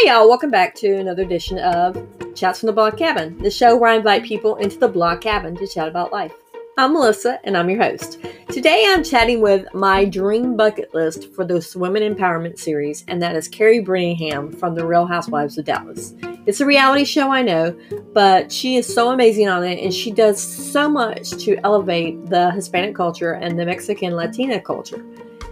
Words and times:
Hey 0.00 0.10
y'all, 0.10 0.28
welcome 0.28 0.52
back 0.52 0.76
to 0.76 0.94
another 0.94 1.24
edition 1.24 1.58
of 1.58 2.06
Chats 2.36 2.60
from 2.60 2.68
the 2.68 2.72
Blog 2.72 2.96
Cabin, 2.96 3.36
the 3.38 3.50
show 3.50 3.76
where 3.76 3.90
I 3.90 3.96
invite 3.96 4.22
people 4.22 4.54
into 4.54 4.78
the 4.78 4.86
blog 4.86 5.20
cabin 5.20 5.56
to 5.56 5.66
chat 5.66 5.88
about 5.88 6.12
life. 6.12 6.32
I'm 6.76 6.92
Melissa 6.92 7.40
and 7.42 7.56
I'm 7.56 7.68
your 7.68 7.82
host. 7.82 8.24
Today 8.48 8.84
I'm 8.86 9.02
chatting 9.02 9.40
with 9.40 9.66
my 9.74 10.04
dream 10.04 10.56
bucket 10.56 10.94
list 10.94 11.34
for 11.34 11.44
the 11.44 11.68
Women 11.74 12.14
Empowerment 12.14 12.60
series, 12.60 13.04
and 13.08 13.20
that 13.20 13.34
is 13.34 13.48
Kary 13.48 13.82
Brittingham 13.82 14.56
from 14.56 14.76
The 14.76 14.86
Real 14.86 15.04
Housewives 15.04 15.58
of 15.58 15.64
Dallas. 15.64 16.14
It's 16.46 16.60
a 16.60 16.66
reality 16.66 17.04
show, 17.04 17.32
I 17.32 17.42
know, 17.42 17.76
but 18.14 18.52
she 18.52 18.76
is 18.76 18.86
so 18.86 19.10
amazing 19.10 19.48
on 19.48 19.64
it 19.64 19.82
and 19.82 19.92
she 19.92 20.12
does 20.12 20.40
so 20.40 20.88
much 20.88 21.30
to 21.44 21.58
elevate 21.64 22.24
the 22.26 22.52
Hispanic 22.52 22.94
culture 22.94 23.32
and 23.32 23.58
the 23.58 23.66
Mexican 23.66 24.14
Latina 24.14 24.60
culture. 24.60 25.04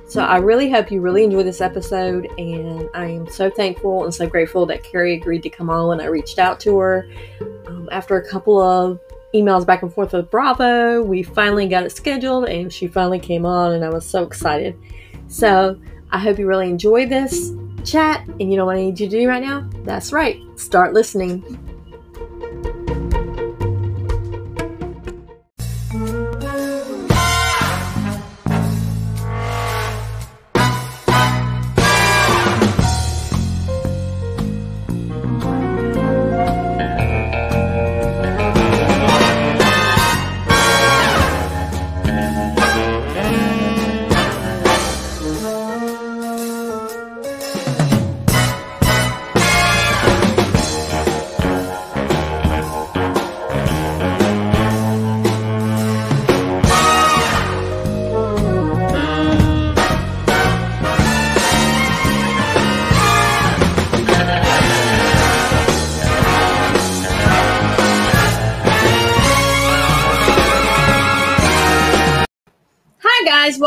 So 0.08 0.22
I 0.22 0.36
really 0.36 0.70
hope 0.70 0.92
you 0.92 1.00
really 1.00 1.24
enjoy 1.24 1.42
this 1.42 1.60
episode, 1.60 2.28
and 2.38 2.88
I 2.94 3.06
am 3.06 3.28
so 3.28 3.50
thankful 3.50 4.04
and 4.04 4.14
so 4.14 4.26
grateful 4.26 4.64
that 4.66 4.84
Kary 4.84 5.14
agreed 5.14 5.42
to 5.42 5.50
come 5.50 5.68
on 5.68 5.88
when 5.88 6.00
I 6.00 6.06
reached 6.06 6.38
out 6.38 6.60
to 6.60 6.78
her. 6.78 7.08
Um, 7.66 7.88
after 7.90 8.16
a 8.16 8.28
couple 8.28 8.60
of 8.60 9.00
emails 9.34 9.66
back 9.66 9.82
and 9.82 9.92
forth 9.92 10.12
with 10.12 10.30
Bravo, 10.30 11.02
we 11.02 11.24
finally 11.24 11.66
got 11.66 11.82
it 11.82 11.90
scheduled, 11.90 12.44
and 12.44 12.72
she 12.72 12.86
finally 12.86 13.18
came 13.18 13.44
on, 13.44 13.72
and 13.72 13.84
I 13.84 13.88
was 13.88 14.06
so 14.06 14.22
excited. 14.22 14.78
So 15.26 15.76
I 16.12 16.18
hope 16.18 16.38
you 16.38 16.46
really 16.46 16.70
enjoy 16.70 17.06
this 17.06 17.52
chat, 17.84 18.24
and 18.28 18.48
you 18.48 18.56
know 18.56 18.64
what 18.64 18.76
I 18.76 18.82
need 18.82 19.00
you 19.00 19.08
to 19.08 19.18
do 19.18 19.28
right 19.28 19.42
now? 19.42 19.68
That's 19.82 20.12
right, 20.12 20.40
start 20.54 20.94
listening. 20.94 21.65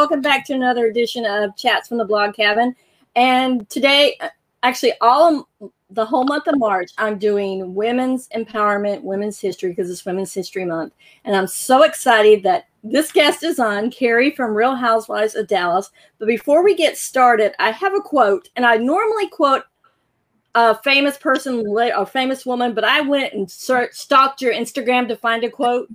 Welcome 0.09 0.23
back 0.23 0.43
to 0.45 0.53
another 0.53 0.87
edition 0.87 1.23
of 1.23 1.55
Chats 1.55 1.87
from 1.87 1.99
the 1.99 2.03
Blog 2.03 2.33
Cabin. 2.33 2.75
And 3.15 3.69
today, 3.69 4.17
actually, 4.63 4.93
all 5.01 5.47
the 5.91 6.03
whole 6.03 6.23
month 6.23 6.47
of 6.47 6.57
March, 6.57 6.89
I'm 6.97 7.19
doing 7.19 7.75
women's 7.75 8.27
empowerment, 8.29 9.03
women's 9.03 9.39
history, 9.39 9.69
because 9.69 9.87
it's 9.87 10.07
Women's 10.07 10.33
History 10.33 10.65
Month. 10.65 10.93
And 11.25 11.35
I'm 11.35 11.45
so 11.45 11.83
excited 11.83 12.41
that 12.41 12.69
this 12.83 13.11
guest 13.11 13.43
is 13.43 13.59
on, 13.59 13.91
Kary 13.91 14.31
from 14.31 14.55
Real 14.55 14.75
Housewives 14.75 15.35
of 15.35 15.45
Dallas. 15.45 15.91
But 16.17 16.27
before 16.27 16.63
we 16.63 16.73
get 16.73 16.97
started, 16.97 17.53
I 17.59 17.69
have 17.69 17.93
a 17.93 18.01
quote, 18.01 18.49
and 18.55 18.65
I 18.65 18.77
normally 18.77 19.27
quote 19.27 19.65
a 20.55 20.73
famous 20.81 21.19
person, 21.19 21.63
a 21.77 22.03
famous 22.03 22.47
woman, 22.47 22.73
but 22.73 22.83
I 22.83 23.01
went 23.01 23.33
and 23.33 23.49
searched, 23.49 23.93
stalked 23.93 24.41
your 24.41 24.55
Instagram 24.55 25.07
to 25.09 25.15
find 25.15 25.43
a 25.43 25.51
quote. 25.51 25.87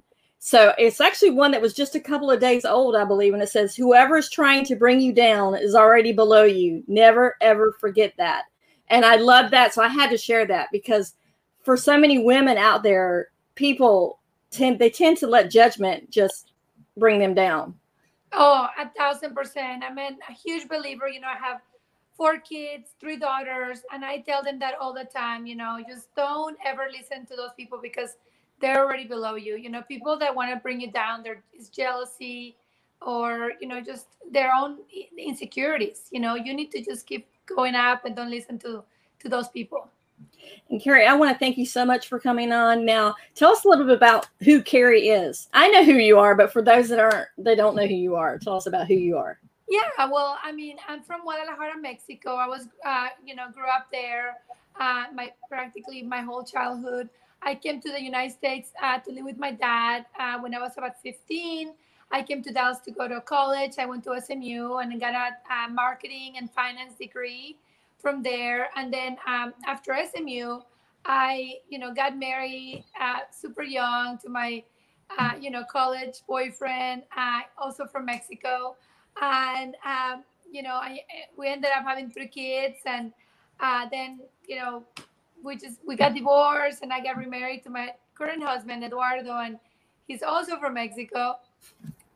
So 0.46 0.74
it's 0.76 1.00
actually 1.00 1.30
one 1.30 1.52
that 1.52 1.62
was 1.62 1.72
just 1.72 1.94
a 1.94 2.00
couple 2.00 2.30
of 2.30 2.38
days 2.38 2.66
old, 2.66 2.94
I 2.94 3.06
believe, 3.06 3.32
and 3.32 3.42
it 3.42 3.48
says, 3.48 3.74
"Whoever 3.74 4.18
is 4.18 4.28
trying 4.28 4.66
to 4.66 4.76
bring 4.76 5.00
you 5.00 5.10
down 5.10 5.54
is 5.54 5.74
already 5.74 6.12
below 6.12 6.44
you. 6.44 6.84
Never 6.86 7.38
ever 7.40 7.72
forget 7.80 8.12
that." 8.18 8.44
And 8.88 9.06
I 9.06 9.16
love 9.16 9.50
that, 9.52 9.72
so 9.72 9.82
I 9.82 9.88
had 9.88 10.10
to 10.10 10.18
share 10.18 10.44
that 10.44 10.68
because 10.70 11.14
for 11.62 11.78
so 11.78 11.96
many 11.96 12.18
women 12.18 12.58
out 12.58 12.82
there, 12.82 13.28
people 13.54 14.18
tend 14.50 14.78
they 14.78 14.90
tend 14.90 15.16
to 15.18 15.26
let 15.26 15.50
judgment 15.50 16.10
just 16.10 16.52
bring 16.98 17.18
them 17.18 17.32
down. 17.32 17.74
Oh, 18.30 18.68
a 18.78 18.90
thousand 18.90 19.34
percent. 19.34 19.82
I'm 19.82 19.96
a 19.96 20.10
huge 20.30 20.68
believer. 20.68 21.08
You 21.08 21.20
know, 21.20 21.28
I 21.28 21.42
have 21.42 21.62
four 22.18 22.36
kids, 22.36 22.90
three 23.00 23.16
daughters, 23.16 23.80
and 23.90 24.04
I 24.04 24.20
tell 24.20 24.42
them 24.42 24.58
that 24.58 24.74
all 24.78 24.92
the 24.92 25.06
time. 25.06 25.46
You 25.46 25.56
know, 25.56 25.82
just 25.88 26.14
don't 26.14 26.58
ever 26.62 26.88
listen 26.92 27.24
to 27.28 27.34
those 27.34 27.54
people 27.56 27.78
because 27.80 28.18
they're 28.60 28.84
already 28.84 29.04
below 29.04 29.34
you. 29.34 29.56
You 29.56 29.70
know, 29.70 29.82
people 29.82 30.18
that 30.18 30.34
want 30.34 30.50
to 30.50 30.56
bring 30.56 30.80
you 30.80 30.90
down, 30.90 31.22
there 31.22 31.42
is 31.58 31.68
jealousy 31.68 32.56
or, 33.02 33.52
you 33.60 33.68
know, 33.68 33.80
just 33.80 34.06
their 34.30 34.52
own 34.52 34.78
insecurities. 35.18 36.08
You 36.10 36.20
know, 36.20 36.34
you 36.34 36.54
need 36.54 36.70
to 36.72 36.82
just 36.82 37.06
keep 37.06 37.26
going 37.46 37.74
up 37.74 38.04
and 38.04 38.16
don't 38.16 38.30
listen 38.30 38.58
to 38.60 38.82
to 39.20 39.28
those 39.28 39.48
people. 39.48 39.88
And 40.70 40.80
Kary, 40.80 41.06
I 41.06 41.14
want 41.14 41.32
to 41.32 41.38
thank 41.38 41.58
you 41.58 41.66
so 41.66 41.84
much 41.84 42.08
for 42.08 42.18
coming 42.18 42.52
on. 42.52 42.84
Now, 42.84 43.14
tell 43.34 43.50
us 43.50 43.64
a 43.64 43.68
little 43.68 43.86
bit 43.86 43.96
about 43.96 44.28
who 44.42 44.62
Kary 44.62 45.08
is. 45.08 45.48
I 45.52 45.68
know 45.68 45.84
who 45.84 45.94
you 45.94 46.18
are, 46.18 46.34
but 46.34 46.52
for 46.52 46.62
those 46.62 46.88
that 46.88 46.98
aren't, 46.98 47.28
they 47.38 47.54
don't 47.54 47.74
know 47.74 47.86
who 47.86 47.94
you 47.94 48.14
are. 48.14 48.38
Tell 48.38 48.56
us 48.56 48.66
about 48.66 48.86
who 48.86 48.94
you 48.94 49.16
are. 49.16 49.38
Yeah, 49.68 49.88
well, 50.10 50.38
I 50.42 50.52
mean, 50.52 50.76
I'm 50.88 51.02
from 51.02 51.22
Guadalajara, 51.22 51.80
Mexico. 51.80 52.34
I 52.34 52.46
was, 52.46 52.68
uh, 52.84 53.08
you 53.24 53.34
know, 53.34 53.50
grew 53.50 53.68
up 53.68 53.86
there. 53.90 54.36
Uh, 54.78 55.04
my 55.14 55.32
practically 55.48 56.02
my 56.02 56.20
whole 56.20 56.44
childhood. 56.44 57.08
I 57.44 57.54
came 57.54 57.80
to 57.82 57.90
the 57.90 58.02
United 58.02 58.32
States 58.32 58.70
uh, 58.82 58.98
to 59.00 59.12
live 59.12 59.24
with 59.24 59.38
my 59.38 59.52
dad 59.52 60.06
uh, 60.18 60.38
when 60.38 60.54
I 60.54 60.60
was 60.60 60.72
about 60.78 61.00
15. 61.02 61.74
I 62.10 62.22
came 62.22 62.42
to 62.42 62.52
Dallas 62.52 62.78
to 62.86 62.90
go 62.90 63.06
to 63.06 63.20
college. 63.20 63.72
I 63.78 63.86
went 63.86 64.04
to 64.04 64.18
SMU 64.20 64.76
and 64.76 64.92
I 64.92 64.96
got 64.96 65.14
a, 65.14 65.52
a 65.52 65.68
marketing 65.68 66.34
and 66.38 66.50
finance 66.50 66.94
degree 66.94 67.56
from 67.98 68.22
there. 68.22 68.68
And 68.76 68.92
then 68.92 69.16
um, 69.26 69.52
after 69.66 69.94
SMU, 70.14 70.60
I, 71.04 71.56
you 71.68 71.78
know, 71.78 71.92
got 71.92 72.18
married 72.18 72.84
uh, 72.98 73.20
super 73.30 73.62
young 73.62 74.18
to 74.18 74.28
my, 74.30 74.62
uh, 75.18 75.32
you 75.38 75.50
know, 75.50 75.64
college 75.64 76.22
boyfriend, 76.26 77.02
uh, 77.16 77.40
also 77.58 77.86
from 77.86 78.06
Mexico. 78.06 78.76
And, 79.20 79.74
um, 79.84 80.24
you 80.50 80.62
know, 80.62 80.74
I, 80.74 81.00
we 81.36 81.48
ended 81.48 81.70
up 81.76 81.84
having 81.84 82.10
three 82.10 82.28
kids. 82.28 82.76
And 82.86 83.12
uh, 83.60 83.86
then, 83.90 84.20
you 84.46 84.56
know, 84.56 84.84
we 85.44 85.56
just 85.56 85.78
we 85.86 85.94
got 85.94 86.14
divorced 86.14 86.82
and 86.82 86.92
I 86.92 87.00
got 87.00 87.16
remarried 87.16 87.62
to 87.64 87.70
my 87.70 87.94
current 88.14 88.42
husband 88.42 88.82
Eduardo 88.82 89.38
and 89.38 89.58
he's 90.08 90.22
also 90.22 90.58
from 90.58 90.74
Mexico, 90.74 91.36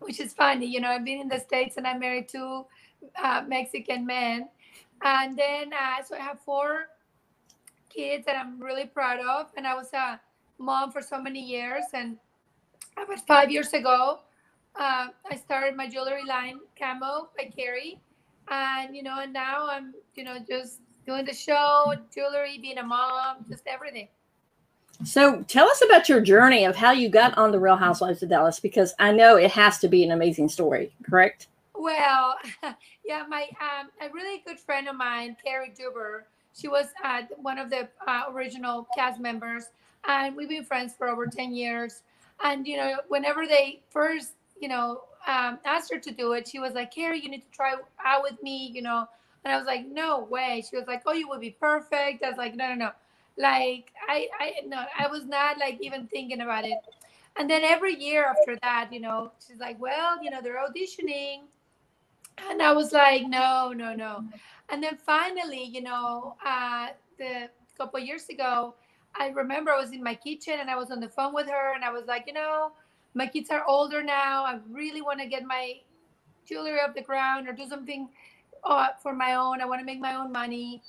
which 0.01 0.19
is 0.19 0.33
funny. 0.33 0.67
You 0.67 0.81
know, 0.81 0.89
I've 0.89 1.05
been 1.05 1.21
in 1.21 1.29
the 1.29 1.39
states 1.39 1.77
and 1.77 1.87
I'm 1.87 2.01
married 2.01 2.29
to 2.31 2.65
uh, 3.23 3.43
Mexican 3.47 4.07
men, 4.07 4.49
and 5.03 5.39
then 5.39 5.73
uh, 5.73 6.03
so 6.03 6.17
I 6.17 6.21
have 6.21 6.41
four 6.41 6.89
kids 7.89 8.27
that 8.27 8.37
I'm 8.37 8.61
really 8.61 8.87
proud 8.87 9.21
of, 9.21 9.47
and 9.57 9.67
I 9.67 9.75
was 9.75 9.93
a 9.93 10.21
mom 10.59 10.91
for 10.91 11.03
so 11.03 11.21
many 11.21 11.41
years. 11.41 11.85
And 11.93 12.17
about 12.97 13.25
five 13.27 13.51
years 13.51 13.73
ago, 13.73 14.21
uh, 14.79 15.09
I 15.31 15.37
started 15.37 15.77
my 15.77 15.89
jewelry 15.89 16.25
line, 16.27 16.59
Kamo 16.79 17.29
by 17.37 17.51
Kary, 17.55 18.01
and 18.51 18.97
you 18.97 19.03
know, 19.03 19.21
and 19.21 19.33
now 19.33 19.69
I'm 19.69 19.95
you 20.17 20.25
know 20.25 20.39
just 20.49 20.81
doing 21.09 21.25
the 21.25 21.33
show, 21.33 21.95
jewelry, 22.15 22.59
being 22.61 22.77
a 22.77 22.83
mom, 22.83 23.39
just 23.49 23.67
everything. 23.67 24.09
So 25.05 25.43
tell 25.45 25.67
us 25.67 25.83
about 25.83 26.07
your 26.07 26.21
journey 26.21 26.67
of 26.67 26.77
how 26.77 26.91
you 26.91 27.09
got 27.09 27.37
on 27.39 27.51
the 27.51 27.59
Real 27.59 27.77
Housewives 27.77 28.23
of 28.23 28.29
Dallas, 28.29 28.61
because 28.61 28.95
I 28.99 29.13
know 29.13 29.37
it 29.37 29.51
has 29.53 29.79
to 29.79 29.89
be 29.89 30.05
an 30.05 30.11
amazing 30.11 30.51
story, 30.51 30.93
correct? 31.03 31.47
Well, 31.75 32.37
yeah, 33.07 33.25
my 33.27 33.49
um, 33.61 33.89
a 34.03 34.13
really 34.13 34.43
good 34.47 34.59
friend 34.59 34.87
of 34.87 34.97
mine, 34.97 35.35
Cary 35.43 35.73
Deuber, 35.75 36.27
she 36.55 36.69
was 36.69 36.89
uh, 37.03 37.23
one 37.39 37.57
of 37.57 37.71
the 37.71 37.89
uh, 38.07 38.25
original 38.31 38.87
cast 38.95 39.19
members, 39.19 39.67
and 40.07 40.37
we've 40.37 40.51
been 40.51 40.65
friends 40.65 40.93
for 40.99 41.09
over 41.09 41.27
ten 41.27 41.55
years. 41.55 42.03
And 42.45 42.67
you 42.67 42.77
know, 42.77 42.97
whenever 43.09 43.47
they 43.47 43.81
first, 43.89 44.33
you 44.61 44.69
know, 44.69 45.03
um, 45.27 45.59
asked 45.65 45.91
her 45.91 46.01
to 46.01 46.11
do 46.11 46.33
it, 46.33 46.47
she 46.49 46.59
was 46.59 46.75
like, 46.75 46.93
"Kary, 46.93 47.21
you 47.21 47.31
need 47.31 47.45
to 47.51 47.51
try 47.57 47.77
out 48.05 48.23
with 48.23 48.43
me," 48.43 48.71
you 48.75 48.83
know 48.83 49.09
and 49.49 49.55
I 49.55 49.59
was 49.59 49.67
like, 49.67 49.87
no 49.87 50.25
way. 50.25 50.63
She 50.69 50.77
was 50.77 50.87
like, 50.87 51.03
oh, 51.07 51.15
you 51.15 51.27
would 51.31 51.41
be 51.41 51.57
perfect. 51.59 52.23
I 52.23 52.29
was 52.29 52.37
like, 52.37 52.55
no, 52.55 52.69
no, 52.69 52.75
no. 52.75 52.91
Like, 53.39 53.93
I, 54.07 54.29
I, 54.39 54.53
no, 54.67 54.85
I 54.99 55.07
was 55.07 55.25
not 55.25 55.57
like 55.59 55.79
even 55.81 56.07
thinking 56.07 56.43
about 56.43 56.67
it. 56.67 56.77
And 57.39 57.49
then 57.49 57.63
every 57.63 57.95
year 57.95 58.27
after 58.27 58.59
that, 58.61 58.91
you 58.93 59.01
know, 59.01 59.33
she's 59.47 59.59
like, 59.59 59.81
well, 59.81 60.23
you 60.23 60.31
know, 60.31 60.43
they're 60.43 60.59
auditioning. 60.59 61.45
And 62.51 62.61
I 62.61 62.73
was 62.73 62.93
like, 62.93 63.27
no, 63.27 63.73
no, 63.75 63.95
no. 63.95 64.23
And 64.69 64.83
then 64.83 64.99
finally, 64.99 65.65
you 65.65 65.81
know, 65.81 66.37
uh, 66.45 66.89
the 67.17 67.49
couple 67.79 68.01
years 68.01 68.29
ago, 68.29 68.75
I 69.19 69.29
remember 69.29 69.71
I 69.71 69.81
was 69.81 69.93
in 69.93 70.03
my 70.03 70.15
kitchen 70.15 70.57
and 70.61 70.69
I 70.69 70.77
was 70.77 70.91
on 70.91 71.01
the 71.01 71.09
phone 71.09 71.33
with 71.33 71.47
her 71.47 71.75
and 71.75 71.83
I 71.83 71.91
was 71.91 72.05
like, 72.07 72.25
you 72.27 72.35
know, 72.35 72.73
my 73.15 73.27
kids 73.27 73.49
are 73.49 73.65
older 73.67 74.03
now. 74.03 74.45
I 74.45 74.59
really 74.71 75.01
want 75.01 75.21
to 75.21 75.27
get 75.27 75.45
my 75.45 75.77
jewelry 76.45 76.81
off 76.81 76.95
the 76.95 77.03
ground 77.03 77.49
or 77.49 77.53
do 77.55 77.67
something 77.67 78.11
uh, 78.65 78.89
for 79.03 79.15
my 79.15 79.35
own. 79.35 79.61
I 79.61 79.67
want 79.67 79.81
to 79.81 79.87
make 79.87 80.01
my 80.01 80.15
own 80.15 80.33
money. 80.33 80.83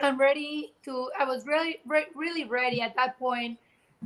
I'm 0.00 0.18
ready 0.18 0.74
to. 0.84 1.10
I 1.18 1.24
was 1.24 1.46
really, 1.46 1.80
re- 1.86 2.06
really 2.14 2.44
ready 2.44 2.80
at 2.80 2.94
that 2.96 3.18
point 3.18 3.58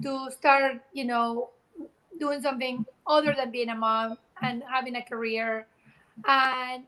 to 0.03 0.31
start, 0.31 0.81
you 0.93 1.05
know, 1.05 1.51
doing 2.19 2.41
something 2.41 2.87
other 3.07 3.35
than 3.37 3.51
being 3.51 3.69
a 3.69 3.75
mom 3.75 4.17
and 4.41 4.63
having 4.71 4.97
a 4.97 5.03
career. 5.03 5.67
And 6.27 6.85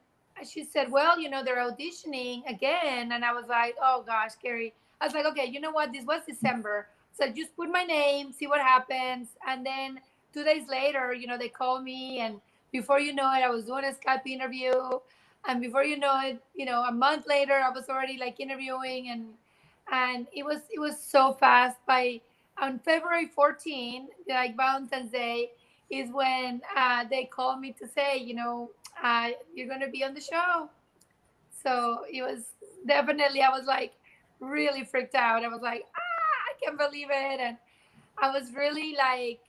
she 0.49 0.65
said, 0.65 0.91
"Well, 0.91 1.19
you 1.21 1.29
know, 1.29 1.45
they're 1.45 1.59
auditioning 1.59 2.49
again," 2.49 3.13
and 3.13 3.25
I 3.25 3.33
was 3.33 3.47
like, 3.49 3.77
"Oh 3.83 4.03
gosh, 4.07 4.33
Cary." 4.43 4.73
I 5.01 5.07
was 5.07 5.15
like, 5.15 5.27
"Okay, 5.27 5.47
you 5.47 5.61
know 5.61 5.71
what? 5.71 5.93
This 5.93 6.05
was 6.05 6.23
December, 6.27 6.89
so 7.13 7.29
just 7.31 7.55
put 7.57 7.71
my 7.71 7.85
name, 7.85 8.33
see 8.33 8.47
what 8.47 8.61
happens." 8.61 9.29
And 9.47 9.65
then 9.67 10.01
two 10.33 10.45
days 10.45 10.69
later, 10.69 11.13
you 11.13 11.27
know, 11.27 11.39
they 11.39 11.49
called 11.49 11.85
me, 11.85 12.21
and 12.21 12.41
before 12.73 13.01
you 13.01 13.13
know 13.15 13.27
it, 13.35 13.43
I 13.43 13.51
was 13.51 13.67
doing 13.67 13.85
a 13.85 13.93
Skype 13.93 14.27
interview 14.27 14.73
and 15.47 15.61
before 15.61 15.85
you 15.85 15.99
know 15.99 16.21
it 16.21 16.41
you 16.55 16.65
know 16.65 16.83
a 16.85 16.93
month 16.93 17.27
later 17.27 17.55
i 17.55 17.71
was 17.71 17.89
already 17.89 18.17
like 18.19 18.41
interviewing 18.41 19.09
and 19.11 19.27
and 19.93 20.27
it 20.35 20.45
was 20.45 20.61
it 20.71 20.79
was 20.81 20.99
so 20.99 21.33
fast. 21.33 21.77
By 21.87 22.21
on 22.61 22.79
february 22.79 23.27
14 23.27 24.09
like 24.29 24.57
valentine's 24.57 25.11
day 25.11 25.51
is 25.91 26.11
when 26.13 26.63
uh, 26.77 27.05
they 27.11 27.25
called 27.25 27.61
me 27.61 27.75
to 27.79 27.87
say 27.89 28.17
you 28.17 28.35
know 28.35 28.71
uh, 29.03 29.31
you're 29.55 29.69
to 29.79 29.89
be 29.89 30.05
on 30.05 30.15
the 30.15 30.21
show. 30.21 30.69
So 31.63 32.05
it 32.11 32.23
was 32.23 32.53
definitely 32.87 33.43
i 33.43 33.49
was 33.49 33.67
like 33.67 33.93
really 34.41 34.85
freaked 34.85 35.15
out. 35.15 35.43
I 35.45 35.49
was 35.49 35.63
like 35.63 35.85
ah 35.97 36.51
i 36.51 36.65
can't 36.65 36.79
believe 36.79 37.09
it. 37.11 37.41
And 37.41 37.57
i 38.19 38.31
was 38.31 38.55
really 38.55 38.95
like 38.97 39.41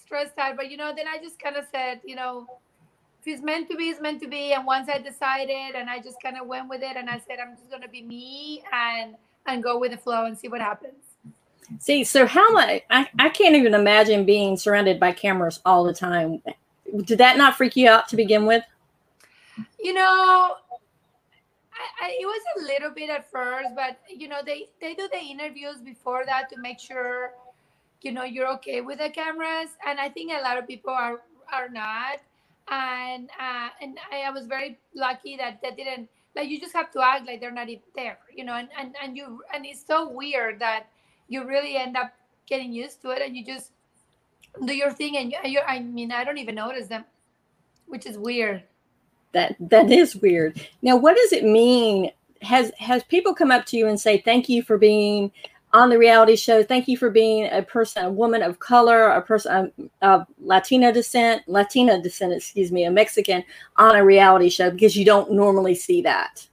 stressed 0.00 0.38
out. 0.38 0.56
But 0.56 0.70
you 0.70 0.76
know 0.76 0.92
then 0.94 1.06
i 1.08 1.18
just 1.18 1.38
kind 1.38 1.56
of 1.56 1.64
said 1.72 2.00
you 2.04 2.16
know 2.16 2.46
if 3.26 3.34
it's 3.34 3.42
meant 3.42 3.68
to 3.70 3.76
be, 3.76 3.90
it's 3.90 4.00
meant 4.00 4.20
to 4.22 4.28
be. 4.28 4.52
And 4.52 4.64
once 4.64 4.88
I 4.88 4.98
decided, 4.98 5.74
and 5.74 5.90
I 5.90 6.00
just 6.00 6.22
kind 6.22 6.38
of 6.38 6.46
went 6.46 6.68
with 6.68 6.82
it, 6.82 6.96
and 6.96 7.10
I 7.10 7.18
said, 7.18 7.38
I'm 7.40 7.56
just 7.56 7.70
gonna 7.70 7.88
be 7.88 8.02
me 8.02 8.62
and 8.72 9.16
and 9.46 9.62
go 9.62 9.78
with 9.78 9.92
the 9.92 9.96
flow 9.96 10.26
and 10.26 10.36
see 10.36 10.48
what 10.48 10.60
happens. 10.60 10.94
See, 11.80 12.04
so 12.04 12.26
how 12.26 12.50
much? 12.52 12.82
I, 12.90 13.08
I 13.18 13.28
can't 13.28 13.56
even 13.56 13.74
imagine 13.74 14.24
being 14.24 14.56
surrounded 14.56 15.00
by 15.00 15.12
cameras 15.12 15.60
all 15.64 15.84
the 15.84 15.92
time. 15.92 16.40
Did 17.04 17.18
that 17.18 17.36
not 17.36 17.56
freak 17.56 17.76
you 17.76 17.88
out 17.88 18.08
to 18.08 18.16
begin 18.16 18.46
with? 18.46 18.62
You 19.80 19.94
know, 19.94 20.02
I, 20.02 22.06
I, 22.06 22.16
it 22.20 22.26
was 22.26 22.42
a 22.58 22.62
little 22.62 22.90
bit 22.90 23.10
at 23.10 23.30
first, 23.30 23.70
but 23.74 23.98
you 24.08 24.28
know, 24.28 24.40
they 24.44 24.68
they 24.80 24.94
do 24.94 25.08
the 25.12 25.18
interviews 25.18 25.78
before 25.84 26.24
that 26.26 26.48
to 26.50 26.60
make 26.60 26.78
sure, 26.78 27.32
you 28.02 28.12
know, 28.12 28.24
you're 28.24 28.48
okay 28.54 28.80
with 28.80 28.98
the 28.98 29.10
cameras. 29.10 29.70
And 29.84 29.98
I 29.98 30.08
think 30.08 30.32
a 30.32 30.42
lot 30.42 30.58
of 30.58 30.68
people 30.68 30.92
are 30.92 31.22
are 31.52 31.68
not 31.68 32.20
and 32.68 33.30
uh, 33.40 33.68
and 33.80 33.98
I, 34.10 34.22
I, 34.22 34.30
was 34.30 34.46
very 34.46 34.78
lucky 34.94 35.36
that 35.36 35.60
that 35.62 35.76
didn't 35.76 36.08
like 36.34 36.48
you 36.48 36.60
just 36.60 36.72
have 36.72 36.90
to 36.92 37.00
act 37.00 37.26
like 37.26 37.40
they're 37.40 37.50
not 37.52 37.68
even 37.68 37.82
there, 37.94 38.18
you 38.34 38.44
know, 38.44 38.54
and 38.54 38.68
and 38.78 38.94
and 39.02 39.16
you 39.16 39.42
and 39.54 39.64
it's 39.64 39.84
so 39.86 40.08
weird 40.08 40.58
that 40.58 40.86
you 41.28 41.44
really 41.44 41.76
end 41.76 41.96
up 41.96 42.12
getting 42.46 42.72
used 42.72 43.02
to 43.02 43.10
it 43.10 43.22
and 43.22 43.36
you 43.36 43.44
just 43.44 43.72
do 44.64 44.74
your 44.74 44.90
thing 44.90 45.16
and 45.16 45.34
you, 45.44 45.60
I 45.66 45.80
mean 45.80 46.12
I 46.12 46.24
don't 46.24 46.38
even 46.38 46.56
notice 46.56 46.88
them, 46.88 47.04
which 47.86 48.06
is 48.06 48.18
weird. 48.18 48.62
That 49.32 49.56
that 49.60 49.90
is 49.90 50.16
weird. 50.16 50.60
Now, 50.82 50.96
what 50.96 51.16
does 51.16 51.32
it 51.32 51.44
mean? 51.44 52.10
Has 52.42 52.72
has 52.78 53.02
people 53.04 53.34
come 53.34 53.50
up 53.50 53.64
to 53.66 53.76
you 53.76 53.86
and 53.86 53.98
say 53.98 54.18
thank 54.18 54.48
you 54.48 54.62
for 54.62 54.76
being 54.76 55.32
on 55.76 55.90
the 55.90 55.98
reality 55.98 56.36
show. 56.36 56.62
Thank 56.62 56.88
you 56.88 56.96
for 56.96 57.10
being 57.10 57.50
a 57.52 57.60
person, 57.60 58.06
a 58.06 58.10
woman 58.10 58.42
of 58.42 58.58
color, 58.58 59.10
a 59.10 59.20
person 59.20 59.70
of 60.00 60.26
Latina 60.40 60.90
descent, 60.90 61.42
Latina 61.46 62.00
descent, 62.00 62.32
excuse 62.32 62.72
me, 62.72 62.84
a 62.84 62.90
Mexican 62.90 63.44
on 63.76 63.94
a 63.94 64.02
reality 64.02 64.48
show 64.48 64.70
because 64.70 64.96
you 64.96 65.04
don't 65.04 65.32
normally 65.32 65.74
see 65.74 66.00
that. 66.00 66.46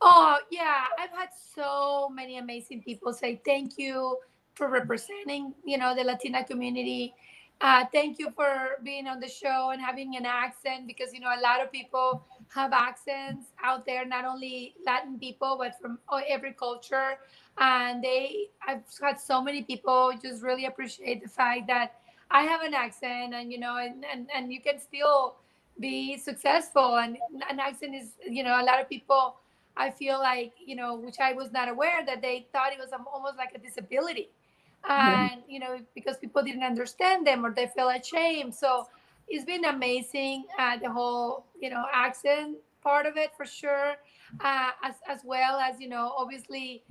Oh, 0.00 0.38
yeah. 0.50 0.86
I've 0.98 1.16
had 1.16 1.28
so 1.54 2.10
many 2.12 2.38
amazing 2.38 2.82
people 2.82 3.12
say 3.12 3.40
thank 3.44 3.78
you 3.78 4.18
for 4.56 4.68
representing, 4.68 5.54
you 5.64 5.78
know, 5.78 5.94
the 5.94 6.02
Latina 6.02 6.42
community. 6.42 7.14
Uh, 7.60 7.84
thank 7.92 8.18
you 8.18 8.30
for 8.34 8.78
being 8.82 9.06
on 9.06 9.20
the 9.20 9.28
show 9.28 9.70
and 9.70 9.80
having 9.80 10.16
an 10.16 10.26
accent 10.26 10.88
because, 10.88 11.14
you 11.14 11.20
know, 11.20 11.28
a 11.28 11.40
lot 11.40 11.62
of 11.62 11.70
people 11.70 12.26
have 12.52 12.72
accents 12.72 13.46
out 13.62 13.86
there, 13.86 14.04
not 14.04 14.24
only 14.24 14.74
Latin 14.84 15.18
people, 15.20 15.56
but 15.56 15.80
from 15.80 15.98
every 16.28 16.52
culture 16.52 17.18
and 17.58 18.02
they 18.02 18.48
i've 18.66 18.82
had 19.00 19.18
so 19.18 19.40
many 19.40 19.62
people 19.62 20.12
just 20.22 20.42
really 20.42 20.66
appreciate 20.66 21.22
the 21.22 21.28
fact 21.28 21.66
that 21.66 22.00
i 22.30 22.42
have 22.42 22.60
an 22.60 22.74
accent 22.74 23.32
and 23.34 23.50
you 23.50 23.58
know 23.58 23.76
and 23.76 24.04
and, 24.12 24.28
and 24.34 24.52
you 24.52 24.60
can 24.60 24.78
still 24.78 25.36
be 25.78 26.16
successful. 26.16 26.96
And 26.96 27.18
an 27.50 27.60
accent 27.60 27.94
is 27.94 28.10
you 28.28 28.42
know 28.42 28.60
a 28.60 28.64
lot 28.64 28.80
of 28.80 28.88
people 28.88 29.36
i 29.76 29.90
feel 29.90 30.18
like 30.18 30.52
you 30.64 30.74
know 30.74 30.94
which 30.94 31.16
i 31.20 31.34
was 31.34 31.52
not 31.52 31.68
aware 31.68 32.04
that 32.06 32.22
they 32.22 32.46
thought 32.52 32.72
it 32.72 32.78
was 32.78 32.90
almost 33.12 33.36
like 33.36 33.52
a 33.54 33.58
disability. 33.58 34.28
And 34.88 35.30
mm-hmm. 35.30 35.50
you 35.50 35.60
know 35.60 35.78
because 35.94 36.16
people 36.16 36.42
didn't 36.42 36.62
understand 36.62 37.26
them 37.26 37.44
or 37.44 37.52
they 37.52 37.66
feel 37.66 37.88
ashamed. 37.88 38.54
So 38.54 38.86
it's 39.28 39.44
been 39.44 39.64
amazing 39.64 40.44
uh, 40.58 40.78
the 40.78 40.90
whole 40.90 41.44
you 41.60 41.70
know 41.70 41.84
accent 41.92 42.56
part 42.82 43.06
of 43.06 43.16
it 43.16 43.30
for 43.36 43.44
sure 43.44 43.96
uh, 44.40 44.70
as, 44.84 44.94
as 45.08 45.20
well 45.24 45.58
as 45.58 45.80
you 45.80 45.88
know 45.88 46.14
obviously 46.16 46.82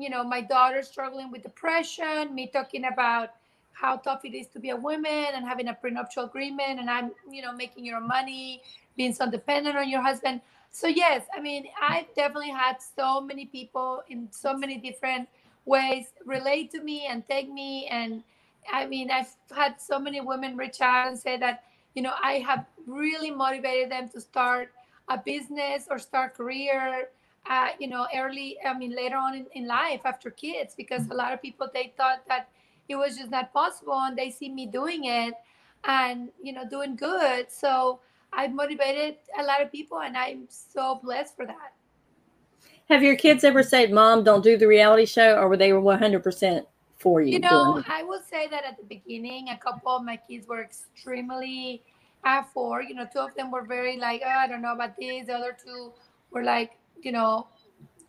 you 0.00 0.10
know, 0.10 0.24
my 0.24 0.40
daughter 0.40 0.82
struggling 0.82 1.30
with 1.30 1.42
depression, 1.42 2.34
me 2.34 2.46
talking 2.46 2.84
about 2.84 3.30
how 3.72 3.96
tough 3.96 4.24
it 4.24 4.34
is 4.34 4.46
to 4.48 4.60
be 4.60 4.70
a 4.70 4.76
woman 4.76 5.26
and 5.34 5.46
having 5.46 5.68
a 5.68 5.74
prenuptial 5.74 6.24
agreement 6.24 6.80
and 6.80 6.88
I'm, 6.88 7.10
you 7.30 7.42
know, 7.42 7.52
making 7.52 7.84
your 7.84 8.00
money, 8.00 8.62
being 8.96 9.12
so 9.12 9.30
dependent 9.30 9.76
on 9.76 9.88
your 9.88 10.00
husband. 10.00 10.40
So 10.70 10.86
yes, 10.86 11.26
I 11.36 11.40
mean, 11.40 11.66
I've 11.80 12.12
definitely 12.14 12.50
had 12.50 12.76
so 12.80 13.20
many 13.20 13.46
people 13.46 14.02
in 14.08 14.28
so 14.30 14.56
many 14.56 14.78
different 14.78 15.28
ways 15.66 16.06
relate 16.24 16.70
to 16.72 16.82
me 16.82 17.06
and 17.06 17.26
take 17.28 17.50
me 17.50 17.86
and 17.90 18.22
I 18.72 18.86
mean, 18.86 19.10
I've 19.10 19.34
had 19.54 19.80
so 19.80 19.98
many 19.98 20.20
women 20.20 20.56
reach 20.56 20.80
out 20.80 21.08
and 21.08 21.18
say 21.18 21.36
that, 21.38 21.64
you 21.94 22.02
know, 22.02 22.14
I 22.22 22.34
have 22.38 22.64
really 22.86 23.30
motivated 23.30 23.90
them 23.90 24.08
to 24.10 24.20
start 24.20 24.70
a 25.08 25.18
business 25.18 25.86
or 25.90 25.98
start 25.98 26.34
career 26.34 27.08
uh, 27.48 27.68
you 27.78 27.88
know, 27.88 28.06
early, 28.14 28.56
I 28.64 28.76
mean, 28.76 28.94
later 28.94 29.16
on 29.16 29.34
in, 29.34 29.46
in 29.54 29.66
life 29.66 30.00
after 30.04 30.30
kids, 30.30 30.74
because 30.74 31.08
a 31.10 31.14
lot 31.14 31.32
of 31.32 31.42
people, 31.42 31.68
they 31.72 31.92
thought 31.96 32.22
that 32.28 32.48
it 32.88 32.96
was 32.96 33.16
just 33.16 33.30
not 33.30 33.52
possible 33.52 33.94
and 33.94 34.16
they 34.16 34.30
see 34.30 34.48
me 34.48 34.66
doing 34.66 35.04
it 35.04 35.34
and, 35.84 36.30
you 36.42 36.52
know, 36.52 36.68
doing 36.68 36.96
good. 36.96 37.50
So 37.50 38.00
I 38.32 38.48
motivated 38.48 39.16
a 39.38 39.42
lot 39.42 39.62
of 39.62 39.70
people 39.70 40.00
and 40.00 40.16
I'm 40.16 40.46
so 40.48 41.00
blessed 41.02 41.36
for 41.36 41.46
that. 41.46 41.72
Have 42.88 43.02
your 43.02 43.16
kids 43.16 43.44
ever 43.44 43.62
said, 43.62 43.92
Mom, 43.92 44.24
don't 44.24 44.44
do 44.44 44.58
the 44.58 44.68
reality 44.68 45.06
show, 45.06 45.36
or 45.36 45.48
were 45.48 45.56
they 45.56 45.70
100% 45.70 46.66
for 46.98 47.22
you? 47.22 47.32
You 47.32 47.38
know, 47.38 47.82
I 47.88 48.02
will 48.02 48.20
say 48.20 48.46
that 48.48 48.64
at 48.64 48.76
the 48.76 48.84
beginning, 48.84 49.48
a 49.48 49.56
couple 49.56 49.96
of 49.96 50.04
my 50.04 50.18
kids 50.28 50.46
were 50.46 50.62
extremely 50.62 51.82
uh, 52.24 52.42
for, 52.42 52.82
you 52.82 52.94
know, 52.94 53.06
two 53.10 53.20
of 53.20 53.34
them 53.36 53.50
were 53.50 53.62
very 53.62 53.96
like, 53.96 54.20
oh, 54.24 54.28
I 54.28 54.46
don't 54.46 54.60
know 54.60 54.74
about 54.74 54.96
this. 54.98 55.26
The 55.26 55.34
other 55.34 55.56
two 55.64 55.92
were 56.30 56.42
like, 56.42 56.72
you 57.02 57.12
know, 57.12 57.48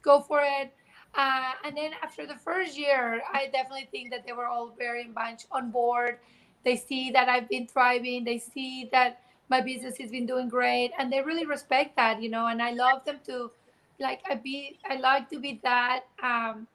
go 0.02 0.22
for 0.22 0.42
it. 0.44 0.74
Uh, 1.16 1.52
and 1.64 1.76
then 1.78 1.92
after 2.04 2.26
the 2.28 2.36
first 2.36 2.78
year, 2.78 3.22
I 3.32 3.48
definitely 3.48 3.88
think 3.92 4.12
that 4.12 4.26
they 4.26 4.34
were 4.34 4.48
all 4.48 4.74
very 4.78 5.08
much 5.08 5.46
on 5.52 5.72
board. 5.72 6.20
They 6.64 6.76
see 6.76 7.12
that 7.12 7.30
I've 7.30 7.48
been 7.48 7.68
thriving. 7.68 8.24
They 8.26 8.38
see 8.38 8.90
that 8.92 9.22
my 9.50 9.62
business 9.62 9.98
has 9.98 10.12
been 10.12 10.26
doing 10.26 10.50
great, 10.50 10.92
and 10.98 11.12
they 11.12 11.22
really 11.22 11.46
respect 11.46 11.96
that, 11.96 12.22
you 12.22 12.30
know. 12.30 12.48
And 12.48 12.62
I 12.62 12.72
love 12.72 13.06
them 13.06 13.20
to, 13.28 13.52
like, 14.00 14.22
I 14.30 14.36
be, 14.36 14.80
I 14.90 14.98
like 14.98 15.30
to 15.30 15.40
be 15.40 15.60
that 15.64 16.06
um, 16.22 16.68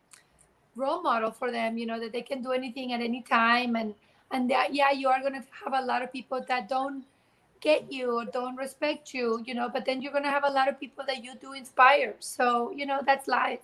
role 0.76 1.02
model 1.02 1.30
for 1.32 1.50
them, 1.50 1.76
you 1.76 1.86
know, 1.86 1.98
that 2.00 2.12
they 2.12 2.22
can 2.22 2.42
do 2.42 2.52
anything 2.52 2.92
at 2.92 3.00
any 3.00 3.22
time, 3.22 3.76
and 3.76 3.94
and 4.30 4.48
that 4.50 4.72
yeah, 4.72 4.92
you 4.92 5.08
are 5.08 5.20
gonna 5.20 5.44
have 5.64 5.74
a 5.74 5.84
lot 5.84 6.02
of 6.02 6.12
people 6.12 6.40
that 6.46 6.68
don't 6.68 7.04
get 7.60 7.90
you 7.92 8.18
or 8.18 8.24
don't 8.24 8.56
respect 8.56 9.12
you, 9.12 9.42
you 9.46 9.54
know, 9.54 9.68
but 9.68 9.84
then 9.84 10.00
you're 10.02 10.12
going 10.12 10.24
to 10.24 10.30
have 10.30 10.44
a 10.44 10.50
lot 10.50 10.68
of 10.68 10.80
people 10.80 11.04
that 11.06 11.22
you 11.22 11.34
do 11.40 11.52
inspire. 11.52 12.14
So, 12.18 12.72
you 12.74 12.86
know, 12.86 13.00
that's 13.04 13.28
life. 13.28 13.60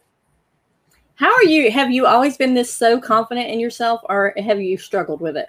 How 1.14 1.32
are 1.32 1.44
you? 1.44 1.70
Have 1.70 1.90
you 1.90 2.06
always 2.06 2.36
been 2.36 2.52
this 2.52 2.72
so 2.72 3.00
confident 3.00 3.48
in 3.48 3.58
yourself 3.58 4.02
or 4.08 4.34
have 4.36 4.60
you 4.60 4.76
struggled 4.76 5.20
with 5.20 5.36
it? 5.36 5.48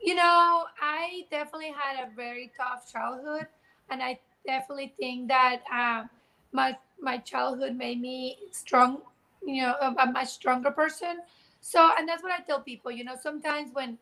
You 0.00 0.14
know, 0.14 0.64
I 0.80 1.24
definitely 1.30 1.72
had 1.76 2.06
a 2.06 2.14
very 2.14 2.50
tough 2.56 2.90
childhood 2.90 3.46
and 3.90 4.02
I 4.02 4.18
definitely 4.46 4.94
think 4.98 5.28
that 5.28 5.62
uh, 5.72 6.04
my 6.52 6.76
my 7.00 7.18
childhood 7.18 7.76
made 7.76 8.00
me 8.00 8.38
strong, 8.52 9.02
you 9.44 9.62
know, 9.62 9.74
a, 9.80 9.94
a 10.02 10.12
much 10.12 10.28
stronger 10.28 10.70
person. 10.70 11.18
So, 11.60 11.90
and 11.98 12.08
that's 12.08 12.22
what 12.22 12.32
I 12.32 12.42
tell 12.42 12.60
people, 12.60 12.90
you 12.90 13.04
know, 13.04 13.16
sometimes 13.20 13.70
when 13.72 13.98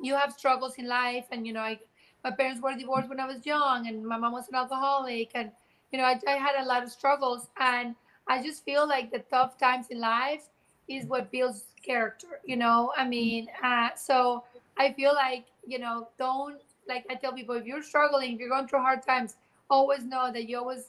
you 0.00 0.14
have 0.16 0.32
struggles 0.32 0.74
in 0.76 0.86
life 0.86 1.24
and 1.30 1.46
you 1.46 1.52
know 1.52 1.60
I 1.60 1.78
my 2.26 2.32
parents 2.32 2.60
were 2.60 2.74
divorced 2.74 3.08
when 3.08 3.20
I 3.20 3.26
was 3.26 3.46
young, 3.46 3.86
and 3.86 4.04
my 4.04 4.16
mom 4.18 4.32
was 4.32 4.48
an 4.48 4.56
alcoholic, 4.56 5.30
and 5.36 5.52
you 5.92 5.98
know, 5.98 6.04
I, 6.04 6.18
I 6.26 6.32
had 6.32 6.56
a 6.60 6.66
lot 6.66 6.82
of 6.82 6.90
struggles, 6.90 7.46
and 7.56 7.94
I 8.26 8.42
just 8.42 8.64
feel 8.64 8.88
like 8.88 9.12
the 9.12 9.20
tough 9.30 9.56
times 9.58 9.86
in 9.90 10.00
life 10.00 10.42
is 10.88 11.06
what 11.06 11.30
builds 11.30 11.66
character. 11.84 12.40
You 12.44 12.56
know, 12.56 12.92
I 12.96 13.06
mean, 13.06 13.46
uh, 13.62 13.90
so 13.96 14.42
I 14.76 14.92
feel 14.92 15.14
like 15.14 15.44
you 15.64 15.78
know, 15.78 16.08
don't 16.18 16.60
like 16.88 17.06
I 17.08 17.14
tell 17.14 17.32
people 17.32 17.54
if 17.54 17.64
you're 17.64 17.82
struggling, 17.82 18.34
if 18.34 18.40
you're 18.40 18.48
going 18.48 18.66
through 18.66 18.80
hard 18.80 19.04
times, 19.04 19.36
always 19.70 20.02
know 20.02 20.32
that 20.32 20.48
you 20.48 20.58
always 20.58 20.88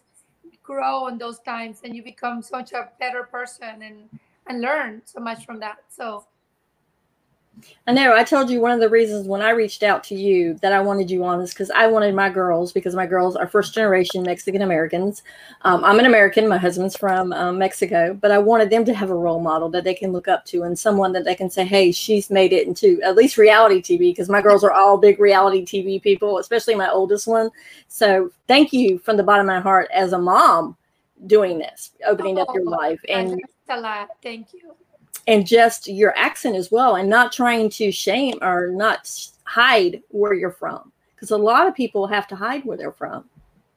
grow 0.63 1.05
in 1.07 1.19
those 1.19 1.37
times 1.39 1.81
and 1.83 1.95
you 1.95 2.01
become 2.01 2.41
such 2.41 2.71
a 2.73 2.89
better 2.99 3.23
person 3.23 3.83
and 3.83 4.09
and 4.47 4.61
learn 4.61 5.01
so 5.05 5.19
much 5.19 5.45
from 5.45 5.59
that 5.59 5.77
so 5.89 6.25
I 7.87 7.93
know. 7.93 8.13
I 8.13 8.23
told 8.23 8.49
you 8.49 8.59
one 8.59 8.71
of 8.71 8.79
the 8.79 8.89
reasons 8.89 9.27
when 9.27 9.41
I 9.41 9.51
reached 9.51 9.81
out 9.81 10.03
to 10.05 10.15
you 10.15 10.55
that 10.55 10.73
I 10.73 10.79
wanted 10.81 11.09
you 11.09 11.23
on 11.23 11.39
is 11.41 11.51
because 11.51 11.71
I 11.71 11.87
wanted 11.87 12.13
my 12.13 12.29
girls, 12.29 12.71
because 12.71 12.95
my 12.95 13.05
girls 13.05 13.35
are 13.35 13.47
first 13.47 13.73
generation 13.73 14.23
Mexican 14.23 14.61
Americans. 14.61 15.23
Um, 15.61 15.83
I'm 15.83 15.97
an 15.99 16.05
American. 16.05 16.47
My 16.47 16.57
husband's 16.57 16.97
from 16.97 17.33
um, 17.33 17.57
Mexico, 17.57 18.13
but 18.13 18.31
I 18.31 18.37
wanted 18.37 18.69
them 18.69 18.83
to 18.85 18.93
have 18.93 19.09
a 19.09 19.15
role 19.15 19.39
model 19.39 19.69
that 19.69 19.83
they 19.83 19.93
can 19.93 20.11
look 20.11 20.27
up 20.27 20.45
to 20.45 20.63
and 20.63 20.77
someone 20.77 21.13
that 21.13 21.23
they 21.23 21.35
can 21.35 21.49
say, 21.49 21.65
hey, 21.65 21.91
she's 21.91 22.29
made 22.29 22.53
it 22.53 22.67
into 22.67 23.01
at 23.01 23.15
least 23.15 23.37
reality 23.37 23.81
TV, 23.81 24.11
because 24.11 24.29
my 24.29 24.41
girls 24.41 24.63
are 24.63 24.71
all 24.71 24.97
big 24.97 25.19
reality 25.19 25.65
TV 25.65 26.01
people, 26.01 26.39
especially 26.39 26.75
my 26.75 26.89
oldest 26.89 27.27
one. 27.27 27.49
So 27.87 28.31
thank 28.47 28.73
you 28.73 28.99
from 28.99 29.17
the 29.17 29.23
bottom 29.23 29.49
of 29.49 29.55
my 29.55 29.61
heart 29.61 29.89
as 29.93 30.13
a 30.13 30.19
mom 30.19 30.75
doing 31.25 31.57
this, 31.57 31.91
opening 32.05 32.37
oh, 32.37 32.41
up 32.41 32.49
your 32.53 32.67
oh, 32.67 32.71
life. 32.71 32.99
And 33.07 33.41
a 33.69 33.79
lot. 33.79 34.09
Thank 34.21 34.53
you 34.53 34.75
and 35.27 35.45
just 35.45 35.87
your 35.87 36.17
accent 36.17 36.55
as 36.55 36.71
well 36.71 36.95
and 36.95 37.09
not 37.09 37.31
trying 37.31 37.69
to 37.69 37.91
shame 37.91 38.37
or 38.41 38.67
not 38.67 39.11
hide 39.43 40.01
where 40.09 40.33
you're 40.33 40.51
from 40.51 40.91
because 41.15 41.31
a 41.31 41.37
lot 41.37 41.67
of 41.67 41.75
people 41.75 42.07
have 42.07 42.27
to 42.27 42.35
hide 42.35 42.63
where 42.65 42.77
they're 42.77 42.91
from. 42.91 43.25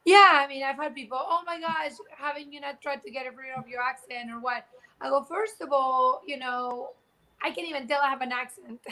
Yeah 0.05 0.41
i 0.43 0.47
mean 0.47 0.63
i've 0.63 0.77
had 0.77 0.95
people 0.95 1.19
oh 1.21 1.43
my 1.45 1.59
gosh 1.59 1.91
haven't 2.17 2.51
you 2.51 2.59
not 2.59 2.81
tried 2.81 3.03
to 3.03 3.11
get 3.11 3.25
rid 3.35 3.53
of 3.55 3.67
your 3.67 3.81
accent 3.81 4.31
or 4.31 4.39
what? 4.39 4.65
I 4.99 5.09
go 5.09 5.23
first 5.23 5.61
of 5.61 5.71
all 5.71 6.23
you 6.25 6.37
know 6.37 6.91
i 7.43 7.51
can't 7.51 7.67
even 7.67 7.87
tell 7.87 8.01
i 8.01 8.09
have 8.09 8.21
an 8.21 8.31
accent. 8.31 8.79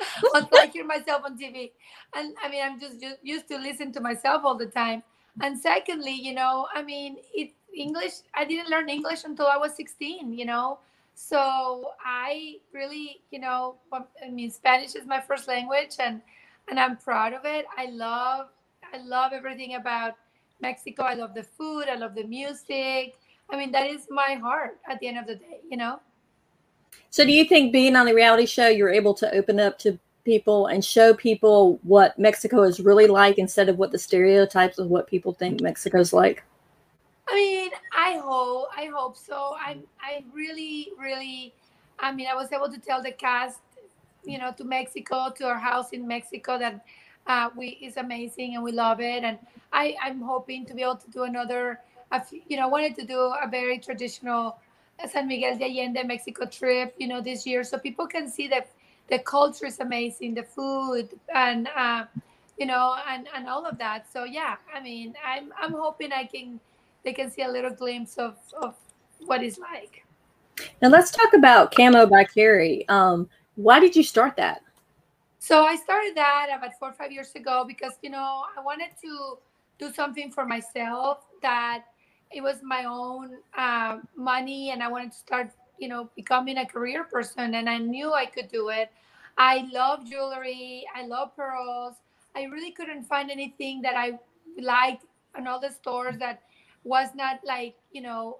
I 0.00 0.70
hear 0.72 0.84
myself 0.86 1.22
on 1.24 1.38
tv 1.38 1.72
and 2.14 2.34
i 2.42 2.48
mean 2.48 2.62
i'm 2.64 2.80
just, 2.80 2.98
just 3.00 3.16
used 3.22 3.46
to 3.48 3.58
listen 3.58 3.92
to 3.92 4.00
myself 4.00 4.42
all 4.44 4.56
the 4.56 4.66
time. 4.66 5.02
And 5.42 5.58
secondly 5.58 6.12
you 6.12 6.34
know 6.34 6.66
i 6.74 6.82
mean 6.82 7.18
it 7.34 7.50
english 7.74 8.14
i 8.34 8.44
didn't 8.46 8.70
learn 8.70 8.88
english 8.88 9.24
until 9.24 9.46
i 9.46 9.56
was 9.56 9.76
16 9.76 10.32
you 10.32 10.46
know 10.46 10.78
so 11.18 11.90
I 12.00 12.58
really, 12.72 13.22
you 13.32 13.40
know, 13.40 13.74
I 13.92 14.30
mean, 14.30 14.52
Spanish 14.52 14.94
is 14.94 15.04
my 15.04 15.20
first 15.20 15.48
language, 15.48 15.96
and 15.98 16.22
and 16.68 16.78
I'm 16.78 16.96
proud 16.96 17.32
of 17.32 17.44
it. 17.44 17.66
I 17.76 17.86
love, 17.86 18.50
I 18.92 18.98
love 18.98 19.32
everything 19.32 19.74
about 19.74 20.14
Mexico. 20.60 21.02
I 21.02 21.14
love 21.14 21.34
the 21.34 21.42
food. 21.42 21.86
I 21.88 21.96
love 21.96 22.14
the 22.14 22.22
music. 22.22 23.16
I 23.50 23.56
mean, 23.56 23.72
that 23.72 23.88
is 23.88 24.06
my 24.10 24.34
heart 24.34 24.78
at 24.88 25.00
the 25.00 25.08
end 25.08 25.18
of 25.18 25.26
the 25.26 25.34
day, 25.34 25.60
you 25.68 25.76
know. 25.76 25.98
So, 27.10 27.24
do 27.24 27.32
you 27.32 27.46
think 27.46 27.72
being 27.72 27.96
on 27.96 28.06
the 28.06 28.14
reality 28.14 28.46
show, 28.46 28.68
you're 28.68 28.88
able 28.88 29.14
to 29.14 29.28
open 29.34 29.58
up 29.58 29.76
to 29.80 29.98
people 30.24 30.66
and 30.66 30.84
show 30.84 31.14
people 31.14 31.80
what 31.82 32.16
Mexico 32.16 32.62
is 32.62 32.78
really 32.78 33.08
like 33.08 33.38
instead 33.38 33.68
of 33.68 33.76
what 33.76 33.90
the 33.90 33.98
stereotypes 33.98 34.78
of 34.78 34.86
what 34.86 35.08
people 35.08 35.32
think 35.32 35.60
Mexico's 35.60 36.12
like? 36.12 36.44
I 37.30 37.34
mean, 37.34 37.70
I 37.92 38.18
hope 38.18 38.68
I 38.76 38.86
hope 38.86 39.16
so. 39.16 39.54
I 39.58 39.78
I 40.00 40.24
really 40.32 40.90
really, 40.98 41.52
I 41.98 42.12
mean, 42.12 42.26
I 42.26 42.34
was 42.34 42.52
able 42.52 42.70
to 42.70 42.78
tell 42.78 43.02
the 43.02 43.12
cast, 43.12 43.60
you 44.24 44.38
know, 44.38 44.52
to 44.56 44.64
Mexico, 44.64 45.30
to 45.36 45.44
our 45.46 45.58
house 45.58 45.90
in 45.92 46.06
Mexico 46.06 46.58
that 46.58 46.84
uh, 47.26 47.50
we 47.56 47.78
is 47.82 47.96
amazing 47.98 48.54
and 48.54 48.64
we 48.64 48.72
love 48.72 49.00
it. 49.00 49.24
And 49.24 49.38
I 49.72 49.96
I'm 50.02 50.20
hoping 50.22 50.64
to 50.66 50.74
be 50.74 50.82
able 50.82 50.96
to 50.96 51.10
do 51.10 51.24
another. 51.24 51.80
You 52.48 52.56
know, 52.56 52.62
I 52.62 52.66
wanted 52.66 52.96
to 52.96 53.04
do 53.04 53.20
a 53.20 53.46
very 53.50 53.78
traditional 53.78 54.56
San 55.10 55.28
Miguel 55.28 55.58
de 55.58 55.66
Allende 55.66 56.04
Mexico 56.06 56.46
trip. 56.46 56.94
You 56.98 57.08
know, 57.08 57.20
this 57.20 57.46
year, 57.46 57.62
so 57.64 57.78
people 57.78 58.06
can 58.06 58.30
see 58.30 58.48
that 58.48 58.70
the 59.08 59.18
culture 59.18 59.66
is 59.66 59.80
amazing, 59.80 60.34
the 60.34 60.42
food, 60.42 61.10
and 61.34 61.68
uh, 61.76 62.06
you 62.58 62.64
know, 62.64 62.96
and 63.06 63.28
and 63.34 63.48
all 63.48 63.66
of 63.66 63.76
that. 63.78 64.10
So 64.10 64.24
yeah, 64.24 64.56
I 64.74 64.80
mean, 64.80 65.14
I'm 65.24 65.52
I'm 65.60 65.72
hoping 65.72 66.12
I 66.12 66.24
can 66.24 66.60
they 67.04 67.12
can 67.12 67.30
see 67.30 67.42
a 67.42 67.48
little 67.48 67.70
glimpse 67.70 68.18
of, 68.18 68.36
of 68.60 68.74
what 69.20 69.42
it's 69.42 69.58
like. 69.58 70.04
Now 70.82 70.88
let's 70.88 71.10
talk 71.10 71.32
about 71.34 71.74
Kamo 71.74 72.06
by 72.06 72.24
Kary. 72.24 72.88
Um, 72.88 73.28
why 73.56 73.80
did 73.80 73.94
you 73.96 74.02
start 74.02 74.36
that? 74.36 74.62
So 75.38 75.64
I 75.64 75.76
started 75.76 76.14
that 76.16 76.48
about 76.56 76.78
four 76.78 76.90
or 76.90 76.92
five 76.92 77.12
years 77.12 77.34
ago 77.34 77.64
because 77.66 77.94
you 78.02 78.10
know 78.10 78.44
I 78.56 78.60
wanted 78.60 78.90
to 79.02 79.38
do 79.78 79.92
something 79.92 80.30
for 80.30 80.44
myself 80.44 81.24
that 81.42 81.84
it 82.30 82.42
was 82.42 82.56
my 82.62 82.84
own 82.84 83.38
uh, 83.56 83.98
money 84.16 84.70
and 84.70 84.82
I 84.82 84.88
wanted 84.88 85.12
to 85.12 85.18
start 85.18 85.50
you 85.78 85.88
know 85.88 86.10
becoming 86.16 86.58
a 86.58 86.66
career 86.66 87.04
person 87.04 87.54
and 87.54 87.70
I 87.70 87.78
knew 87.78 88.12
I 88.12 88.26
could 88.26 88.48
do 88.48 88.68
it. 88.70 88.90
I 89.36 89.68
love 89.72 90.04
jewelry. 90.04 90.84
I 90.94 91.06
love 91.06 91.34
pearls. 91.36 91.94
I 92.34 92.42
really 92.44 92.72
couldn't 92.72 93.04
find 93.04 93.30
anything 93.30 93.80
that 93.82 93.96
I 93.96 94.18
liked 94.60 95.04
in 95.36 95.46
all 95.46 95.60
the 95.60 95.70
stores 95.70 96.18
that 96.18 96.42
was 96.84 97.08
not 97.14 97.40
like 97.44 97.74
you 97.92 98.02
know 98.02 98.38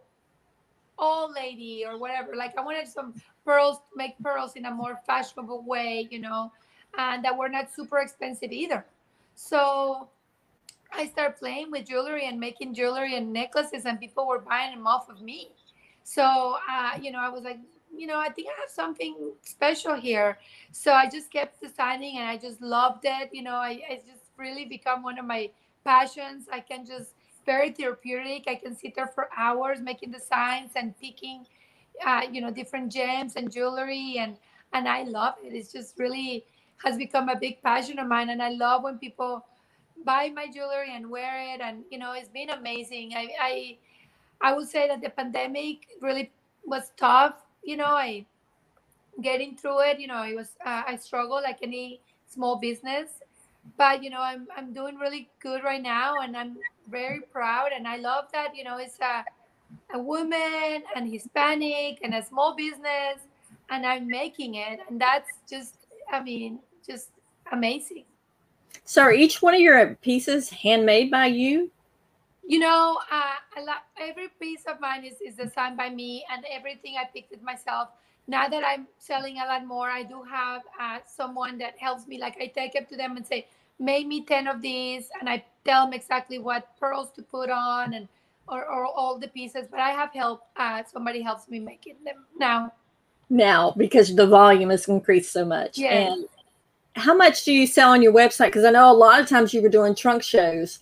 old 0.99 1.33
lady 1.35 1.85
or 1.87 1.99
whatever. 1.99 2.35
Like 2.35 2.57
i 2.59 2.61
wanted 2.61 2.89
some 2.89 3.15
pearls 3.45 3.79
to 3.79 3.97
make 3.97 4.19
pearls 4.23 4.57
in 4.57 4.67
a 4.67 4.71
more 4.71 5.01
fashionable 5.07 5.63
way 5.63 6.07
you 6.11 6.19
know 6.19 6.53
and 6.99 7.25
that 7.25 7.37
were 7.37 7.49
not 7.49 7.73
super 7.73 7.99
expensive 7.99 8.53
either. 8.53 8.85
So 9.35 10.09
i 10.93 11.07
started 11.07 11.37
playing 11.39 11.71
with 11.71 11.87
jewelry 11.87 12.27
and 12.27 12.41
making 12.41 12.73
jewelry 12.75 13.15
and 13.17 13.31
necklaces 13.31 13.85
and 13.85 14.01
people 14.01 14.27
were 14.27 14.39
buying 14.39 14.75
them 14.75 14.87
off 14.87 15.09
of 15.09 15.21
me. 15.21 15.51
So 16.05 16.57
uh, 16.69 16.93
you 17.01 17.13
know 17.13 17.21
i 17.21 17.29
was 17.29 17.45
like 17.45 17.59
you 17.97 18.07
know 18.07 18.19
i 18.19 18.29
think 18.29 18.49
i 18.49 18.61
have 18.61 18.71
something 18.71 19.33
special 19.43 19.95
here. 19.95 20.39
So 20.73 20.93
i 20.93 21.09
just 21.09 21.31
kept 21.31 21.61
designing 21.61 22.19
and 22.19 22.29
i 22.29 22.37
just 22.37 22.61
loved 22.61 23.05
it. 23.05 23.31
You 23.33 23.43
know 23.43 23.57
i, 23.57 23.81
I 23.91 24.01
just 24.07 24.25
really 24.37 24.65
become 24.65 25.03
one 25.03 25.19
of 25.19 25.25
my 25.25 25.51
passions. 25.85 26.47
I 26.53 26.61
can 26.61 26.85
just 26.87 27.13
very 27.49 27.71
therapeutic. 27.73 28.45
I 28.47 28.57
can 28.57 28.77
sit 28.77 28.95
there 28.95 29.07
for 29.07 29.31
hours 29.35 29.81
making 29.81 30.11
designs 30.11 30.73
and 30.77 30.93
picking, 31.01 31.47
uh, 32.07 32.23
you 32.31 32.43
know, 32.43 32.51
different 32.51 32.93
gems 32.93 33.37
and 33.37 33.51
jewelry, 33.51 34.17
and 34.19 34.37
and 34.75 34.87
I 34.87 35.05
love 35.05 35.37
it. 35.43 35.55
It's 35.55 35.73
just 35.73 35.99
really 35.99 36.45
has 36.85 36.99
become 36.99 37.31
a 37.31 37.37
big 37.37 37.63
passion 37.63 37.99
of 37.99 38.07
mine, 38.07 38.29
and 38.29 38.43
I 38.43 38.51
love 38.51 38.83
when 38.83 38.99
people 38.99 39.47
buy 40.05 40.29
my 40.41 40.47
jewelry 40.47 40.95
and 40.95 41.09
wear 41.09 41.35
it, 41.55 41.63
and 41.63 41.85
you 41.91 41.99
know, 41.99 42.13
it's 42.13 42.29
been 42.29 42.51
amazing. 42.51 43.15
I 43.17 43.25
I, 43.51 43.53
I 44.49 44.53
would 44.55 44.69
say 44.69 44.87
that 44.89 45.01
the 45.01 45.11
pandemic 45.11 45.89
really 46.03 46.31
was 46.67 46.93
tough. 46.99 47.37
You 47.65 47.79
know, 47.79 47.95
I 48.09 48.27
getting 49.23 49.57
through 49.57 49.81
it. 49.89 49.99
You 49.99 50.09
know, 50.13 50.23
it 50.23 50.37
was 50.37 50.51
uh, 50.67 50.83
I 50.87 50.97
struggle 50.97 51.41
like 51.49 51.61
any 51.63 52.01
small 52.27 52.57
business 52.69 53.09
but 53.77 54.03
you 54.03 54.11
know 54.11 54.21
i'm 54.21 54.47
i'm 54.57 54.73
doing 54.73 54.97
really 54.97 55.29
good 55.41 55.63
right 55.63 55.83
now 55.83 56.21
and 56.21 56.37
i'm 56.37 56.57
very 56.91 57.21
proud 57.33 57.69
and 57.75 57.87
i 57.87 57.97
love 57.97 58.25
that 58.33 58.57
you 58.57 58.65
know 58.65 58.79
it's 58.79 58.99
a 59.01 59.25
a 59.95 59.99
woman 59.99 60.83
and 60.97 61.11
hispanic 61.11 61.99
and 62.03 62.15
a 62.15 62.25
small 62.25 62.57
business 62.57 63.21
and 63.71 63.85
i'm 63.85 64.07
making 64.07 64.55
it 64.55 64.81
and 64.89 65.01
that's 65.01 65.29
just 65.49 65.75
i 66.13 66.23
mean 66.23 66.59
just 66.87 67.11
amazing. 67.53 68.05
So 68.85 69.03
are 69.03 69.13
each 69.13 69.43
one 69.43 69.55
of 69.55 69.61
your 69.61 69.95
pieces 69.97 70.49
handmade 70.51 71.11
by 71.11 71.27
you? 71.27 71.71
You 72.47 72.61
know 72.61 72.99
uh, 73.13 73.63
love, 73.63 73.83
every 74.01 74.29
piece 74.41 74.65
of 74.67 74.81
mine 74.81 75.05
is, 75.05 75.17
is 75.21 75.35
designed 75.35 75.77
by 75.77 75.91
me 75.91 76.25
and 76.33 76.45
everything 76.51 76.95
i 76.99 77.05
picked 77.13 77.33
it 77.33 77.43
myself. 77.43 77.91
Now 78.27 78.49
that 78.49 78.63
i'm 78.65 78.87
selling 78.99 79.39
a 79.39 79.47
lot 79.47 79.67
more 79.67 79.91
i 79.91 80.03
do 80.03 80.23
have 80.23 80.63
uh, 80.81 80.99
someone 81.07 81.59
that 81.59 81.79
helps 81.79 82.07
me 82.07 82.19
like 82.19 82.37
i 82.41 82.47
take 82.47 82.75
it 82.75 82.89
to 82.91 82.97
them 82.97 83.17
and 83.17 83.27
say 83.27 83.47
made 83.79 84.07
me 84.07 84.25
10 84.25 84.49
of 84.49 84.61
these 84.61 85.09
and 85.21 85.29
I 85.29 85.45
tell 85.65 85.85
them 85.85 85.93
exactly 85.93 86.39
what 86.39 86.77
pearls 86.79 87.11
to 87.17 87.23
put 87.23 87.51
on 87.51 87.95
and 87.95 88.09
or, 88.49 88.65
or 88.65 88.87
all 88.87 89.19
the 89.19 89.29
pieces, 89.29 89.67
but 89.71 89.81
I 89.81 89.91
have 89.91 90.13
help. 90.13 90.43
Uh, 90.57 90.83
somebody 90.91 91.21
helps 91.21 91.49
me 91.49 91.59
making 91.59 91.97
them 92.05 92.25
now. 92.39 92.73
Now, 93.31 93.75
because 93.77 94.15
the 94.15 94.27
volume 94.27 94.71
has 94.71 94.89
increased 94.89 95.33
so 95.33 95.45
much. 95.45 95.77
Yeah. 95.77 95.91
And 95.91 96.25
how 96.95 97.15
much 97.15 97.45
do 97.45 97.53
you 97.53 97.67
sell 97.67 97.91
on 97.91 98.03
your 98.03 98.13
website? 98.13 98.47
Because 98.47 98.65
I 98.65 98.71
know 98.71 98.91
a 98.91 98.93
lot 98.93 99.21
of 99.21 99.29
times 99.29 99.53
you 99.53 99.61
were 99.61 99.69
doing 99.69 99.95
trunk 99.95 100.23
shows 100.23 100.79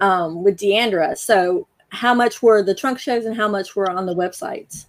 um, 0.00 0.44
with 0.44 0.56
D'Andra. 0.56 1.16
So 1.16 1.66
how 1.88 2.14
much 2.14 2.42
were 2.42 2.62
the 2.62 2.74
trunk 2.74 2.98
shows 2.98 3.24
and 3.24 3.36
how 3.36 3.48
much 3.48 3.74
were 3.74 3.90
on 3.90 4.06
the 4.06 4.14
websites? 4.14 4.86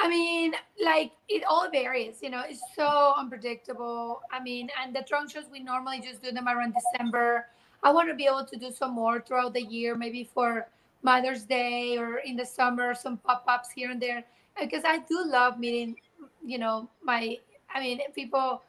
I 0.00 0.08
mean, 0.08 0.54
like 0.82 1.10
it 1.28 1.42
all 1.44 1.68
varies, 1.70 2.18
you 2.22 2.30
know, 2.30 2.42
it's 2.46 2.62
so 2.76 3.14
unpredictable. 3.18 4.22
I 4.30 4.40
mean, 4.40 4.70
and 4.80 4.94
the 4.94 5.02
trunk 5.02 5.32
shows, 5.32 5.44
we 5.50 5.58
normally 5.58 6.00
just 6.00 6.22
do 6.22 6.30
them 6.30 6.46
around 6.46 6.74
December. 6.74 7.46
I 7.82 7.90
want 7.90 8.08
to 8.08 8.14
be 8.14 8.26
able 8.26 8.44
to 8.44 8.56
do 8.56 8.70
some 8.70 8.92
more 8.92 9.20
throughout 9.20 9.54
the 9.54 9.62
year, 9.62 9.96
maybe 9.96 10.22
for 10.22 10.68
Mother's 11.02 11.42
Day 11.42 11.98
or 11.98 12.18
in 12.18 12.36
the 12.36 12.46
summer, 12.46 12.94
some 12.94 13.16
pop 13.18 13.44
ups 13.48 13.70
here 13.70 13.90
and 13.90 14.00
there. 14.00 14.24
Because 14.60 14.84
I 14.86 14.98
do 14.98 15.24
love 15.26 15.58
meeting, 15.58 15.96
you 16.44 16.58
know, 16.58 16.88
my, 17.02 17.36
I 17.74 17.80
mean, 17.80 18.00
people, 18.14 18.62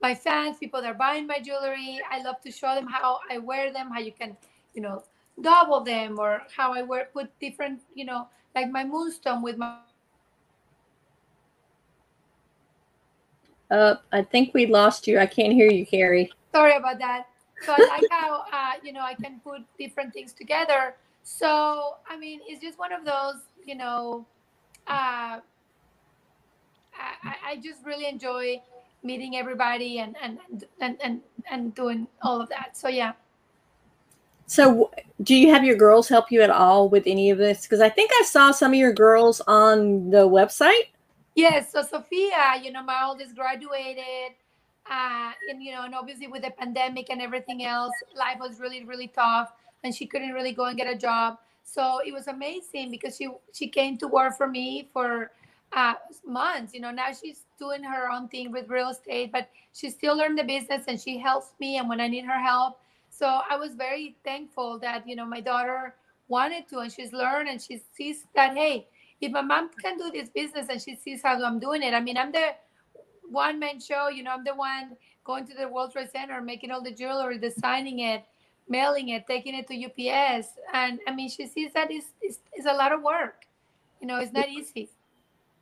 my 0.00 0.14
fans, 0.14 0.58
people 0.58 0.80
that 0.80 0.92
are 0.92 0.94
buying 0.94 1.26
my 1.26 1.40
jewelry. 1.40 2.00
I 2.08 2.22
love 2.22 2.40
to 2.42 2.52
show 2.52 2.74
them 2.76 2.86
how 2.86 3.18
I 3.28 3.38
wear 3.38 3.72
them, 3.72 3.90
how 3.90 3.98
you 3.98 4.12
can, 4.12 4.36
you 4.74 4.82
know, 4.82 5.02
double 5.40 5.80
them 5.80 6.20
or 6.20 6.42
how 6.56 6.72
I 6.72 6.82
wear, 6.82 7.08
put 7.12 7.36
different, 7.40 7.80
you 7.94 8.04
know, 8.04 8.28
like 8.54 8.70
my 8.70 8.84
moonstone 8.84 9.42
with 9.42 9.56
my 9.56 9.78
Uh, 13.70 13.96
I 14.12 14.22
think 14.22 14.54
we 14.54 14.66
lost 14.66 15.06
you. 15.06 15.18
I 15.18 15.26
can't 15.26 15.52
hear 15.52 15.70
you, 15.70 15.84
Kary. 15.86 16.30
Sorry 16.52 16.76
about 16.76 16.98
that. 16.98 17.26
So 17.64 17.74
I 17.76 17.78
like 18.00 18.10
how 18.10 18.44
uh, 18.52 18.72
you 18.82 18.92
know 18.92 19.02
I 19.02 19.14
can 19.14 19.40
put 19.44 19.62
different 19.78 20.12
things 20.12 20.32
together 20.32 20.94
So, 21.28 21.96
I 22.08 22.16
mean, 22.16 22.40
it's 22.46 22.60
just 22.62 22.78
one 22.78 22.90
of 22.90 23.04
those, 23.04 23.42
you 23.66 23.74
know, 23.74 24.26
uh, 24.86 25.38
I, 26.94 27.34
I 27.44 27.56
just 27.62 27.84
really 27.84 28.08
enjoy 28.08 28.62
meeting 29.02 29.36
everybody 29.36 29.98
and, 29.98 30.16
and, 30.22 30.38
and, 30.80 30.96
and, 31.02 31.20
and 31.50 31.74
doing 31.74 32.08
all 32.22 32.40
of 32.40 32.48
that. 32.48 32.78
So, 32.78 32.88
yeah. 32.88 33.12
So, 34.46 34.90
do 35.22 35.34
you 35.34 35.52
have 35.52 35.64
your 35.64 35.76
girls 35.76 36.08
help 36.08 36.32
you 36.32 36.40
at 36.40 36.48
all 36.48 36.88
with 36.88 37.02
any 37.06 37.28
of 37.28 37.36
this? 37.36 37.62
Because 37.62 37.82
I 37.82 37.90
think 37.90 38.10
I 38.14 38.24
saw 38.24 38.50
some 38.50 38.72
of 38.72 38.78
your 38.78 38.94
girls 38.94 39.42
on 39.46 40.08
the 40.08 40.26
website. 40.26 40.88
Yes. 41.38 41.70
So, 41.72 41.82
Sophia, 41.82 42.60
you 42.62 42.72
know, 42.72 42.82
my 42.82 43.04
oldest 43.06 43.36
graduated. 43.36 44.34
Uh, 44.90 45.30
and, 45.48 45.62
you 45.62 45.72
know, 45.72 45.84
and 45.84 45.94
obviously 45.94 46.26
with 46.26 46.42
the 46.42 46.50
pandemic 46.50 47.10
and 47.10 47.22
everything 47.22 47.64
else, 47.64 47.92
life 48.16 48.38
was 48.40 48.58
really, 48.58 48.84
really 48.84 49.06
tough 49.08 49.52
and 49.84 49.94
she 49.94 50.06
couldn't 50.06 50.32
really 50.32 50.52
go 50.52 50.64
and 50.64 50.76
get 50.76 50.92
a 50.92 50.96
job. 50.98 51.38
So 51.62 52.00
it 52.04 52.12
was 52.12 52.26
amazing 52.26 52.90
because 52.90 53.16
she 53.16 53.28
she 53.54 53.68
came 53.68 53.98
to 53.98 54.08
work 54.08 54.36
for 54.36 54.48
me 54.48 54.88
for 54.92 55.30
uh, 55.72 55.94
months. 56.26 56.74
You 56.74 56.80
know, 56.80 56.90
now 56.90 57.12
she's 57.12 57.44
doing 57.58 57.84
her 57.84 58.10
own 58.10 58.28
thing 58.28 58.50
with 58.50 58.68
real 58.68 58.88
estate, 58.88 59.30
but 59.32 59.48
she 59.74 59.90
still 59.90 60.16
learned 60.18 60.38
the 60.38 60.44
business 60.44 60.84
and 60.88 61.00
she 61.00 61.18
helps 61.18 61.52
me. 61.60 61.76
And 61.78 61.88
when 61.88 62.00
I 62.00 62.08
need 62.08 62.24
her 62.24 62.40
help, 62.40 62.80
so 63.10 63.40
I 63.48 63.56
was 63.56 63.74
very 63.76 64.16
thankful 64.24 64.78
that 64.80 65.06
you 65.08 65.14
know 65.16 65.26
my 65.26 65.40
daughter 65.40 65.94
wanted 66.28 66.68
to, 66.70 66.80
and 66.80 66.92
she's 66.92 67.12
learned 67.12 67.48
and 67.48 67.62
she 67.62 67.80
sees 67.94 68.24
that 68.34 68.56
hey, 68.56 68.88
if 69.20 69.32
my 69.32 69.40
mom 69.40 69.70
can 69.82 69.98
do 69.98 70.10
this 70.10 70.28
business 70.28 70.66
and 70.70 70.80
she 70.80 70.94
sees 70.96 71.22
how 71.22 71.42
I'm 71.42 71.58
doing 71.58 71.82
it, 71.82 71.94
I 71.94 72.00
mean, 72.00 72.16
I'm 72.16 72.32
the 72.32 72.54
one 73.28 73.58
man 73.58 73.80
show. 73.80 74.08
You 74.08 74.22
know, 74.22 74.30
I'm 74.30 74.44
the 74.44 74.54
one 74.54 74.96
going 75.24 75.46
to 75.46 75.54
the 75.54 75.68
World 75.68 75.92
Trade 75.92 76.10
Center, 76.10 76.40
making 76.40 76.70
all 76.70 76.82
the 76.82 76.92
jewelry, 76.92 77.38
designing 77.38 78.00
it 78.00 78.24
mailing 78.68 79.10
it, 79.10 79.26
taking 79.26 79.54
it 79.54 79.66
to 79.68 79.84
UPS. 79.84 80.48
And 80.72 81.00
I 81.06 81.14
mean, 81.14 81.28
she 81.28 81.46
sees 81.46 81.72
that 81.72 81.90
it's, 81.90 82.06
it's, 82.20 82.38
it's 82.52 82.66
a 82.66 82.72
lot 82.72 82.92
of 82.92 83.02
work. 83.02 83.46
You 84.00 84.06
know, 84.06 84.18
it's 84.18 84.32
not 84.32 84.48
easy. 84.48 84.90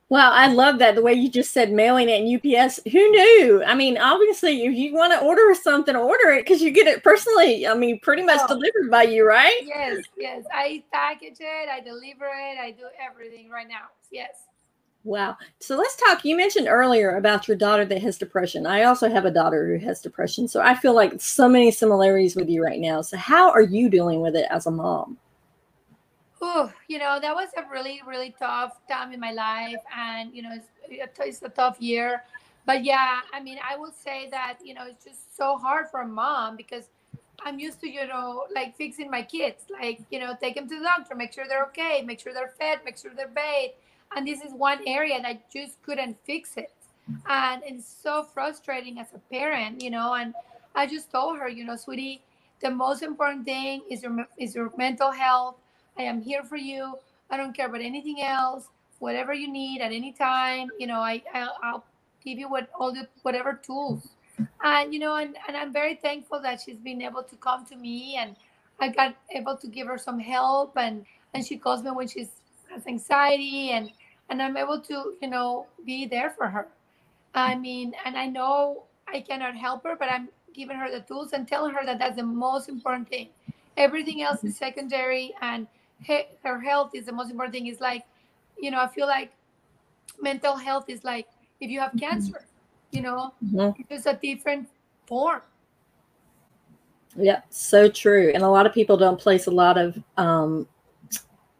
Well, 0.08 0.30
I 0.32 0.46
love 0.46 0.78
that 0.78 0.94
the 0.94 1.02
way 1.02 1.14
you 1.14 1.28
just 1.28 1.52
said 1.52 1.72
mailing 1.72 2.08
it 2.08 2.20
and 2.20 2.36
UPS. 2.36 2.78
Who 2.84 3.10
knew? 3.10 3.64
I 3.66 3.74
mean, 3.74 3.98
obviously, 3.98 4.64
if 4.64 4.76
you 4.76 4.94
want 4.94 5.12
to 5.12 5.20
order 5.20 5.52
something, 5.54 5.96
order 5.96 6.30
it 6.30 6.44
because 6.44 6.62
you 6.62 6.70
get 6.70 6.86
it 6.86 7.02
personally. 7.02 7.66
I 7.66 7.74
mean, 7.74 7.98
pretty 7.98 8.22
much 8.22 8.40
oh. 8.44 8.46
delivered 8.46 8.88
by 8.88 9.02
you, 9.02 9.26
right? 9.26 9.60
Yes, 9.64 10.04
yes. 10.16 10.44
I 10.52 10.84
package 10.92 11.38
it, 11.40 11.68
I 11.68 11.80
deliver 11.80 12.26
it, 12.26 12.56
I 12.56 12.70
do 12.70 12.84
everything 13.04 13.50
right 13.50 13.66
now. 13.66 13.86
Yes. 14.12 14.44
Wow. 15.02 15.36
So 15.60 15.76
let's 15.76 15.96
talk. 15.96 16.24
You 16.24 16.36
mentioned 16.36 16.68
earlier 16.68 17.16
about 17.16 17.48
your 17.48 17.56
daughter 17.56 17.84
that 17.84 18.02
has 18.02 18.18
depression. 18.18 18.66
I 18.66 18.84
also 18.84 19.08
have 19.08 19.24
a 19.24 19.30
daughter 19.30 19.66
who 19.66 19.84
has 19.84 20.00
depression. 20.00 20.48
So 20.48 20.60
I 20.60 20.74
feel 20.74 20.94
like 20.94 21.20
so 21.20 21.48
many 21.48 21.70
similarities 21.70 22.34
with 22.34 22.48
you 22.48 22.62
right 22.62 22.80
now. 22.80 23.02
So 23.02 23.16
how 23.16 23.50
are 23.50 23.62
you 23.62 23.88
dealing 23.88 24.20
with 24.20 24.34
it 24.34 24.46
as 24.50 24.66
a 24.66 24.70
mom? 24.70 25.18
Oh, 26.40 26.72
you 26.88 26.98
know, 26.98 27.18
that 27.20 27.34
was 27.34 27.48
a 27.56 27.62
really, 27.70 28.02
really 28.06 28.34
tough 28.38 28.78
time 28.88 29.12
in 29.12 29.20
my 29.20 29.32
life. 29.32 29.80
And, 29.96 30.34
you 30.34 30.42
know, 30.42 30.50
it's, 30.52 31.18
it's 31.18 31.42
a 31.42 31.48
tough 31.48 31.80
year. 31.80 32.22
But 32.66 32.84
yeah, 32.84 33.20
I 33.32 33.40
mean, 33.40 33.58
I 33.68 33.76
would 33.76 33.94
say 33.94 34.28
that, 34.30 34.58
you 34.62 34.74
know, 34.74 34.86
it's 34.86 35.04
just 35.04 35.36
so 35.36 35.56
hard 35.56 35.88
for 35.88 36.00
a 36.02 36.06
mom 36.06 36.56
because 36.56 36.88
I'm 37.44 37.58
used 37.58 37.80
to, 37.80 37.88
you 37.88 38.06
know, 38.06 38.44
like 38.54 38.76
fixing 38.76 39.10
my 39.10 39.22
kids, 39.22 39.64
like, 39.70 40.00
you 40.10 40.18
know, 40.18 40.36
take 40.40 40.56
them 40.56 40.68
to 40.68 40.78
the 40.78 40.84
doctor, 40.84 41.14
make 41.14 41.32
sure 41.32 41.44
they're 41.48 41.64
okay, 41.66 42.02
make 42.04 42.20
sure 42.20 42.32
they're 42.34 42.52
fed, 42.58 42.80
make 42.84 42.98
sure 42.98 43.12
they're 43.16 43.28
bathed 43.28 43.74
and 44.14 44.26
this 44.26 44.40
is 44.42 44.52
one 44.52 44.78
area 44.86 45.20
that 45.20 45.26
I 45.26 45.40
just 45.52 45.82
couldn't 45.82 46.16
fix 46.24 46.56
it 46.56 46.72
and 47.28 47.62
it's 47.64 47.86
so 47.86 48.24
frustrating 48.34 48.98
as 48.98 49.06
a 49.14 49.18
parent 49.32 49.80
you 49.80 49.90
know 49.90 50.14
and 50.14 50.34
i 50.74 50.84
just 50.86 51.10
told 51.10 51.38
her 51.38 51.48
you 51.48 51.64
know 51.64 51.76
sweetie 51.76 52.20
the 52.60 52.70
most 52.70 53.02
important 53.02 53.44
thing 53.44 53.80
is 53.88 54.02
your 54.02 54.26
is 54.38 54.54
your 54.56 54.72
mental 54.76 55.12
health 55.12 55.54
i 55.98 56.02
am 56.02 56.20
here 56.20 56.42
for 56.42 56.56
you. 56.56 56.94
I 57.30 57.36
don't 57.36 57.54
care 57.56 57.66
about 57.66 57.80
anything 57.80 58.22
else. 58.22 58.68
Whatever 58.98 59.34
you 59.34 59.50
need 59.50 59.80
at 59.80 59.92
any 59.92 60.12
time 60.12 60.68
you 60.78 60.86
know 60.86 61.00
i 61.00 61.22
i'll, 61.34 61.56
I'll 61.62 61.84
give 62.24 62.38
you 62.38 62.48
what 62.48 62.68
all 62.78 62.92
the 62.92 63.08
whatever 63.22 63.54
tools. 63.54 64.08
And 64.64 64.92
you 64.92 65.00
know 65.00 65.16
and, 65.16 65.36
and 65.48 65.56
i'm 65.56 65.72
very 65.72 65.94
thankful 65.94 66.40
that 66.42 66.60
she's 66.60 66.76
been 66.76 67.02
able 67.02 67.22
to 67.22 67.36
come 67.36 67.64
to 67.66 67.76
me 67.76 68.16
and 68.16 68.36
i 68.80 68.88
got 68.88 69.16
able 69.30 69.56
to 69.56 69.66
give 69.66 69.86
her 69.86 69.98
some 69.98 70.18
help 70.18 70.76
and 70.76 71.04
and 71.34 71.44
she 71.44 71.56
calls 71.56 71.82
me 71.82 71.90
when 71.90 72.08
she's 72.08 72.30
has 72.70 72.86
anxiety 72.86 73.70
and 73.70 73.90
and 74.28 74.42
i'm 74.42 74.56
able 74.56 74.80
to 74.80 75.14
you 75.22 75.28
know 75.28 75.66
be 75.84 76.06
there 76.06 76.30
for 76.30 76.48
her. 76.48 76.68
I 77.34 77.54
mean 77.54 77.94
and 78.04 78.16
i 78.16 78.26
know 78.26 78.84
i 79.08 79.20
cannot 79.20 79.56
help 79.56 79.84
her 79.84 79.94
but 79.96 80.10
i'm 80.10 80.28
giving 80.56 80.76
her 80.76 80.90
the 80.90 81.00
tools 81.00 81.32
and 81.32 81.46
telling 81.46 81.74
her 81.74 81.84
that 81.84 81.98
that's 81.98 82.16
the 82.16 82.22
most 82.22 82.68
important 82.68 83.08
thing. 83.08 83.28
Everything 83.76 84.22
else 84.22 84.42
is 84.42 84.56
secondary 84.56 85.34
and 85.42 85.66
her 86.42 86.60
health 86.60 86.90
is 86.94 87.06
the 87.06 87.12
most 87.12 87.30
important 87.30 87.54
thing 87.54 87.66
is 87.66 87.80
like 87.80 88.04
you 88.58 88.70
know 88.70 88.80
i 88.80 88.86
feel 88.86 89.06
like 89.06 89.32
mental 90.20 90.56
health 90.56 90.84
is 90.88 91.04
like 91.04 91.26
if 91.60 91.70
you 91.70 91.80
have 91.80 91.90
mm-hmm. 91.90 92.10
cancer 92.10 92.44
you 92.90 93.02
know 93.02 93.32
mm-hmm. 93.44 93.80
it's 93.88 94.06
a 94.06 94.14
different 94.14 94.68
form 95.06 95.40
yeah 97.16 97.40
so 97.50 97.88
true 97.88 98.30
and 98.34 98.42
a 98.42 98.48
lot 98.48 98.66
of 98.66 98.72
people 98.72 98.96
don't 98.96 99.18
place 99.18 99.46
a 99.46 99.50
lot 99.50 99.78
of 99.78 99.96
um, 100.16 100.66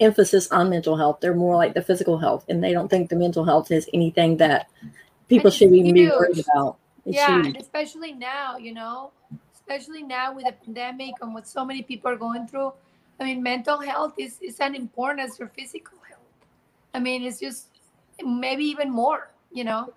emphasis 0.00 0.50
on 0.50 0.70
mental 0.70 0.96
health. 0.96 1.18
They're 1.20 1.34
more 1.34 1.56
like 1.56 1.74
the 1.74 1.82
physical 1.82 2.18
health, 2.18 2.44
and 2.48 2.62
they 2.62 2.72
don't 2.72 2.88
think 2.88 3.10
the 3.10 3.16
mental 3.16 3.44
health 3.44 3.70
is 3.70 3.88
anything 3.94 4.36
that 4.38 4.68
people 5.28 5.50
should 5.50 5.72
even 5.72 5.94
be 5.94 6.08
worried 6.08 6.44
about. 6.52 6.78
It's 7.04 7.16
yeah, 7.16 7.42
especially 7.58 8.12
now, 8.12 8.56
you 8.56 8.74
know, 8.74 9.12
especially 9.54 10.02
now 10.02 10.34
with 10.34 10.44
the 10.44 10.52
pandemic 10.52 11.14
and 11.22 11.32
what 11.32 11.46
so 11.46 11.64
many 11.64 11.82
people 11.82 12.10
are 12.10 12.16
going 12.16 12.46
through. 12.46 12.72
I 13.18 13.24
mean, 13.24 13.42
mental 13.42 13.80
health 13.80 14.14
is, 14.18 14.38
is 14.40 14.60
as 14.60 14.74
important 14.74 15.28
as 15.28 15.38
your 15.38 15.48
physical 15.48 15.98
health. 16.08 16.20
I 16.94 17.00
mean, 17.00 17.22
it's 17.22 17.40
just 17.40 17.68
maybe 18.24 18.64
even 18.64 18.90
more, 18.90 19.30
you 19.52 19.64
know. 19.64 19.92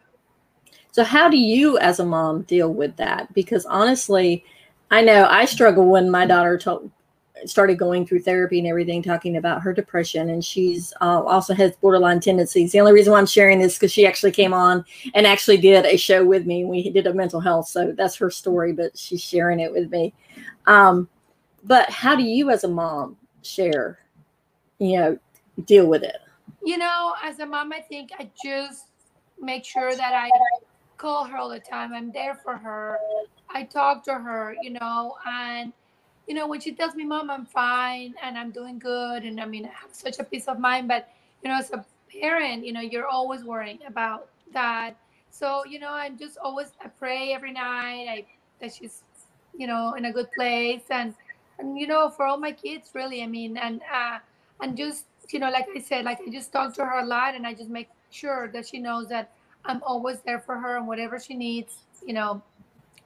So, 0.92 1.04
how 1.04 1.30
do 1.30 1.38
you, 1.38 1.78
as 1.80 2.00
a 2.00 2.06
mom, 2.06 2.44
deal 2.44 2.74
with 2.74 2.96
that? 2.98 3.34
Because 3.34 3.66
honestly, 3.66 4.44
I 4.92 5.02
know 5.02 5.26
I 5.30 5.46
struggle 5.46 5.86
when 5.86 6.10
my 6.10 6.26
daughter 6.26 6.58
told, 6.58 6.92
started 7.46 7.78
going 7.78 8.06
through 8.06 8.22
therapy 8.22 8.60
and 8.60 8.68
everything, 8.68 9.02
talking 9.02 9.38
about 9.38 9.62
her 9.62 9.74
depression, 9.74 10.30
and 10.30 10.44
she's 10.44 10.94
uh, 11.02 11.22
also 11.24 11.54
has 11.54 11.76
borderline 11.78 12.20
tendencies. 12.20 12.72
The 12.72 12.80
only 12.80 12.94
reason 12.94 13.14
why 13.14 13.20
I'm 13.20 13.26
sharing 13.26 13.60
this 13.60 13.76
because 13.76 13.92
she 13.92 14.08
actually 14.08 14.32
came 14.32 14.54
on 14.54 14.84
and 15.14 15.28
actually 15.28 15.58
did 15.58 15.86
a 15.86 15.98
show 15.98 16.26
with 16.26 16.46
me. 16.46 16.66
We 16.66 16.90
did 16.90 17.08
a 17.08 17.14
mental 17.14 17.40
health, 17.40 17.68
so 17.68 17.94
that's 17.96 18.16
her 18.16 18.30
story, 18.30 18.74
but 18.74 18.98
she's 18.98 19.22
sharing 19.22 19.60
it 19.60 19.72
with 19.72 19.92
me. 19.92 20.14
Um, 20.66 21.08
but 21.64 21.90
how 21.90 22.16
do 22.16 22.24
you, 22.24 22.50
as 22.50 22.64
a 22.64 22.68
mom, 22.68 23.18
share, 23.42 24.00
you 24.80 24.98
know, 24.98 25.20
deal 25.66 25.88
with 25.88 26.04
it? 26.04 26.18
You 26.64 26.78
know, 26.78 27.14
as 27.24 27.40
a 27.40 27.46
mom, 27.46 27.72
I 27.74 27.80
think 27.82 28.12
I 28.18 28.30
just 28.44 28.86
make 29.40 29.66
sure 29.66 29.96
that 29.96 30.14
I 30.14 30.30
call 30.98 31.24
her 31.24 31.38
all 31.38 31.50
the 31.50 31.60
time. 31.60 31.94
I'm 31.94 32.12
there 32.12 32.36
for 32.36 32.58
her. 32.58 32.98
I 33.50 33.64
talk 33.64 34.04
to 34.06 34.16
her, 34.16 34.56
you 34.62 34.72
know, 34.72 35.16
and 35.26 35.74
you 36.28 36.36
know, 36.36 36.48
when 36.48 36.62
she 36.62 36.74
tells 36.74 36.94
me, 36.94 37.04
Mom, 37.06 37.32
I'm 37.32 37.48
fine 37.48 38.14
and 38.22 38.38
I'm 38.38 38.52
doing 38.52 38.78
good, 38.78 39.24
and 39.24 39.42
I 39.42 39.46
mean, 39.46 39.66
I 39.66 39.70
have 39.70 39.90
such 39.92 40.20
a 40.20 40.24
peace 40.24 40.48
of 40.48 40.60
mind, 40.60 40.88
but 40.88 41.10
you 41.44 41.50
know, 41.50 41.58
as 41.58 41.72
a 41.72 41.84
parent, 42.22 42.64
you 42.64 42.72
know, 42.72 42.82
you're 42.82 43.08
always 43.08 43.44
worrying 43.44 43.80
about 43.88 44.30
that. 44.54 44.96
So, 45.32 45.64
you 45.66 45.80
know, 45.80 45.90
I'm 45.90 46.20
just 46.20 46.38
always 46.38 46.68
I 46.84 46.88
pray 46.88 47.34
every 47.34 47.52
night. 47.52 48.06
I 48.08 48.26
that 48.62 48.74
she's, 48.76 49.04
you 49.58 49.66
know, 49.66 49.96
in 49.96 50.06
a 50.06 50.14
good 50.14 50.32
place, 50.34 50.84
and 50.92 51.16
and 51.60 51.78
you 51.78 51.88
know, 51.88 52.10
for 52.10 52.26
all 52.26 52.38
my 52.38 52.52
kids, 52.52 52.92
really. 52.94 53.22
I 53.22 53.28
mean, 53.28 53.58
and 53.58 53.82
uh, 53.94 54.20
and 54.62 54.76
just 54.78 55.06
you 55.30 55.40
know, 55.40 55.52
like 55.52 55.68
I 55.76 55.80
said, 55.80 56.06
like 56.06 56.20
I 56.26 56.32
just 56.32 56.52
talk 56.52 56.74
to 56.76 56.86
her 56.86 57.00
a 57.00 57.06
lot, 57.06 57.36
and 57.36 57.46
I 57.46 57.54
just 57.54 57.70
make 57.70 57.90
sure 58.10 58.50
that 58.54 58.68
she 58.68 58.80
knows 58.80 59.08
that 59.10 59.32
I'm 59.66 59.84
always 59.84 60.22
there 60.22 60.40
for 60.40 60.58
her, 60.58 60.78
and 60.78 60.88
whatever 60.88 61.20
she 61.20 61.36
needs, 61.36 61.76
you 62.06 62.14
know, 62.14 62.42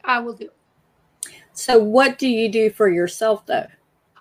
I 0.04 0.20
will 0.20 0.34
do. 0.34 0.50
So 1.54 1.80
what 1.80 2.18
do 2.18 2.28
you 2.28 2.50
do 2.50 2.70
for 2.70 2.90
yourself 2.90 3.46
though? 3.46 3.68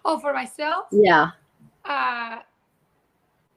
Oh, 0.04 0.18
for 0.18 0.32
myself? 0.32 0.86
Yeah. 0.90 1.30
Uh 1.84 2.38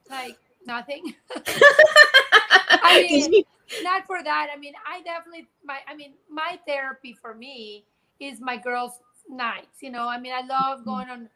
like 0.10 0.38
nothing. 0.66 1.16
I 1.36 3.08
mean, 3.10 3.44
not 3.82 4.06
for 4.06 4.24
that. 4.24 4.48
I 4.54 4.58
mean, 4.58 4.74
I 4.88 5.02
definitely 5.02 5.48
my 5.64 5.80
I 5.88 5.96
mean, 5.96 6.14
my 6.30 6.60
therapy 6.68 7.18
for 7.20 7.34
me 7.34 7.84
is 8.20 8.40
my 8.40 8.58
girls' 8.58 9.00
nights. 9.30 9.82
You 9.82 9.92
know, 9.92 10.08
I 10.08 10.20
mean, 10.20 10.34
I 10.34 10.42
love 10.42 10.80
mm-hmm. 10.80 10.90
going 10.90 11.10
on 11.10 11.30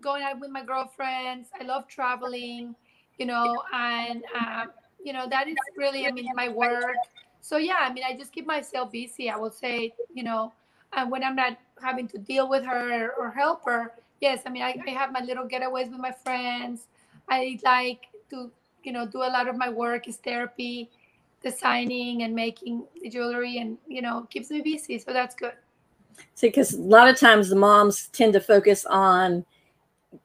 going 0.00 0.22
out 0.22 0.40
with 0.40 0.50
my 0.50 0.64
girlfriends. 0.64 1.48
I 1.58 1.64
love 1.64 1.86
traveling, 1.88 2.74
you 3.18 3.26
know, 3.26 3.62
and 3.72 4.22
um, 4.38 4.70
you 5.02 5.12
know, 5.12 5.28
that 5.28 5.48
is 5.48 5.56
really 5.76 6.06
I 6.06 6.12
mean 6.12 6.28
my 6.34 6.48
work. 6.48 6.96
So 7.40 7.56
yeah, 7.56 7.78
I 7.80 7.92
mean, 7.92 8.04
I 8.06 8.16
just 8.16 8.32
keep 8.32 8.46
myself 8.46 8.92
busy. 8.92 9.30
I 9.30 9.36
will 9.36 9.50
say, 9.50 9.92
you 10.12 10.22
know, 10.22 10.52
and 10.92 11.10
when 11.10 11.24
I'm 11.24 11.36
not 11.36 11.58
having 11.82 12.08
to 12.08 12.18
deal 12.18 12.48
with 12.48 12.64
her 12.64 13.12
or 13.18 13.30
help 13.30 13.64
her, 13.64 13.92
yes, 14.20 14.42
I 14.46 14.50
mean, 14.50 14.62
I, 14.62 14.76
I 14.86 14.90
have 14.90 15.12
my 15.12 15.20
little 15.20 15.48
getaways 15.48 15.90
with 15.90 16.00
my 16.00 16.12
friends. 16.12 16.86
I 17.28 17.58
like 17.64 18.06
to, 18.30 18.50
you 18.82 18.92
know, 18.92 19.06
do 19.06 19.18
a 19.18 19.30
lot 19.30 19.48
of 19.48 19.56
my 19.56 19.68
work 19.68 20.08
is 20.08 20.16
therapy, 20.16 20.90
designing 21.42 22.22
and 22.22 22.34
making 22.34 22.84
the 23.02 23.08
jewelry, 23.08 23.58
and 23.58 23.78
you 23.88 24.02
know, 24.02 24.26
keeps 24.30 24.50
me 24.50 24.60
busy. 24.60 24.98
So 24.98 25.12
that's 25.12 25.34
good. 25.34 25.54
See, 26.34 26.48
because 26.48 26.74
a 26.74 26.80
lot 26.80 27.08
of 27.08 27.18
times 27.18 27.48
the 27.48 27.56
moms 27.56 28.08
tend 28.08 28.32
to 28.34 28.40
focus 28.40 28.86
on 28.86 29.44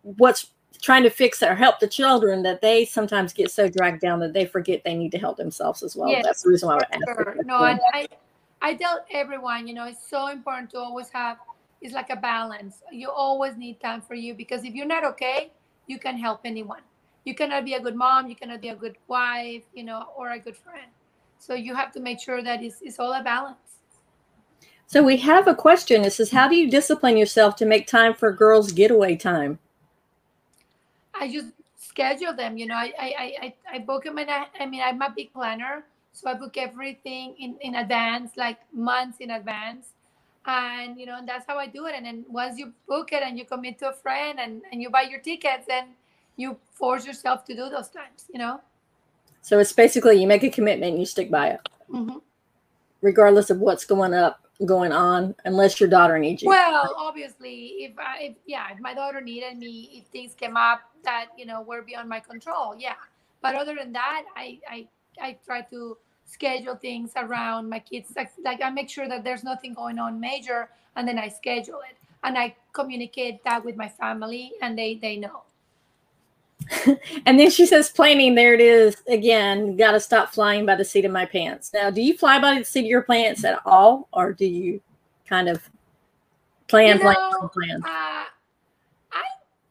what's 0.01 0.51
trying 0.81 1.03
to 1.03 1.09
fix 1.09 1.41
or 1.41 1.55
help 1.55 1.79
the 1.79 1.87
children 1.87 2.43
that 2.43 2.61
they 2.61 2.85
sometimes 2.85 3.33
get 3.33 3.49
so 3.51 3.67
dragged 3.67 4.01
down 4.01 4.19
that 4.19 4.33
they 4.33 4.45
forget 4.45 4.83
they 4.83 4.95
need 4.95 5.11
to 5.11 5.17
help 5.17 5.37
themselves 5.37 5.81
as 5.83 5.95
well. 5.95 6.09
Yes, 6.09 6.23
That's 6.23 6.43
the 6.43 6.49
reason 6.49 6.67
why 6.69 6.75
I 6.75 6.97
would 6.97 7.05
Sure. 7.05 7.35
No, 7.43 7.63
and 7.63 7.79
I, 7.93 8.07
I 8.61 8.75
tell 8.75 9.03
everyone, 9.11 9.67
you 9.67 9.73
know, 9.73 9.85
it's 9.85 10.07
so 10.07 10.27
important 10.27 10.69
to 10.71 10.79
always 10.79 11.09
have. 11.09 11.37
It's 11.81 11.93
like 11.93 12.09
a 12.09 12.15
balance. 12.15 12.81
You 12.91 13.09
always 13.11 13.57
need 13.57 13.79
time 13.79 14.01
for 14.01 14.15
you 14.15 14.33
because 14.33 14.63
if 14.63 14.73
you're 14.73 14.85
not 14.85 15.03
okay, 15.03 15.51
you 15.87 15.99
can 15.99 16.17
help 16.17 16.41
anyone. 16.45 16.81
You 17.25 17.35
cannot 17.35 17.65
be 17.65 17.73
a 17.73 17.79
good 17.79 17.95
mom. 17.95 18.29
You 18.29 18.35
cannot 18.35 18.61
be 18.61 18.69
a 18.69 18.75
good 18.75 18.95
wife, 19.07 19.63
you 19.73 19.83
know, 19.83 20.05
or 20.15 20.31
a 20.31 20.39
good 20.39 20.55
friend. 20.55 20.91
So 21.39 21.53
you 21.53 21.75
have 21.75 21.91
to 21.93 21.99
make 21.99 22.19
sure 22.19 22.41
that 22.41 22.63
it's, 22.63 22.81
it's 22.81 22.99
all 22.99 23.13
a 23.13 23.23
balance. 23.23 23.81
So 24.87 25.03
we 25.03 25.17
have 25.17 25.47
a 25.47 25.55
question. 25.55 26.05
It 26.05 26.13
says, 26.13 26.31
"How 26.31 26.47
do 26.47 26.55
you 26.55 26.69
discipline 26.69 27.17
yourself 27.17 27.55
to 27.57 27.65
make 27.65 27.87
time 27.87 28.13
for 28.13 28.31
girls' 28.31 28.71
getaway 28.71 29.15
time?" 29.15 29.59
I 31.13 31.31
just 31.31 31.47
schedule 31.77 32.33
them. 32.33 32.57
You 32.57 32.67
know, 32.67 32.75
I 32.75 32.93
I 32.99 33.33
I, 33.41 33.53
I 33.75 33.79
book 33.79 34.03
them, 34.03 34.17
and 34.17 34.29
I, 34.29 34.45
I 34.59 34.65
mean, 34.65 34.81
I'm 34.83 35.01
a 35.01 35.13
big 35.15 35.33
planner, 35.33 35.85
so 36.13 36.29
I 36.29 36.33
book 36.35 36.57
everything 36.57 37.35
in 37.39 37.57
in 37.61 37.75
advance, 37.75 38.37
like 38.37 38.59
months 38.71 39.17
in 39.19 39.31
advance, 39.31 39.93
and 40.45 40.99
you 40.99 41.05
know, 41.05 41.17
and 41.17 41.27
that's 41.27 41.45
how 41.47 41.57
I 41.57 41.67
do 41.67 41.87
it. 41.87 41.95
And 41.95 42.05
then 42.05 42.25
once 42.29 42.59
you 42.59 42.71
book 42.87 43.11
it 43.11 43.23
and 43.23 43.37
you 43.37 43.45
commit 43.45 43.79
to 43.79 43.89
a 43.89 43.93
friend 43.93 44.39
and 44.39 44.61
and 44.71 44.81
you 44.81 44.89
buy 44.89 45.03
your 45.03 45.19
tickets, 45.19 45.65
then 45.67 45.95
you 46.37 46.57
force 46.71 47.05
yourself 47.05 47.43
to 47.45 47.55
do 47.55 47.69
those 47.69 47.89
times. 47.89 48.25
You 48.31 48.39
know. 48.39 48.61
So 49.41 49.59
it's 49.59 49.73
basically 49.73 50.21
you 50.21 50.27
make 50.27 50.43
a 50.43 50.49
commitment 50.49 50.91
and 50.91 50.99
you 50.99 51.05
stick 51.05 51.31
by 51.31 51.49
it, 51.49 51.61
hmm 51.89 52.17
regardless 53.01 53.51
of 53.51 53.59
what's 53.59 53.85
going 53.85 54.15
up, 54.15 54.44
going 54.63 54.91
on, 54.91 55.35
unless 55.43 55.79
your 55.79 55.89
daughter 55.89 56.17
needs 56.17 56.41
you. 56.41 56.49
Well, 56.49 56.95
obviously, 56.97 57.83
if 57.83 57.97
I, 57.99 58.19
if 58.21 58.35
yeah, 58.45 58.71
if 58.71 58.79
my 58.79 58.93
daughter 58.93 59.19
needed 59.19 59.57
me, 59.57 59.89
if 59.93 60.05
things 60.07 60.33
came 60.33 60.55
up 60.55 60.81
that 61.03 61.27
you 61.37 61.45
know 61.45 61.61
were 61.61 61.81
beyond 61.81 62.07
my 62.07 62.19
control, 62.19 62.75
yeah. 62.77 62.95
But 63.41 63.55
other 63.55 63.75
than 63.75 63.91
that, 63.93 64.23
I 64.35 64.59
I 64.69 64.87
I 65.21 65.37
try 65.45 65.61
to 65.61 65.97
schedule 66.25 66.75
things 66.75 67.11
around 67.15 67.69
my 67.69 67.79
kids. 67.79 68.13
Like, 68.15 68.31
like 68.43 68.61
I 68.61 68.69
make 68.69 68.89
sure 68.89 69.07
that 69.07 69.23
there's 69.23 69.43
nothing 69.43 69.73
going 69.73 69.99
on 69.99 70.19
major, 70.19 70.69
and 70.95 71.07
then 71.07 71.19
I 71.19 71.27
schedule 71.27 71.81
it, 71.89 71.97
and 72.23 72.37
I 72.37 72.55
communicate 72.73 73.43
that 73.43 73.63
with 73.65 73.75
my 73.75 73.89
family, 73.89 74.53
and 74.61 74.77
they 74.77 74.95
they 74.95 75.17
know. 75.17 75.43
and 77.25 77.39
then 77.39 77.49
she 77.49 77.65
says, 77.65 77.89
planning, 77.89 78.35
there 78.35 78.53
it 78.53 78.61
is 78.61 78.95
again. 79.07 79.75
Got 79.77 79.91
to 79.91 79.99
stop 79.99 80.33
flying 80.33 80.65
by 80.65 80.75
the 80.75 80.85
seat 80.85 81.05
of 81.05 81.11
my 81.11 81.25
pants. 81.25 81.71
Now, 81.73 81.89
do 81.89 82.01
you 82.01 82.17
fly 82.17 82.39
by 82.39 82.57
the 82.59 82.65
seat 82.65 82.81
of 82.81 82.85
your 82.85 83.03
pants 83.03 83.43
at 83.43 83.61
all, 83.65 84.07
or 84.13 84.33
do 84.33 84.45
you 84.45 84.81
kind 85.27 85.49
of 85.49 85.69
plan, 86.67 86.97
You 86.97 87.01
plan, 87.01 87.15
know, 87.15 87.49
plan, 87.53 87.81
plan? 87.81 87.83
Uh, 87.83 88.25
I 89.11 89.25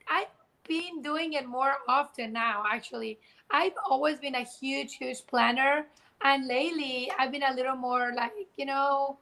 I've 0.09 0.29
been 0.69 1.03
doing 1.03 1.33
it 1.33 1.47
more 1.47 1.75
often 1.89 2.33
now. 2.33 2.65
Actually, 2.71 3.19
I've 3.51 3.75
always 3.89 4.19
been 4.19 4.35
a 4.37 4.45
huge, 4.45 4.97
huge 4.97 5.27
planner, 5.27 5.87
and 6.23 6.47
lately 6.47 7.11
I've 7.19 7.33
been 7.33 7.45
a 7.45 7.55
little 7.55 7.77
more 7.77 8.13
like 8.15 8.33
you 8.57 8.67
know, 8.67 9.19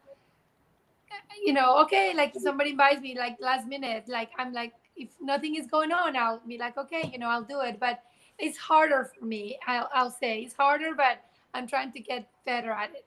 you 1.45 1.53
know, 1.53 1.81
okay, 1.83 2.13
like 2.15 2.35
somebody 2.39 2.75
buys 2.75 3.01
me 3.01 3.17
like 3.17 3.37
last 3.41 3.67
minute, 3.67 4.05
like 4.09 4.31
I'm 4.37 4.53
like 4.53 4.73
if 4.97 5.09
nothing 5.21 5.57
is 5.57 5.67
going 5.67 5.93
on, 5.93 6.17
I'll 6.17 6.41
be 6.47 6.59
like 6.59 6.77
okay, 6.77 7.11
you 7.13 7.19
know, 7.19 7.29
I'll 7.29 7.45
do 7.45 7.61
it. 7.61 7.79
But 7.81 8.03
it's 8.39 8.59
harder 8.59 9.11
for 9.19 9.25
me. 9.25 9.59
I'll 9.67 9.89
I'll 9.95 10.11
say 10.11 10.41
it's 10.41 10.55
harder, 10.55 10.95
but 10.97 11.23
I'm 11.55 11.67
trying 11.67 11.93
to 11.93 12.01
get 12.01 12.29
better 12.45 12.71
at 12.71 12.91
it. 12.95 13.05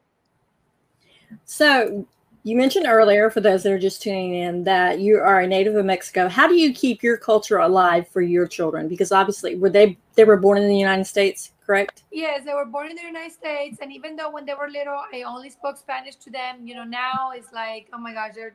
So, 1.45 2.08
you 2.43 2.56
mentioned 2.56 2.86
earlier, 2.88 3.30
for 3.30 3.41
those 3.41 3.63
that 3.63 3.71
are 3.71 3.80
just 3.80 4.02
tuning 4.04 4.36
in, 4.36 4.63
that 4.65 5.00
you 5.00 5.17
are 5.17 5.41
a 5.41 5.48
native 5.48 5.76
of 5.76 5.86
Mexico. 5.86 6.30
How 6.30 6.48
do 6.48 6.56
you 6.56 6.74
keep 6.74 7.02
your 7.02 7.17
culture 7.17 7.58
alive 7.58 8.08
for 8.08 8.21
your 8.21 8.48
children? 8.48 8.88
Because 8.88 9.12
obviously, 9.12 9.56
were 9.56 9.69
they 9.69 9.98
they 10.13 10.24
were 10.24 10.38
born 10.38 10.60
in 10.60 10.67
the 10.67 10.78
United 10.78 11.06
States, 11.06 11.52
correct? 11.65 12.04
Yes, 12.12 12.45
they 12.45 12.54
were 12.54 12.65
born 12.65 12.89
in 12.89 12.95
the 12.95 13.02
United 13.02 13.34
States, 13.34 13.80
and 13.82 13.91
even 13.91 14.15
though 14.15 14.30
when 14.30 14.45
they 14.45 14.54
were 14.54 14.69
little, 14.69 15.02
I 15.12 15.24
only 15.24 15.50
spoke 15.50 15.78
Spanish 15.78 16.15
to 16.17 16.30
them. 16.30 16.67
You 16.67 16.76
know, 16.76 16.84
now 16.84 17.32
it's 17.36 17.52
like, 17.52 17.89
oh 17.93 17.98
my 17.98 18.13
gosh, 18.13 18.36
they 18.36 18.50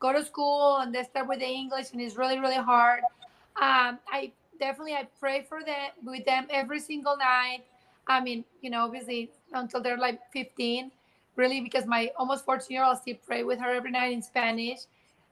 go 0.00 0.12
to 0.12 0.24
school 0.24 0.78
and 0.78 0.92
they 0.94 1.04
start 1.04 1.28
with 1.28 1.38
the 1.38 1.46
English, 1.46 1.92
and 1.92 2.00
it's 2.00 2.16
really, 2.16 2.40
really 2.40 2.56
hard. 2.56 3.02
Um, 3.60 3.98
I 4.10 4.32
definitely 4.58 4.94
I 4.94 5.06
pray 5.20 5.46
for 5.48 5.62
them 5.62 5.90
with 6.02 6.24
them 6.24 6.46
every 6.50 6.80
single 6.80 7.16
night. 7.16 7.64
I 8.08 8.20
mean, 8.20 8.44
you 8.62 8.70
know, 8.70 8.84
obviously 8.84 9.30
until 9.52 9.80
they're 9.80 9.98
like 9.98 10.20
15, 10.32 10.90
really, 11.36 11.60
because 11.60 11.86
my 11.86 12.10
almost 12.16 12.44
14 12.44 12.66
year 12.74 12.84
old 12.84 12.98
still 12.98 13.16
pray 13.26 13.44
with 13.44 13.60
her 13.60 13.70
every 13.70 13.90
night 13.90 14.12
in 14.12 14.22
Spanish. 14.22 14.80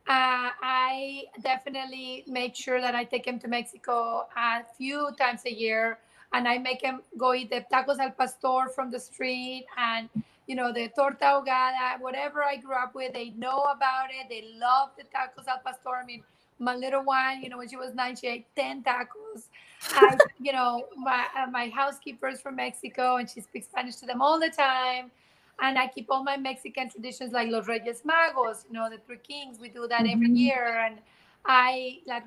Uh, 0.07 0.49
I 0.63 1.25
definitely 1.43 2.25
make 2.27 2.55
sure 2.55 2.81
that 2.81 2.95
I 2.95 3.05
take 3.05 3.27
him 3.27 3.39
to 3.41 3.49
Mexico 3.49 4.27
a 4.37 4.65
few 4.77 5.11
times 5.19 5.43
a 5.45 5.53
year 5.53 5.99
and 6.33 6.49
I 6.49 6.59
make 6.59 6.83
him 6.83 7.03
go 7.17 7.35
eat 7.35 7.51
the 7.51 7.65
tacos 7.71 7.99
al 7.99 8.11
pastor 8.11 8.71
from 8.75 8.91
the 8.91 9.01
street 9.01 9.67
and 9.77 10.09
you 10.49 10.57
know 10.57 10.73
the 10.73 10.89
torta 10.89 11.25
ahogada, 11.27 12.01
whatever 12.01 12.43
I 12.43 12.57
grew 12.57 12.75
up 12.75 12.95
with. 12.95 13.13
They 13.13 13.31
know 13.31 13.59
about 13.65 14.09
it. 14.11 14.27
They 14.29 14.49
love 14.59 14.91
the 14.99 15.05
tacos 15.05 15.47
al 15.47 15.61
pastor. 15.65 15.91
I 16.03 16.05
mean, 16.05 16.25
my 16.59 16.75
little 16.75 17.05
one, 17.05 17.43
you 17.43 17.51
know, 17.51 17.59
when 17.59 17.69
she 17.69 17.77
was 17.77 17.95
nine, 17.95 18.17
she 18.17 18.27
ate 18.27 18.47
ten 18.57 18.83
tacos. 18.83 19.45
I, 19.93 20.19
you 20.41 20.53
know, 20.53 20.87
my 20.97 21.27
uh, 21.39 21.47
my 21.51 21.69
housekeeper 21.69 22.29
is 22.29 22.41
from 22.41 22.57
Mexico 22.57 23.17
and 23.17 23.31
she 23.31 23.41
speaks 23.43 23.67
Spanish 23.67 23.97
to 23.97 24.07
them 24.07 24.21
all 24.23 24.41
the 24.41 24.51
time. 24.51 25.13
And 25.61 25.77
I 25.79 25.89
keep 25.89 26.07
all 26.11 26.23
my 26.25 26.37
Mexican 26.37 26.89
traditions 26.89 27.33
like 27.33 27.51
Los 27.51 27.67
Reyes 27.69 28.03
Magos, 28.03 28.65
you 28.69 28.75
know, 28.75 28.89
the 28.89 28.99
Three 29.07 29.19
Kings. 29.19 29.59
We 29.61 29.69
do 29.69 29.87
that 29.89 30.07
every 30.07 30.29
Mhm. 30.29 30.37
year. 30.37 30.79
And 30.87 30.99
I 31.45 32.01
la, 32.07 32.21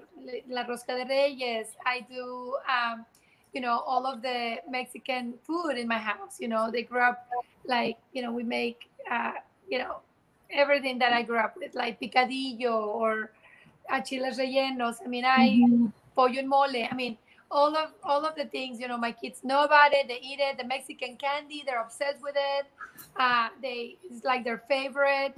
la 0.49 0.63
Rosca 0.65 0.95
de 0.97 1.05
Reyes. 1.05 1.67
I 1.85 2.01
do. 2.01 2.57
Um, 2.67 3.05
you 3.53 3.61
know 3.61 3.79
all 3.85 4.05
of 4.05 4.21
the 4.21 4.55
mexican 4.69 5.33
food 5.45 5.77
in 5.77 5.87
my 5.87 5.97
house 5.97 6.39
you 6.39 6.47
know 6.47 6.69
they 6.71 6.83
grew 6.83 7.01
up 7.01 7.27
like 7.67 7.97
you 8.13 8.21
know 8.21 8.31
we 8.31 8.43
make 8.43 8.89
uh, 9.11 9.33
you 9.67 9.77
know 9.77 9.97
everything 10.51 10.97
that 10.99 11.13
i 11.13 11.21
grew 11.21 11.37
up 11.37 11.55
with 11.57 11.73
like 11.75 11.99
picadillo 11.99 12.75
or 12.87 13.31
uh, 13.91 14.01
chiles 14.01 14.37
rellenos. 14.37 14.95
I 15.03 15.07
mean 15.07 15.25
i 15.25 15.67
Mhm. 15.67 15.91
pollo 16.15 16.37
en 16.37 16.47
mole. 16.47 16.87
I 16.89 16.93
mean 16.95 17.17
all 17.49 17.75
of 17.75 17.91
all 18.03 18.25
of 18.25 18.35
the 18.35 18.45
things 18.45 18.79
you 18.79 18.87
know 18.87 18.97
my 18.97 19.11
kids 19.11 19.43
know 19.43 19.63
about 19.63 19.93
it. 19.93 20.07
They 20.07 20.19
eat 20.21 20.39
it. 20.39 20.57
The 20.57 20.63
mexican 20.65 21.17
candy 21.17 21.63
they're 21.65 21.81
obsessed 21.81 22.21
with 22.21 22.35
it. 22.37 22.67
Uh, 23.19 23.49
they 23.61 23.97
it's 24.03 24.23
like 24.23 24.43
their 24.43 24.59
favorite. 24.67 25.33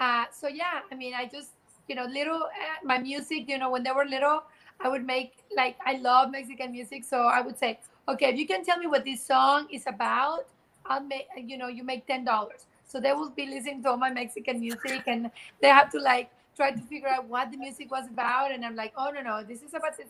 Uh, 0.00 0.24
so 0.32 0.48
yeah 0.48 0.80
i 0.90 0.94
mean 0.94 1.12
i 1.14 1.26
just 1.26 1.52
you 1.86 1.94
know 1.94 2.04
little 2.06 2.42
uh, 2.42 2.78
my 2.84 2.98
music 2.98 3.44
you 3.48 3.58
know 3.58 3.70
when 3.70 3.82
they 3.82 3.92
were 3.92 4.06
little 4.06 4.42
I 4.82 4.88
would 4.88 5.04
make 5.06 5.32
like 5.56 5.76
I 5.84 5.96
love 5.98 6.30
Mexican 6.30 6.72
music, 6.72 7.04
so 7.04 7.22
I 7.22 7.40
would 7.40 7.58
say, 7.58 7.78
okay, 8.08 8.30
if 8.30 8.36
you 8.36 8.46
can 8.46 8.64
tell 8.64 8.78
me 8.78 8.86
what 8.86 9.04
this 9.04 9.22
song 9.24 9.68
is 9.70 9.84
about, 9.86 10.46
I'll 10.86 11.02
make 11.02 11.28
you 11.36 11.58
know 11.58 11.68
you 11.68 11.84
make 11.84 12.06
ten 12.06 12.24
dollars. 12.24 12.66
So 12.86 13.00
they 13.00 13.12
will 13.12 13.30
be 13.30 13.46
listening 13.46 13.82
to 13.84 13.90
all 13.90 13.96
my 13.96 14.10
Mexican 14.10 14.60
music, 14.60 15.04
and 15.06 15.30
they 15.60 15.68
have 15.68 15.90
to 15.92 15.98
like 15.98 16.30
try 16.56 16.70
to 16.72 16.80
figure 16.82 17.08
out 17.08 17.26
what 17.26 17.50
the 17.50 17.56
music 17.56 17.90
was 17.90 18.06
about. 18.08 18.52
And 18.52 18.64
I'm 18.64 18.76
like, 18.76 18.92
oh 18.96 19.10
no 19.10 19.22
no, 19.22 19.42
this 19.44 19.62
is 19.62 19.74
about 19.74 19.96
this. 19.96 20.08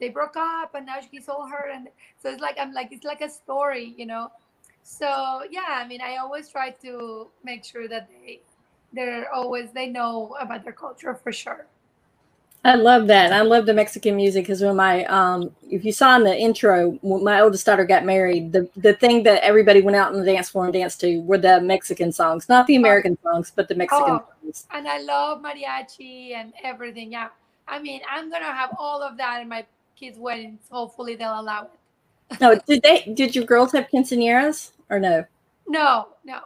They 0.00 0.08
broke 0.08 0.36
up, 0.36 0.74
and 0.74 0.86
now 0.86 0.98
she's 1.08 1.28
all 1.28 1.46
hurt, 1.46 1.70
and 1.72 1.88
so 2.22 2.30
it's 2.30 2.40
like 2.40 2.56
I'm 2.58 2.72
like 2.72 2.92
it's 2.92 3.04
like 3.04 3.20
a 3.20 3.30
story, 3.30 3.94
you 3.96 4.06
know. 4.06 4.30
So 4.82 5.42
yeah, 5.50 5.68
I 5.68 5.86
mean, 5.86 6.00
I 6.00 6.16
always 6.16 6.48
try 6.48 6.70
to 6.82 7.28
make 7.44 7.64
sure 7.64 7.88
that 7.88 8.08
they 8.08 8.40
they're 8.92 9.32
always 9.32 9.72
they 9.72 9.86
know 9.88 10.36
about 10.40 10.64
their 10.64 10.72
culture 10.72 11.14
for 11.14 11.32
sure. 11.32 11.66
I 12.64 12.76
love 12.76 13.08
that. 13.08 13.32
I 13.32 13.42
love 13.42 13.66
the 13.66 13.74
Mexican 13.74 14.16
music 14.16 14.44
because 14.44 14.62
when 14.62 14.76
my 14.76 15.04
um, 15.04 15.54
if 15.70 15.84
you 15.84 15.92
saw 15.92 16.16
in 16.16 16.24
the 16.24 16.34
intro, 16.34 16.92
when 17.02 17.22
my 17.22 17.40
oldest 17.40 17.66
daughter 17.66 17.84
got 17.84 18.04
married, 18.06 18.52
the 18.52 18.68
the 18.76 18.94
thing 18.94 19.22
that 19.24 19.42
everybody 19.42 19.82
went 19.82 19.96
out 19.96 20.12
on 20.14 20.18
the 20.18 20.24
dance 20.24 20.48
floor 20.48 20.64
and 20.64 20.72
danced 20.72 21.00
to 21.02 21.18
were 21.20 21.36
the 21.36 21.60
Mexican 21.60 22.10
songs, 22.10 22.48
not 22.48 22.66
the 22.66 22.76
American 22.76 23.18
songs, 23.22 23.52
but 23.54 23.68
the 23.68 23.74
Mexican 23.74 24.14
Oh. 24.14 24.24
songs. 24.42 24.66
and 24.70 24.88
I 24.88 24.98
love 25.00 25.42
mariachi 25.42 26.32
and 26.34 26.54
everything. 26.62 27.12
Yeah, 27.12 27.28
I 27.68 27.78
mean, 27.80 28.00
I'm 28.10 28.30
gonna 28.30 28.46
have 28.52 28.70
all 28.78 29.02
of 29.02 29.18
that 29.18 29.42
in 29.42 29.48
my 29.48 29.66
kids' 29.94 30.18
weddings. 30.18 30.60
Hopefully, 30.70 31.16
they'll 31.16 31.38
allow 31.40 31.64
it. 31.64 32.40
No, 32.40 32.58
did 32.66 32.82
they? 32.82 33.02
Did 33.14 33.36
your 33.36 33.44
girls 33.44 33.72
have 33.72 33.88
quinceañeras 33.92 34.70
or 34.88 34.98
no? 34.98 35.24
No, 35.68 36.08
no, 36.24 36.40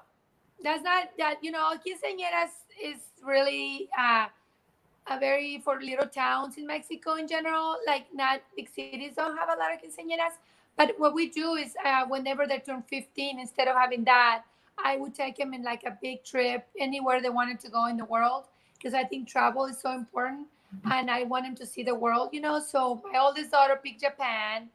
that's 0.65 0.83
not 0.83 1.11
that. 1.19 1.37
You 1.43 1.53
know, 1.53 1.73
quinceañeras 1.87 2.51
is 2.83 2.99
really 3.25 3.89
uh, 3.97 4.27
a 5.11 5.19
very 5.19 5.59
for 5.59 5.81
little 5.81 6.07
towns 6.07 6.59
in 6.59 6.67
Mexico 6.67 7.15
in 7.15 7.27
general. 7.27 7.77
Like, 7.87 8.07
not 8.15 8.41
big 8.57 8.69
cities 8.69 9.13
don't 9.17 9.37
have 9.37 9.49
a 9.49 9.59
lot 9.59 9.73
of 9.73 9.81
quinceañeras. 9.81 10.37
But 10.77 10.95
what 10.99 11.15
we 11.15 11.29
do 11.29 11.55
is, 11.55 11.75
uh, 11.85 12.07
whenever 12.07 12.47
they 12.47 12.59
turn 12.59 12.83
15, 12.83 13.41
instead 13.41 13.69
of 13.69 13.77
having 13.77 14.05
that, 14.05 14.43
I 14.83 14.97
would 14.97 15.15
take 15.15 15.37
them 15.37 15.53
in 15.55 15.63
like 15.63 15.83
a 15.85 15.99
big 16.01 16.25
trip 16.25 16.67
anywhere 16.79 17.21
they 17.21 17.31
wanted 17.31 17.59
to 17.61 17.69
go 17.69 17.87
in 17.87 17.97
the 17.97 18.05
world 18.05 18.45
because 18.77 18.95
I 18.95 19.03
think 19.03 19.29
travel 19.29 19.65
is 19.65 19.81
so 19.81 19.93
important 19.93 20.47
and 20.91 21.11
I 21.11 21.25
want 21.25 21.45
them 21.45 21.57
to 21.57 21.67
see 21.67 21.83
the 21.83 21.95
world, 21.95 22.31
you 22.33 22.41
know. 22.41 22.61
So 22.61 23.03
my 23.13 23.19
oldest 23.19 23.51
daughter 23.51 23.79
picked 23.83 24.01
Japan. 24.01 24.69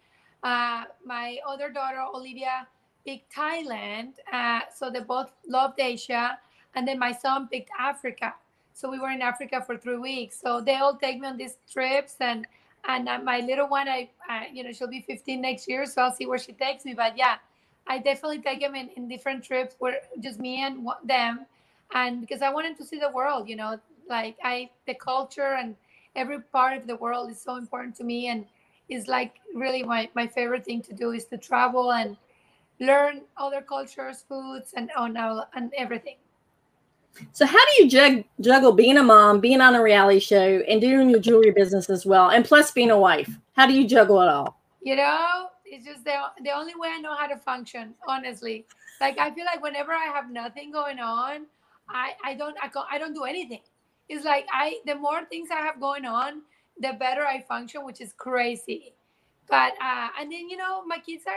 Uh, 0.43 0.84
my 1.06 1.38
other 1.48 1.69
daughter, 1.69 2.04
Olivia, 2.13 2.67
picked 3.06 3.34
Thailand. 3.34 4.13
Uh, 4.32 4.62
so 4.76 4.89
they 4.89 5.00
both 5.00 5.32
loved 5.48 5.80
Asia. 5.80 6.38
And 6.76 6.88
then 6.88 7.00
my 7.00 7.12
son 7.12 7.48
picked 7.48 7.69
Africa. 7.80 8.34
So 8.74 8.90
we 8.90 9.00
were 9.00 9.12
in 9.12 9.22
Africa 9.22 9.64
for 9.66 9.78
three 9.78 9.98
weeks. 9.98 10.40
So 10.40 10.62
they 10.62 10.76
all 10.76 10.96
take 10.96 11.20
me 11.20 11.28
on 11.28 11.38
these 11.38 11.58
trips. 11.72 12.16
And 12.20 12.46
and 12.86 13.08
uh, 13.08 13.20
my 13.20 13.40
little 13.40 13.68
one, 13.68 13.88
I, 13.88 14.10
I, 14.28 14.50
you 14.54 14.64
know, 14.64 14.72
she'll 14.72 14.90
be 14.90 15.02
15 15.02 15.40
next 15.40 15.70
year, 15.70 15.86
so 15.86 16.02
I'll 16.02 16.12
see 16.12 16.26
where 16.26 16.38
she 16.38 16.52
takes 16.52 16.84
me. 16.84 16.94
But 16.94 17.18
yeah, 17.18 17.36
I 17.88 18.00
definitely 18.00 18.40
take 18.42 18.60
them 18.60 18.76
in, 18.76 18.90
in 18.98 19.08
different 19.08 19.44
trips 19.44 19.76
where 19.80 20.00
just 20.20 20.40
me 20.40 20.64
and 20.64 20.88
them, 21.04 21.46
and 21.94 22.22
because 22.22 22.42
I 22.42 22.50
wanted 22.50 22.78
to 22.78 22.86
see 22.86 23.00
the 23.00 23.10
world, 23.10 23.48
you 23.48 23.56
know, 23.56 23.80
like 24.10 24.36
I 24.44 24.70
the 24.86 24.96
culture 24.96 25.54
and 25.54 25.76
every 26.16 26.42
part 26.42 26.78
of 26.78 26.88
the 26.88 26.96
world 26.98 27.32
is 27.32 27.40
so 27.40 27.56
important 27.56 27.96
to 27.98 28.04
me, 28.04 28.28
and 28.28 28.46
is 28.90 29.08
like 29.08 29.36
really 29.56 29.84
my 29.84 30.10
my 30.14 30.28
favorite 30.28 30.66
thing 30.66 30.82
to 30.82 30.94
do 30.94 31.12
is 31.12 31.26
to 31.26 31.38
travel 31.38 31.94
and 31.94 32.18
learn 32.80 33.22
other 33.38 33.62
cultures, 33.62 34.26
foods, 34.28 34.74
and 34.76 34.92
on 34.98 35.16
and 35.56 35.72
everything. 35.78 36.16
So, 37.32 37.45
how 37.45 37.58
do 37.58 37.84
you 37.84 37.89
jug- 37.89 38.23
juggle 38.41 38.71
being 38.71 38.97
a 38.97 39.04
mom, 39.04 39.39
being 39.39 39.62
on 39.62 39.76
a 39.76 39.82
reality 39.82 40.19
show, 40.19 40.60
and 40.67 40.82
doing 40.82 41.10
your 41.10 41.19
jewelry 41.19 41.52
business 41.52 41.89
as 41.89 42.06
well, 42.06 42.30
and 42.30 42.43
plus 42.43 42.71
being 42.71 42.91
a 42.91 42.97
wife? 42.97 43.30
How 43.56 43.67
do 43.67 43.73
you 43.73 43.88
juggle 43.88 44.21
it 44.21 44.30
all? 44.30 44.60
You 44.82 44.95
know, 44.95 45.49
it's 45.65 45.86
just 45.86 46.04
the 46.06 46.15
the 46.43 46.52
only 46.52 46.73
way 46.76 46.89
I 46.91 46.99
know 46.99 47.15
how 47.15 47.28
to 47.28 47.38
function. 47.38 47.93
Honestly, 48.08 48.65
like 48.99 49.17
I 49.19 49.32
feel 49.32 49.45
like 49.45 49.62
whenever 49.62 49.93
I 49.93 50.06
have 50.06 50.32
nothing 50.32 50.71
going 50.71 50.99
on, 50.99 51.45
I 51.89 52.13
I 52.23 52.34
don't 52.34 52.58
I, 52.62 52.69
I 52.91 52.97
don't 52.97 53.13
do 53.13 53.23
anything. 53.23 53.62
It's 54.10 54.26
like 54.26 54.45
I 54.52 54.80
the 54.86 54.95
more 54.95 55.23
things 55.26 55.49
I 55.52 55.62
have 55.62 55.80
going 55.80 56.06
on, 56.06 56.41
the 56.80 56.93
better 56.99 57.26
I 57.26 57.41
function, 57.41 57.86
which 57.86 58.02
is 58.02 58.13
crazy. 58.13 58.93
But 59.49 59.73
uh, 59.82 60.10
and 60.19 60.32
then 60.32 60.49
you 60.49 60.58
know 60.58 60.86
my 60.86 60.97
kids 60.97 61.23
are 61.28 61.34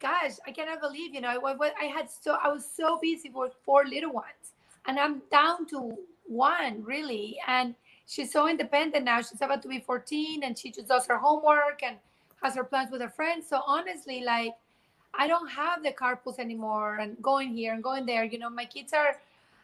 gosh, 0.00 0.32
I 0.46 0.50
cannot 0.50 0.80
believe, 0.80 1.14
you 1.14 1.20
know, 1.20 1.38
what 1.40 1.74
I 1.80 1.84
had 1.84 2.10
so 2.10 2.36
I 2.42 2.48
was 2.48 2.66
so 2.66 2.98
busy 3.00 3.30
with 3.32 3.52
four 3.64 3.84
little 3.86 4.12
ones 4.12 4.53
and 4.86 4.98
I'm 4.98 5.22
down 5.30 5.66
to 5.66 5.96
one 6.26 6.82
really. 6.84 7.38
And 7.46 7.74
she's 8.06 8.32
so 8.32 8.48
independent 8.48 9.04
now. 9.04 9.20
She's 9.20 9.42
about 9.42 9.62
to 9.62 9.68
be 9.68 9.80
14 9.80 10.42
and 10.42 10.58
she 10.58 10.70
just 10.70 10.88
does 10.88 11.06
her 11.06 11.18
homework 11.18 11.82
and 11.82 11.96
has 12.42 12.54
her 12.56 12.64
plans 12.64 12.90
with 12.90 13.00
her 13.00 13.08
friends. 13.10 13.46
So 13.48 13.62
honestly, 13.66 14.22
like 14.24 14.54
I 15.16 15.26
don't 15.28 15.48
have 15.48 15.82
the 15.82 15.92
carpools 15.92 16.38
anymore 16.38 16.96
and 16.96 17.20
going 17.22 17.54
here 17.54 17.72
and 17.72 17.82
going 17.82 18.06
there. 18.06 18.24
You 18.24 18.38
know, 18.38 18.50
my 18.50 18.64
kids 18.64 18.92
are, 18.92 19.16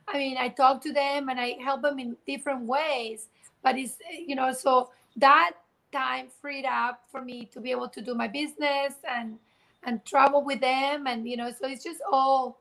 I 0.08 0.18
mean, 0.18 0.36
I 0.38 0.48
talk 0.48 0.82
to 0.82 0.92
them 0.92 1.28
and 1.28 1.40
I 1.40 1.56
help 1.62 1.82
them 1.82 1.98
in 1.98 2.16
different 2.26 2.62
ways. 2.62 3.26
But 3.62 3.76
it's, 3.76 3.96
you 4.26 4.36
know, 4.36 4.52
so 4.52 4.90
that 5.16 5.52
time 5.92 6.28
freed 6.40 6.64
up 6.64 7.02
for 7.10 7.22
me 7.22 7.46
to 7.52 7.60
be 7.60 7.70
able 7.70 7.88
to 7.88 8.00
do 8.00 8.14
my 8.14 8.28
business 8.28 8.94
and 9.08 9.38
and 9.84 10.04
travel 10.04 10.44
with 10.44 10.60
them 10.60 11.06
and 11.06 11.28
you 11.28 11.36
know 11.36 11.50
so 11.50 11.66
it's 11.66 11.82
just 11.82 12.00
all 12.10 12.59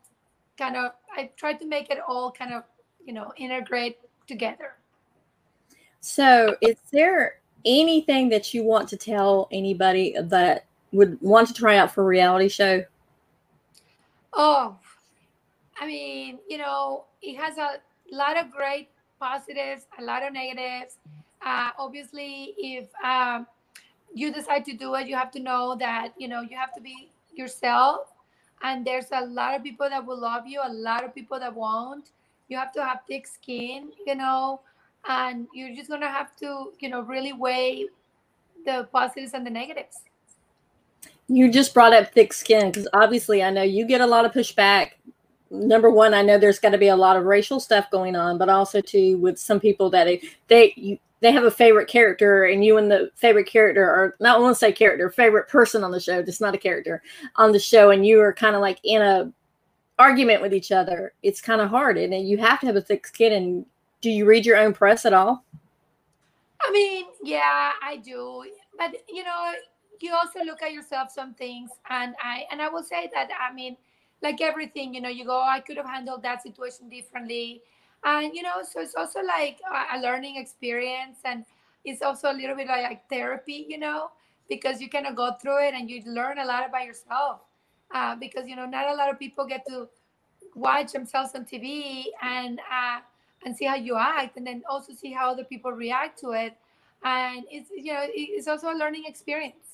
kind 0.59 0.75
of 0.75 0.91
I 1.15 1.31
try 1.37 1.53
to 1.53 1.65
make 1.65 1.89
it 1.89 1.99
all 2.07 2.31
kind 2.31 2.53
of 2.53 2.63
you 3.05 3.13
know 3.13 3.31
integrate 3.37 3.97
together. 4.27 4.75
So, 6.01 6.55
is 6.61 6.75
there 6.91 7.39
anything 7.65 8.29
that 8.29 8.53
you 8.53 8.63
want 8.63 8.87
to 8.89 8.97
tell 8.97 9.47
anybody 9.51 10.15
that 10.21 10.65
would 10.91 11.19
want 11.21 11.47
to 11.47 11.53
try 11.53 11.77
out 11.77 11.91
for 11.91 12.03
a 12.03 12.05
reality 12.05 12.49
show? 12.49 12.83
Oh, 14.33 14.77
I 15.79 15.87
mean, 15.87 16.39
you 16.47 16.57
know, 16.57 17.05
it 17.21 17.35
has 17.37 17.57
a 17.57 17.81
lot 18.11 18.37
of 18.37 18.51
great 18.51 18.89
positives, 19.19 19.87
a 19.97 20.03
lot 20.03 20.23
of 20.23 20.33
negatives. 20.33 20.97
Uh, 21.45 21.69
obviously, 21.77 22.53
if 22.57 22.87
um, 23.03 23.47
you 24.13 24.31
decide 24.31 24.65
to 24.65 24.73
do 24.73 24.95
it, 24.95 25.07
you 25.07 25.15
have 25.15 25.31
to 25.31 25.39
know 25.39 25.75
that 25.79 26.13
you 26.17 26.27
know 26.27 26.41
you 26.41 26.57
have 26.57 26.73
to 26.73 26.81
be 26.81 27.11
yourself 27.33 28.07
and 28.61 28.85
there's 28.85 29.11
a 29.11 29.25
lot 29.25 29.55
of 29.55 29.63
people 29.63 29.89
that 29.89 30.05
will 30.05 30.19
love 30.19 30.47
you 30.47 30.59
a 30.63 30.71
lot 30.71 31.03
of 31.03 31.13
people 31.15 31.39
that 31.39 31.53
won't. 31.53 32.09
You 32.47 32.57
have 32.57 32.71
to 32.73 32.83
have 32.83 32.99
thick 33.07 33.27
skin 33.27 33.91
you 34.05 34.15
know? 34.15 34.61
And 35.07 35.47
you're 35.53 35.75
just 35.75 35.89
gonna 35.89 36.09
have 36.09 36.35
to 36.37 36.73
you 36.79 36.89
know 36.89 37.01
really 37.01 37.33
weigh 37.33 37.87
the 38.65 38.87
positives 38.91 39.33
and 39.33 39.45
the 39.45 39.49
negatives. 39.49 40.01
You 41.27 41.51
just 41.51 41.73
brought 41.73 41.93
up 41.93 42.11
thick 42.13 42.33
skin 42.33 42.71
because 42.71 42.87
obviously 42.93 43.43
i 43.43 43.49
know 43.49 43.63
you 43.63 43.85
get 43.85 44.01
a 44.01 44.07
lot 44.07 44.25
of 44.25 44.31
pushback. 44.31 44.91
Number 45.51 45.89
one 45.89 46.13
i 46.13 46.21
know 46.21 46.37
there's 46.37 46.59
got 46.59 46.71
to 46.71 46.77
be 46.77 46.89
a 46.89 46.95
lot 46.95 47.17
of 47.17 47.25
racial 47.25 47.59
stuff 47.59 47.89
going 47.89 48.15
on 48.15 48.37
but 48.37 48.49
also 48.49 48.81
too 48.81 49.17
with 49.17 49.39
some 49.39 49.59
people 49.59 49.89
that 49.91 50.05
they, 50.05 50.21
they 50.47 50.73
you, 50.75 50.97
they 51.21 51.31
have 51.31 51.43
a 51.43 51.51
favorite 51.51 51.87
character 51.87 52.45
and 52.45 52.63
you 52.63 52.77
and 52.77 52.89
the 52.89 53.11
favorite 53.15 53.47
character 53.47 53.83
are 53.83 54.15
not 54.19 54.41
want 54.41 54.55
to 54.55 54.59
say 54.59 54.71
character 54.71 55.09
favorite 55.09 55.47
person 55.47 55.83
on 55.83 55.91
the 55.91 55.99
show 55.99 56.23
just 56.23 56.41
not 56.41 56.55
a 56.55 56.57
character 56.57 57.01
on 57.35 57.51
the 57.51 57.59
show 57.59 57.91
and 57.91 58.05
you 58.05 58.19
are 58.19 58.33
kind 58.33 58.55
of 58.55 58.61
like 58.61 58.79
in 58.83 59.01
a 59.01 59.31
argument 59.97 60.41
with 60.41 60.53
each 60.53 60.71
other. 60.71 61.13
It's 61.23 61.41
kind 61.41 61.59
of 61.59 61.69
hard 61.69 61.97
and 61.97 62.27
you 62.27 62.37
have 62.37 62.59
to 62.61 62.65
have 62.67 62.77
a 62.77 62.81
thick 62.81 63.05
skin 63.05 63.33
and 63.33 63.65
do 64.01 64.09
you 64.09 64.25
read 64.25 64.45
your 64.45 64.57
own 64.57 64.73
press 64.73 65.05
at 65.05 65.13
all? 65.13 65.43
I 66.61 66.71
mean 66.71 67.05
yeah 67.23 67.71
i 67.81 67.97
do 67.97 68.45
but 68.77 68.95
you 69.07 69.23
know 69.23 69.51
you 69.99 70.13
also 70.13 70.43
look 70.43 70.61
at 70.61 70.71
yourself 70.71 71.11
some 71.11 71.33
things 71.33 71.69
and 71.89 72.15
i 72.23 72.45
and 72.51 72.61
i 72.61 72.69
will 72.69 72.83
say 72.83 73.09
that 73.13 73.29
i 73.39 73.53
mean 73.53 73.75
like 74.21 74.41
everything 74.41 74.93
you 74.93 75.01
know 75.01 75.09
you 75.09 75.25
go 75.25 75.37
oh, 75.37 75.47
i 75.49 75.59
could 75.59 75.77
have 75.77 75.85
handled 75.85 76.23
that 76.23 76.41
situation 76.41 76.89
differently 76.89 77.61
and 78.05 78.33
you 78.33 78.41
know 78.41 78.61
so 78.63 78.79
it's 78.79 78.95
also 78.95 79.21
like 79.21 79.59
a 79.93 79.99
learning 79.99 80.37
experience 80.37 81.17
and 81.25 81.45
it's 81.85 82.01
also 82.01 82.31
a 82.31 82.33
little 82.33 82.55
bit 82.55 82.67
like 82.67 83.07
therapy 83.09 83.65
you 83.67 83.77
know 83.77 84.09
because 84.47 84.81
you 84.81 84.89
kind 84.89 85.05
of 85.05 85.15
go 85.15 85.31
through 85.41 85.65
it 85.67 85.73
and 85.73 85.89
you 85.89 86.01
learn 86.05 86.39
a 86.39 86.45
lot 86.45 86.67
about 86.67 86.85
yourself 86.85 87.41
uh, 87.93 88.15
because 88.15 88.47
you 88.47 88.55
know 88.55 88.65
not 88.65 88.87
a 88.87 88.95
lot 88.95 89.09
of 89.09 89.19
people 89.19 89.45
get 89.45 89.65
to 89.67 89.87
watch 90.55 90.91
themselves 90.93 91.31
on 91.35 91.45
tv 91.45 92.05
and 92.21 92.59
uh, 92.59 92.99
and 93.45 93.55
see 93.55 93.65
how 93.65 93.75
you 93.75 93.95
act 93.97 94.37
and 94.37 94.45
then 94.45 94.63
also 94.69 94.93
see 94.93 95.11
how 95.11 95.31
other 95.31 95.43
people 95.43 95.71
react 95.71 96.19
to 96.19 96.31
it. 96.31 96.55
And 97.03 97.45
it's 97.49 97.69
you 97.69 97.93
know 97.93 98.03
it's 98.03 98.47
also 98.47 98.71
a 98.71 98.77
learning 98.77 99.03
experience 99.05 99.68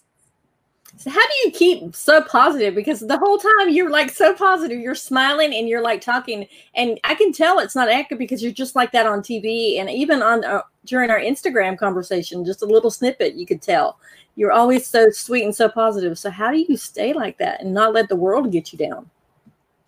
so 0.97 1.09
how 1.09 1.19
do 1.19 1.33
you 1.43 1.51
keep 1.51 1.95
so 1.95 2.21
positive? 2.21 2.73
Because 2.73 3.01
the 3.01 3.17
whole 3.17 3.37
time 3.37 3.69
you're 3.69 3.89
like 3.89 4.09
so 4.09 4.33
positive, 4.33 4.79
you're 4.79 4.95
smiling 4.95 5.53
and 5.53 5.67
you're 5.67 5.81
like 5.81 6.01
talking, 6.01 6.47
and 6.73 6.99
I 7.03 7.15
can 7.15 7.33
tell 7.33 7.59
it's 7.59 7.75
not 7.75 7.89
accurate 7.89 8.19
because 8.19 8.41
you're 8.41 8.53
just 8.53 8.75
like 8.75 8.91
that 8.93 9.05
on 9.05 9.19
TV 9.19 9.79
and 9.79 9.89
even 9.89 10.21
on 10.21 10.45
uh, 10.45 10.61
during 10.85 11.09
our 11.09 11.19
Instagram 11.19 11.77
conversation, 11.77 12.45
just 12.45 12.61
a 12.61 12.65
little 12.65 12.89
snippet 12.89 13.35
you 13.35 13.45
could 13.45 13.61
tell. 13.61 13.99
You're 14.35 14.53
always 14.53 14.87
so 14.87 15.09
sweet 15.11 15.43
and 15.43 15.55
so 15.55 15.67
positive. 15.67 16.17
So 16.17 16.29
how 16.29 16.51
do 16.51 16.57
you 16.57 16.77
stay 16.77 17.13
like 17.13 17.37
that 17.39 17.61
and 17.61 17.73
not 17.73 17.93
let 17.93 18.07
the 18.07 18.15
world 18.15 18.51
get 18.51 18.71
you 18.71 18.79
down? 18.79 19.09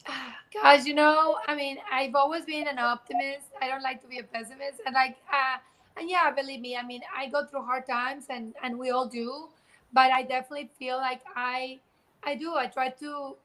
Guys, 0.54 0.86
you 0.86 0.94
know, 0.94 1.38
I 1.48 1.56
mean, 1.56 1.78
I've 1.92 2.16
always 2.16 2.44
been 2.44 2.68
an 2.68 2.80
optimist. 2.80 3.48
I 3.62 3.70
don't 3.70 3.84
like 3.84 4.02
to 4.02 4.08
be 4.08 4.20
a 4.20 4.24
pessimist, 4.24 4.82
and 4.86 4.94
like, 4.94 5.18
uh, 5.32 5.58
and 5.98 6.10
yeah, 6.10 6.32
believe 6.32 6.60
me, 6.60 6.76
I 6.76 6.84
mean, 6.84 7.02
I 7.16 7.28
go 7.28 7.46
through 7.46 7.64
hard 7.64 7.88
times, 7.88 8.26
and 8.30 8.54
and 8.62 8.78
we 8.78 8.90
all 8.90 9.08
do 9.08 9.48
but 9.94 10.12
I 10.12 10.24
definitely 10.24 10.70
feel 10.80 10.98
like 10.98 11.22
I 11.36 11.80
I 12.24 12.36
do. 12.36 12.56
I 12.56 12.68
try 12.68 12.90
to 12.90 13.36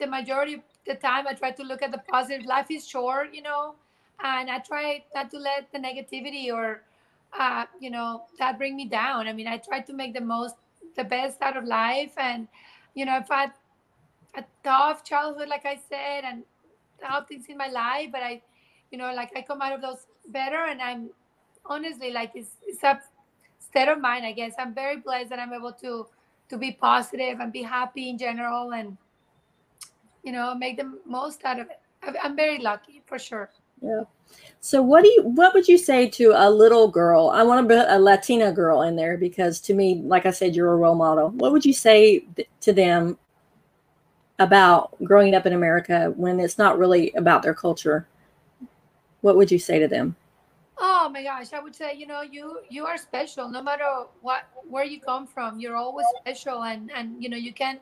the 0.00 0.06
majority 0.06 0.54
of 0.54 0.60
the 0.86 0.94
time 0.94 1.26
I 1.26 1.34
try 1.34 1.50
to 1.52 1.62
look 1.62 1.82
at 1.82 1.92
the 1.92 2.02
positive. 2.10 2.46
Life 2.46 2.70
is 2.70 2.86
short, 2.86 3.34
you 3.34 3.42
know, 3.42 3.74
and 4.22 4.50
I 4.50 4.58
try 4.58 5.04
not 5.14 5.30
to 5.30 5.38
let 5.38 5.70
the 5.72 5.78
negativity 5.78 6.52
or 6.52 6.82
uh, 7.38 7.66
you 7.80 7.90
know 7.90 8.24
that 8.38 8.58
bring 8.58 8.76
me 8.76 8.86
down. 8.86 9.28
I 9.28 9.32
mean, 9.32 9.46
I 9.48 9.58
try 9.58 9.80
to 9.80 9.92
make 9.92 10.14
the 10.14 10.20
most 10.20 10.56
the 10.96 11.04
best 11.04 11.42
out 11.42 11.56
of 11.56 11.64
life, 11.64 12.12
and 12.16 12.48
you 12.94 13.04
know, 13.04 13.12
I've 13.12 13.28
had 13.28 13.52
a 14.36 14.44
tough 14.62 15.04
childhood, 15.04 15.48
like 15.48 15.66
I 15.66 15.76
said, 15.88 16.24
and 16.24 16.42
tough 17.00 17.28
things 17.28 17.46
in 17.48 17.56
my 17.56 17.68
life, 17.68 18.10
but 18.12 18.22
I, 18.22 18.42
you 18.90 18.98
know, 18.98 19.12
like 19.14 19.32
I 19.36 19.42
come 19.42 19.62
out 19.62 19.72
of 19.72 19.80
those 19.82 20.06
better, 20.28 20.66
and 20.66 20.80
I'm 20.80 21.10
honestly 21.66 22.10
like 22.12 22.32
it's 22.34 22.50
it's 22.66 22.82
a 22.82 23.00
state 23.74 23.88
of 23.88 24.00
mind, 24.00 24.24
I 24.24 24.30
guess. 24.30 24.54
I'm 24.56 24.72
very 24.72 24.98
blessed 24.98 25.30
that 25.30 25.40
I'm 25.40 25.52
able 25.52 25.72
to 25.72 26.06
to 26.48 26.58
be 26.58 26.70
positive 26.70 27.40
and 27.40 27.52
be 27.52 27.62
happy 27.62 28.10
in 28.10 28.18
general 28.18 28.74
and 28.74 28.96
you 30.22 30.30
know 30.30 30.54
make 30.54 30.76
the 30.76 30.98
most 31.04 31.44
out 31.44 31.58
of 31.58 31.68
it. 31.68 31.80
I'm 32.22 32.36
very 32.36 32.58
lucky 32.58 33.02
for 33.04 33.18
sure. 33.18 33.50
Yeah. 33.82 34.02
So 34.60 34.80
what 34.80 35.02
do 35.02 35.08
you 35.08 35.22
what 35.24 35.54
would 35.54 35.66
you 35.66 35.76
say 35.76 36.08
to 36.10 36.32
a 36.36 36.48
little 36.48 36.86
girl? 36.86 37.30
I 37.30 37.42
want 37.42 37.68
to 37.68 37.74
put 37.74 37.86
a 37.88 37.98
Latina 37.98 38.52
girl 38.52 38.82
in 38.82 38.94
there 38.94 39.18
because 39.18 39.60
to 39.62 39.74
me, 39.74 39.96
like 40.04 40.24
I 40.24 40.30
said, 40.30 40.54
you're 40.54 40.72
a 40.72 40.76
role 40.76 40.94
model. 40.94 41.30
What 41.30 41.50
would 41.50 41.64
you 41.64 41.72
say 41.72 42.24
to 42.60 42.72
them 42.72 43.18
about 44.38 44.94
growing 45.02 45.34
up 45.34 45.46
in 45.46 45.52
America 45.52 46.12
when 46.16 46.38
it's 46.38 46.58
not 46.58 46.78
really 46.78 47.12
about 47.16 47.42
their 47.42 47.54
culture? 47.54 48.06
What 49.22 49.36
would 49.36 49.50
you 49.50 49.58
say 49.58 49.80
to 49.80 49.88
them? 49.88 50.14
Oh 50.76 51.08
my 51.08 51.22
gosh, 51.22 51.52
I 51.52 51.60
would 51.60 51.74
say, 51.74 51.94
you 51.94 52.06
know, 52.06 52.22
you 52.22 52.60
you 52.68 52.84
are 52.86 52.98
special 52.98 53.48
no 53.48 53.62
matter 53.62 53.84
what 54.22 54.48
where 54.68 54.84
you 54.84 55.00
come 55.00 55.26
from. 55.26 55.60
You're 55.60 55.76
always 55.76 56.06
special 56.20 56.64
and 56.64 56.90
and 56.90 57.22
you 57.22 57.28
know, 57.28 57.36
you 57.36 57.52
can 57.52 57.78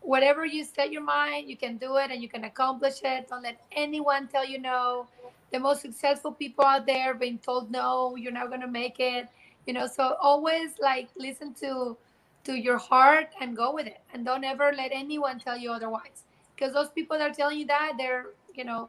whatever 0.00 0.46
you 0.46 0.64
set 0.64 0.92
your 0.92 1.02
mind, 1.02 1.48
you 1.50 1.56
can 1.56 1.76
do 1.76 1.96
it 1.96 2.10
and 2.10 2.22
you 2.22 2.28
can 2.28 2.44
accomplish 2.44 3.00
it. 3.02 3.28
Don't 3.28 3.42
let 3.42 3.60
anyone 3.72 4.28
tell 4.28 4.46
you 4.46 4.58
no. 4.60 5.08
The 5.50 5.58
most 5.58 5.82
successful 5.82 6.32
people 6.32 6.64
out 6.64 6.86
there 6.86 7.14
being 7.14 7.38
told 7.38 7.70
no, 7.70 8.14
you're 8.16 8.32
not 8.32 8.48
going 8.48 8.60
to 8.60 8.68
make 8.68 9.00
it. 9.00 9.28
You 9.66 9.72
know, 9.72 9.86
so 9.86 10.16
always 10.20 10.78
like 10.80 11.08
listen 11.16 11.54
to 11.54 11.96
to 12.44 12.54
your 12.54 12.78
heart 12.78 13.28
and 13.40 13.56
go 13.56 13.74
with 13.74 13.86
it 13.86 14.00
and 14.14 14.24
don't 14.24 14.44
ever 14.44 14.72
let 14.76 14.90
anyone 14.92 15.40
tell 15.40 15.56
you 15.58 15.72
otherwise. 15.72 16.22
Because 16.54 16.72
those 16.72 16.88
people 16.90 17.18
that 17.18 17.30
are 17.30 17.34
telling 17.34 17.58
you 17.58 17.66
that, 17.66 17.92
they're, 17.98 18.26
you 18.54 18.64
know, 18.64 18.88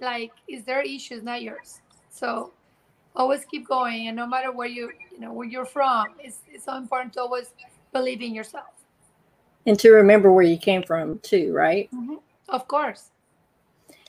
like 0.00 0.32
is 0.48 0.64
their 0.64 0.80
issues, 0.82 1.22
not 1.22 1.42
yours. 1.42 1.80
So 2.16 2.52
always 3.14 3.44
keep 3.44 3.68
going, 3.68 4.08
and 4.08 4.16
no 4.16 4.26
matter 4.26 4.50
where 4.50 4.68
you 4.68 4.90
you 5.12 5.20
know 5.20 5.32
where 5.32 5.46
you're 5.46 5.66
from, 5.66 6.06
it's, 6.18 6.40
it's 6.48 6.64
so 6.64 6.76
important 6.76 7.12
to 7.14 7.20
always 7.20 7.52
believe 7.92 8.22
in 8.22 8.34
yourself. 8.34 8.72
And 9.66 9.78
to 9.80 9.90
remember 9.90 10.32
where 10.32 10.44
you 10.44 10.56
came 10.56 10.82
from, 10.82 11.18
too, 11.20 11.52
right? 11.52 11.90
Mm-hmm. 11.92 12.16
Of 12.48 12.68
course. 12.68 13.10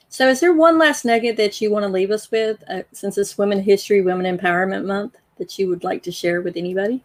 So, 0.08 0.28
is 0.28 0.40
there 0.40 0.54
one 0.54 0.78
last 0.78 1.04
nugget 1.04 1.36
that 1.36 1.60
you 1.60 1.70
want 1.70 1.82
to 1.84 1.88
leave 1.88 2.10
us 2.10 2.30
with 2.30 2.62
uh, 2.70 2.82
since 2.92 3.18
it's 3.18 3.36
Women 3.36 3.60
History, 3.60 4.00
Women 4.00 4.38
Empowerment 4.38 4.86
Month 4.86 5.16
that 5.36 5.58
you 5.58 5.68
would 5.68 5.84
like 5.84 6.02
to 6.04 6.12
share 6.12 6.40
with 6.40 6.56
anybody? 6.56 7.04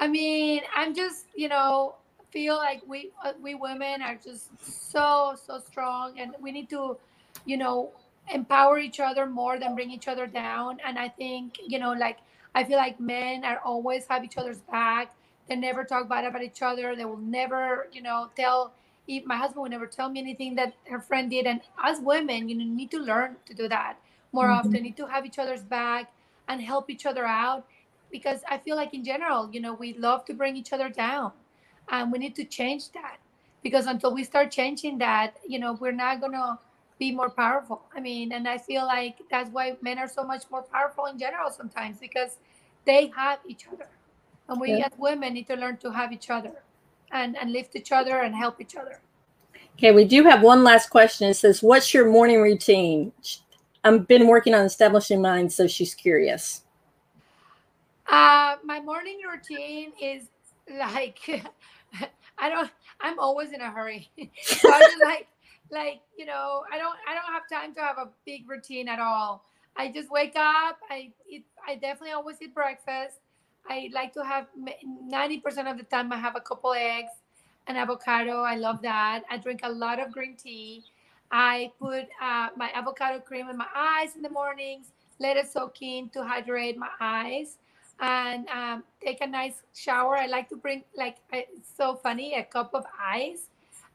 I 0.00 0.08
mean, 0.08 0.62
I'm 0.74 0.94
just, 0.94 1.26
you 1.34 1.48
know, 1.48 1.96
feel 2.30 2.56
like 2.56 2.80
we 2.88 3.10
uh, 3.22 3.32
we 3.42 3.54
women 3.54 4.00
are 4.00 4.14
just 4.14 4.48
so 4.90 5.36
so 5.46 5.58
strong, 5.58 6.18
and 6.18 6.34
we 6.40 6.52
need 6.52 6.70
to, 6.70 6.96
you 7.44 7.58
know, 7.58 7.92
empower 8.32 8.78
each 8.78 9.00
other 9.00 9.26
more 9.26 9.58
than 9.58 9.74
bring 9.74 9.90
each 9.90 10.08
other 10.08 10.26
down. 10.26 10.78
And 10.84 10.98
I 10.98 11.08
think, 11.08 11.58
you 11.66 11.78
know, 11.78 11.92
like 11.92 12.18
I 12.54 12.64
feel 12.64 12.76
like 12.76 13.00
men 13.00 13.44
are 13.44 13.60
always 13.64 14.06
have 14.06 14.24
each 14.24 14.36
other's 14.36 14.60
back. 14.60 15.14
They 15.48 15.56
never 15.56 15.84
talk 15.84 16.08
bad 16.08 16.24
about 16.24 16.42
each 16.42 16.62
other. 16.62 16.94
They 16.94 17.04
will 17.04 17.16
never, 17.16 17.88
you 17.92 18.02
know, 18.02 18.30
tell. 18.36 18.72
If 19.08 19.24
my 19.26 19.36
husband 19.36 19.62
would 19.62 19.72
never 19.72 19.88
tell 19.88 20.08
me 20.08 20.20
anything 20.20 20.54
that 20.54 20.74
her 20.88 21.00
friend 21.00 21.28
did. 21.28 21.44
And 21.44 21.60
as 21.82 21.98
women, 21.98 22.48
you 22.48 22.54
know, 22.54 22.64
need 22.64 22.92
to 22.92 22.98
learn 22.98 23.34
to 23.46 23.52
do 23.52 23.66
that 23.68 23.96
more 24.32 24.46
mm-hmm. 24.46 24.68
often. 24.68 24.82
Need 24.82 24.96
to 24.96 25.06
have 25.06 25.26
each 25.26 25.40
other's 25.40 25.62
back 25.62 26.12
and 26.48 26.60
help 26.60 26.88
each 26.88 27.04
other 27.04 27.26
out 27.26 27.66
because 28.12 28.40
I 28.48 28.58
feel 28.58 28.76
like 28.76 28.94
in 28.94 29.04
general, 29.04 29.50
you 29.50 29.60
know, 29.60 29.74
we 29.74 29.94
love 29.94 30.24
to 30.26 30.34
bring 30.34 30.56
each 30.56 30.72
other 30.72 30.88
down, 30.88 31.32
and 31.88 32.12
we 32.12 32.18
need 32.18 32.36
to 32.36 32.44
change 32.44 32.92
that 32.92 33.16
because 33.62 33.86
until 33.86 34.12
we 34.14 34.22
start 34.22 34.50
changing 34.50 34.98
that, 34.98 35.38
you 35.48 35.58
know, 35.58 35.72
we're 35.72 35.92
not 35.92 36.20
gonna 36.20 36.58
be 37.02 37.10
more 37.10 37.30
powerful. 37.30 37.82
I 37.96 37.98
mean, 37.98 38.30
and 38.30 38.46
I 38.46 38.58
feel 38.58 38.84
like 38.86 39.16
that's 39.28 39.50
why 39.50 39.76
men 39.80 39.98
are 39.98 40.06
so 40.08 40.22
much 40.22 40.44
more 40.52 40.62
powerful 40.62 41.06
in 41.06 41.18
general 41.18 41.50
sometimes 41.50 41.98
because 41.98 42.36
they 42.84 43.10
have 43.16 43.40
each 43.48 43.66
other. 43.66 43.88
And 44.48 44.60
we 44.60 44.68
yeah. 44.74 44.86
as 44.86 44.92
women 44.96 45.34
need 45.34 45.48
to 45.48 45.56
learn 45.56 45.78
to 45.78 45.90
have 45.90 46.12
each 46.12 46.30
other 46.30 46.62
and, 47.10 47.36
and 47.36 47.52
lift 47.52 47.74
each 47.74 47.90
other 47.90 48.20
and 48.20 48.36
help 48.36 48.60
each 48.60 48.76
other. 48.76 49.00
Okay, 49.74 49.90
we 49.90 50.04
do 50.04 50.22
have 50.22 50.42
one 50.42 50.62
last 50.62 50.90
question. 50.90 51.28
It 51.28 51.34
says, 51.34 51.60
What's 51.60 51.92
your 51.92 52.08
morning 52.08 52.40
routine? 52.40 53.12
I've 53.82 54.06
been 54.06 54.28
working 54.28 54.54
on 54.54 54.64
establishing 54.64 55.20
mine, 55.20 55.50
so 55.50 55.66
she's 55.66 55.94
curious. 55.94 56.62
Uh, 58.06 58.56
my 58.62 58.78
morning 58.78 59.18
routine 59.28 59.90
is 60.00 60.28
like 60.78 61.18
I 62.38 62.48
don't 62.48 62.70
I'm 63.00 63.18
always 63.18 63.50
in 63.50 63.60
a 63.60 63.70
hurry. 63.72 64.08
so 64.42 64.72
I 64.72 64.80
just 64.80 65.02
like 65.04 65.26
like 65.72 66.02
you 66.16 66.26
know 66.26 66.62
i 66.70 66.78
don't 66.78 66.96
i 67.08 67.14
don't 67.14 67.32
have 67.32 67.48
time 67.50 67.74
to 67.74 67.80
have 67.80 67.98
a 67.98 68.08
big 68.24 68.48
routine 68.48 68.88
at 68.88 69.00
all. 69.00 69.44
I 69.74 69.90
just 69.90 70.10
wake 70.10 70.36
up 70.36 70.78
i 70.90 71.10
eat 71.28 71.46
i 71.66 71.74
definitely 71.74 72.12
always 72.12 72.36
eat 72.40 72.54
breakfast. 72.54 73.16
I 73.68 73.90
like 73.94 74.12
to 74.14 74.24
have 74.24 74.46
90% 74.58 75.70
of 75.70 75.78
the 75.78 75.84
time 75.84 76.12
i 76.12 76.16
have 76.16 76.36
a 76.36 76.40
couple 76.40 76.74
eggs 76.74 77.12
an 77.66 77.76
avocado 77.76 78.42
i 78.42 78.54
love 78.56 78.82
that. 78.82 79.22
I 79.30 79.38
drink 79.38 79.60
a 79.62 79.70
lot 79.70 79.98
of 79.98 80.12
green 80.12 80.36
tea. 80.36 80.84
I 81.30 81.72
put 81.80 82.04
uh, 82.20 82.48
my 82.56 82.70
avocado 82.74 83.18
cream 83.18 83.48
in 83.48 83.56
my 83.56 83.70
eyes 83.74 84.14
in 84.14 84.22
the 84.22 84.28
mornings 84.28 84.92
let 85.18 85.36
it 85.36 85.50
soak 85.50 85.80
in 85.80 86.08
to 86.10 86.22
hydrate 86.24 86.76
my 86.76 86.90
eyes 87.00 87.56
and 88.00 88.48
um, 88.48 88.82
take 89.00 89.20
a 89.20 89.26
nice 89.26 89.62
shower. 89.74 90.16
I 90.16 90.26
like 90.26 90.48
to 90.48 90.56
bring 90.56 90.82
like 90.96 91.18
it's 91.32 91.70
so 91.76 91.94
funny 91.94 92.34
a 92.34 92.42
cup 92.42 92.74
of 92.74 92.84
ice 93.00 93.48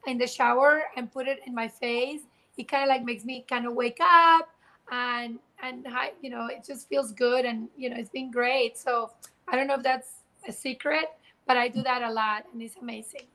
in 0.08 0.18
the 0.18 0.28
shower 0.28 0.84
and 0.96 1.12
put 1.12 1.28
it 1.28 1.40
in 1.46 1.54
my 1.54 1.68
face, 1.68 2.22
it 2.58 2.68
kind 2.68 2.84
of 2.84 2.90
like 2.90 3.04
makes 3.04 3.24
me 3.24 3.46
kind 3.48 3.68
of 3.68 3.74
wake 3.74 4.00
up 4.02 4.50
and 4.92 5.40
and 5.62 5.86
you 6.22 6.30
know 6.30 6.48
it 6.48 6.64
just 6.66 6.88
feels 6.88 7.12
good 7.12 7.46
and 7.46 7.68
you 7.78 7.90
know 7.90 7.96
it's 7.98 8.10
been 8.10 8.32
great. 8.32 8.78
So 8.78 9.12
I 9.48 9.56
don't 9.56 9.68
know 9.68 9.76
if 9.76 9.84
that's 9.84 10.24
a 10.48 10.52
secret, 10.52 11.06
but 11.46 11.58
I 11.58 11.68
do 11.68 11.84
that 11.84 12.02
a 12.02 12.12
lot 12.12 12.46
and 12.54 12.62
it's 12.62 12.76
amazing. 12.82 13.28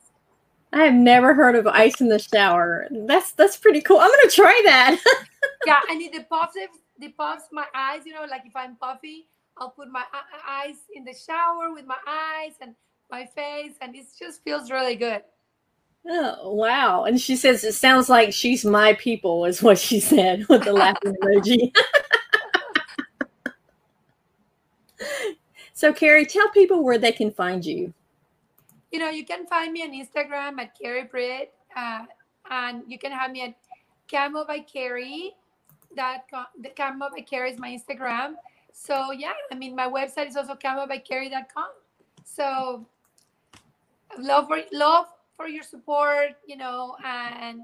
I 0.73 0.85
have 0.85 0.95
never 0.95 1.35
heard 1.35 1.55
of 1.55 1.67
ice 1.67 2.01
in 2.01 2.09
the 2.09 2.19
shower. 2.19 2.89
That's 2.91 3.33
that's 3.33 3.57
pretty 3.57 3.83
cool. 3.83 3.99
I'm 3.99 4.11
gonna 4.11 4.31
try 4.31 4.61
that. 4.65 4.99
yeah, 5.67 5.81
and 5.91 6.01
it 6.01 6.13
depuffs 6.13 6.53
it 6.57 7.17
puffs 7.17 7.45
my 7.53 7.67
eyes. 7.75 8.03
You 8.07 8.15
know, 8.15 8.25
like 8.31 8.43
if 8.47 8.57
I'm 8.57 8.77
puffy, 8.77 9.27
I'll 9.59 9.71
put 9.71 9.91
my 9.91 10.01
uh, 10.01 10.17
uh, 10.17 10.51
eyes 10.51 10.77
in 10.95 11.05
the 11.05 11.15
shower 11.15 11.73
with 11.73 11.85
my 11.85 11.99
eyes 12.07 12.53
and 12.61 12.75
my 13.11 13.27
face, 13.27 13.75
and 13.83 13.95
it 13.95 14.07
just 14.19 14.43
feels 14.43 14.71
really 14.71 14.97
good. 14.97 15.23
Oh, 16.09 16.53
wow. 16.53 17.05
And 17.05 17.21
she 17.21 17.37
says, 17.37 17.63
it 17.63 17.75
sounds 17.75 18.09
like 18.09 18.33
she's 18.33 18.65
my 18.65 18.95
people, 18.95 19.45
is 19.45 19.63
what 19.63 19.79
she 19.79 20.01
said 20.01 20.47
with 20.49 20.65
the 20.65 20.73
laughing 20.73 21.15
emoji. 21.23 21.75
so, 25.75 25.93
Kary, 25.93 26.27
tell 26.27 26.49
people 26.51 26.83
where 26.83 26.99
they 26.99 27.13
can 27.13 27.31
find 27.31 27.65
you. 27.65 27.93
You 28.91 28.99
know, 28.99 29.11
you 29.11 29.25
can 29.25 29.47
find 29.47 29.73
me 29.73 29.83
on 29.83 29.93
Instagram 29.93 30.59
at 30.61 30.79
Kary 30.79 31.05
Britt, 31.05 31.53
uh, 31.77 32.05
and 32.51 32.83
you 32.89 32.99
can 32.99 33.13
have 33.13 33.31
me 33.31 33.43
at 33.43 33.55
Kamo 34.11 34.45
by 34.45 34.59
Kary. 34.61 35.33
That 35.95 36.25
the 36.61 36.71
Kamo 36.71 37.11
by 37.11 37.21
Kary 37.21 37.53
is 37.53 37.59
my 37.59 37.71
Instagram. 37.71 38.35
So 38.73 39.13
yeah, 39.13 39.33
I 39.51 39.55
mean, 39.55 39.77
my 39.77 39.87
website 39.87 40.29
is 40.29 40.37
also 40.37 40.55
kamobykary.com. 40.55 41.69
So 42.25 42.87
love 44.19 44.49
for 44.49 44.61
love 44.73 45.07
for 45.43 45.49
your 45.49 45.65
support, 45.65 46.31
you 46.47 46.57
know, 46.57 46.97
and 47.05 47.63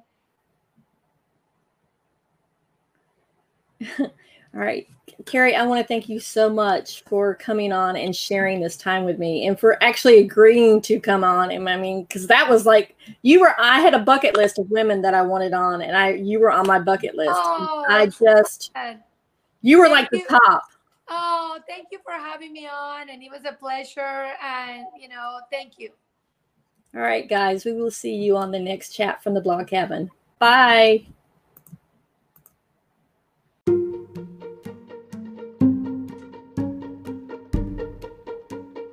All 4.00 4.60
right. 4.60 4.88
Kary, 5.26 5.54
I 5.54 5.64
want 5.64 5.80
to 5.80 5.86
thank 5.86 6.08
you 6.08 6.18
so 6.18 6.50
much 6.50 7.04
for 7.04 7.34
coming 7.34 7.72
on 7.72 7.96
and 7.96 8.16
sharing 8.16 8.60
this 8.60 8.76
time 8.76 9.04
with 9.04 9.18
me 9.18 9.46
and 9.46 9.58
for 9.58 9.82
actually 9.82 10.18
agreeing 10.18 10.80
to 10.82 10.98
come 10.98 11.22
on. 11.22 11.52
And 11.52 11.68
I 11.68 11.76
mean, 11.76 12.02
because 12.02 12.26
that 12.26 12.48
was 12.48 12.66
like 12.66 12.96
you 13.22 13.40
were 13.40 13.54
I 13.60 13.80
had 13.80 13.94
a 13.94 13.98
bucket 14.00 14.36
list 14.36 14.58
of 14.58 14.70
women 14.70 15.00
that 15.02 15.14
I 15.14 15.22
wanted 15.22 15.52
on 15.52 15.82
and 15.82 15.96
I 15.96 16.14
you 16.14 16.40
were 16.40 16.50
on 16.50 16.66
my 16.66 16.80
bucket 16.80 17.14
list. 17.14 17.30
Oh, 17.44 17.84
I 17.88 18.06
just 18.06 18.72
you 19.62 19.78
were 19.78 19.86
thank 19.86 20.10
like 20.10 20.10
you. 20.12 20.26
the 20.28 20.38
top. 20.46 20.64
Oh, 21.08 21.58
thank 21.68 21.88
you 21.92 21.98
for 22.02 22.12
having 22.12 22.52
me 22.52 22.66
on 22.66 23.10
and 23.10 23.22
it 23.22 23.30
was 23.30 23.44
a 23.44 23.52
pleasure 23.52 24.32
and 24.42 24.86
you 24.98 25.08
know, 25.08 25.38
thank 25.52 25.78
you. 25.78 25.90
All 26.94 27.02
right, 27.02 27.28
guys, 27.28 27.64
we 27.64 27.72
will 27.72 27.90
see 27.90 28.14
you 28.14 28.36
on 28.36 28.50
the 28.50 28.58
next 28.58 28.90
chat 28.90 29.22
from 29.22 29.34
the 29.34 29.40
blog 29.40 29.66
cabin. 29.66 30.10
Bye. 30.38 31.04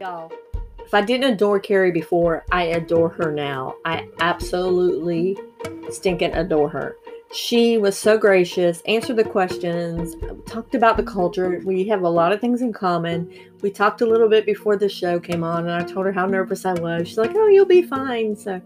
Y'all, 0.02 0.32
if 0.80 0.94
I 0.94 1.02
didn't 1.02 1.34
adore 1.34 1.60
Kary 1.60 1.92
before, 1.92 2.46
I 2.52 2.64
adore 2.64 3.10
her 3.10 3.32
now. 3.32 3.76
I 3.86 4.08
absolutely 4.20 5.38
stinking 5.90 6.34
adore 6.34 6.70
her 6.70 6.98
she 7.36 7.78
was 7.78 7.98
so 7.98 8.18
gracious, 8.18 8.82
answered 8.88 9.18
the 9.18 9.24
questions, 9.24 10.16
talked 10.46 10.74
about 10.74 10.96
the 10.96 11.04
culture. 11.04 11.62
We 11.66 11.86
have 11.90 12.02
a 12.04 12.10
lot 12.10 12.32
of 12.32 12.40
things 12.40 12.62
in 12.62 12.72
common. 12.72 13.30
We 13.62 13.72
talked 13.72 14.02
a 14.02 14.06
little 14.06 14.30
bit 14.30 14.46
before 14.46 14.78
the 14.78 14.88
show 14.88 15.20
came 15.20 15.44
on, 15.44 15.68
and 15.68 15.72
I 15.72 15.84
told 15.84 16.06
her 16.06 16.14
how 16.14 16.26
nervous 16.26 16.66
I 16.66 16.74
was. 16.74 17.08
She's 17.08 17.18
like, 17.18 17.36
"Oh, 17.36 17.48
you'll 17.48 17.66
be 17.66 17.82
fine." 17.82 18.36
So, 18.36 18.62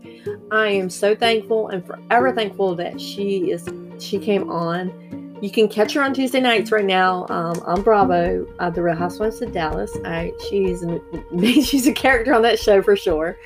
I 0.51 0.67
am 0.67 0.89
so 0.89 1.15
thankful 1.15 1.69
and 1.69 1.85
forever 1.85 2.31
thankful 2.31 2.75
that 2.75 3.01
she 3.01 3.51
is. 3.51 3.67
She 3.97 4.19
came 4.19 4.49
on. 4.51 5.39
You 5.41 5.49
can 5.49 5.67
catch 5.67 5.93
her 5.93 6.03
on 6.03 6.13
Tuesday 6.13 6.41
nights 6.41 6.71
right 6.71 6.85
now 6.85 7.25
um, 7.29 7.59
on 7.65 7.81
Bravo, 7.81 8.45
uh, 8.59 8.69
The 8.69 8.83
Real 8.83 8.95
Housewives 8.95 9.41
of 9.41 9.53
Dallas. 9.53 9.97
I, 10.05 10.31
she's 10.49 10.83
she's 11.67 11.87
a 11.87 11.93
character 11.93 12.33
on 12.33 12.43
that 12.43 12.59
show 12.59 12.81
for 12.83 12.95
sure 12.95 13.37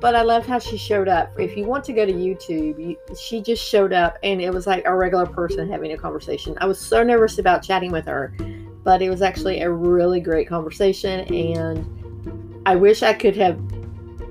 but 0.00 0.16
I 0.16 0.22
love 0.22 0.46
how 0.46 0.58
she 0.58 0.78
showed 0.78 1.08
up. 1.08 1.38
If 1.38 1.56
you 1.56 1.64
want 1.64 1.84
to 1.84 1.92
go 1.92 2.06
to 2.06 2.12
YouTube, 2.12 2.78
you, 2.78 2.96
she 3.16 3.42
just 3.42 3.62
showed 3.62 3.92
up 3.92 4.18
and 4.22 4.40
it 4.40 4.52
was 4.52 4.66
like 4.66 4.84
a 4.86 4.94
regular 4.94 5.26
person 5.26 5.70
having 5.70 5.92
a 5.92 5.98
conversation. 5.98 6.56
I 6.60 6.66
was 6.66 6.78
so 6.78 7.02
nervous 7.02 7.38
about 7.38 7.62
chatting 7.62 7.92
with 7.92 8.06
her, 8.06 8.34
but 8.82 9.02
it 9.02 9.10
was 9.10 9.20
actually 9.20 9.60
a 9.60 9.70
really 9.70 10.20
great 10.20 10.48
conversation. 10.48 11.20
And 11.34 12.62
I 12.64 12.76
wish 12.76 13.02
I 13.02 13.12
could 13.12 13.36
have 13.36 13.60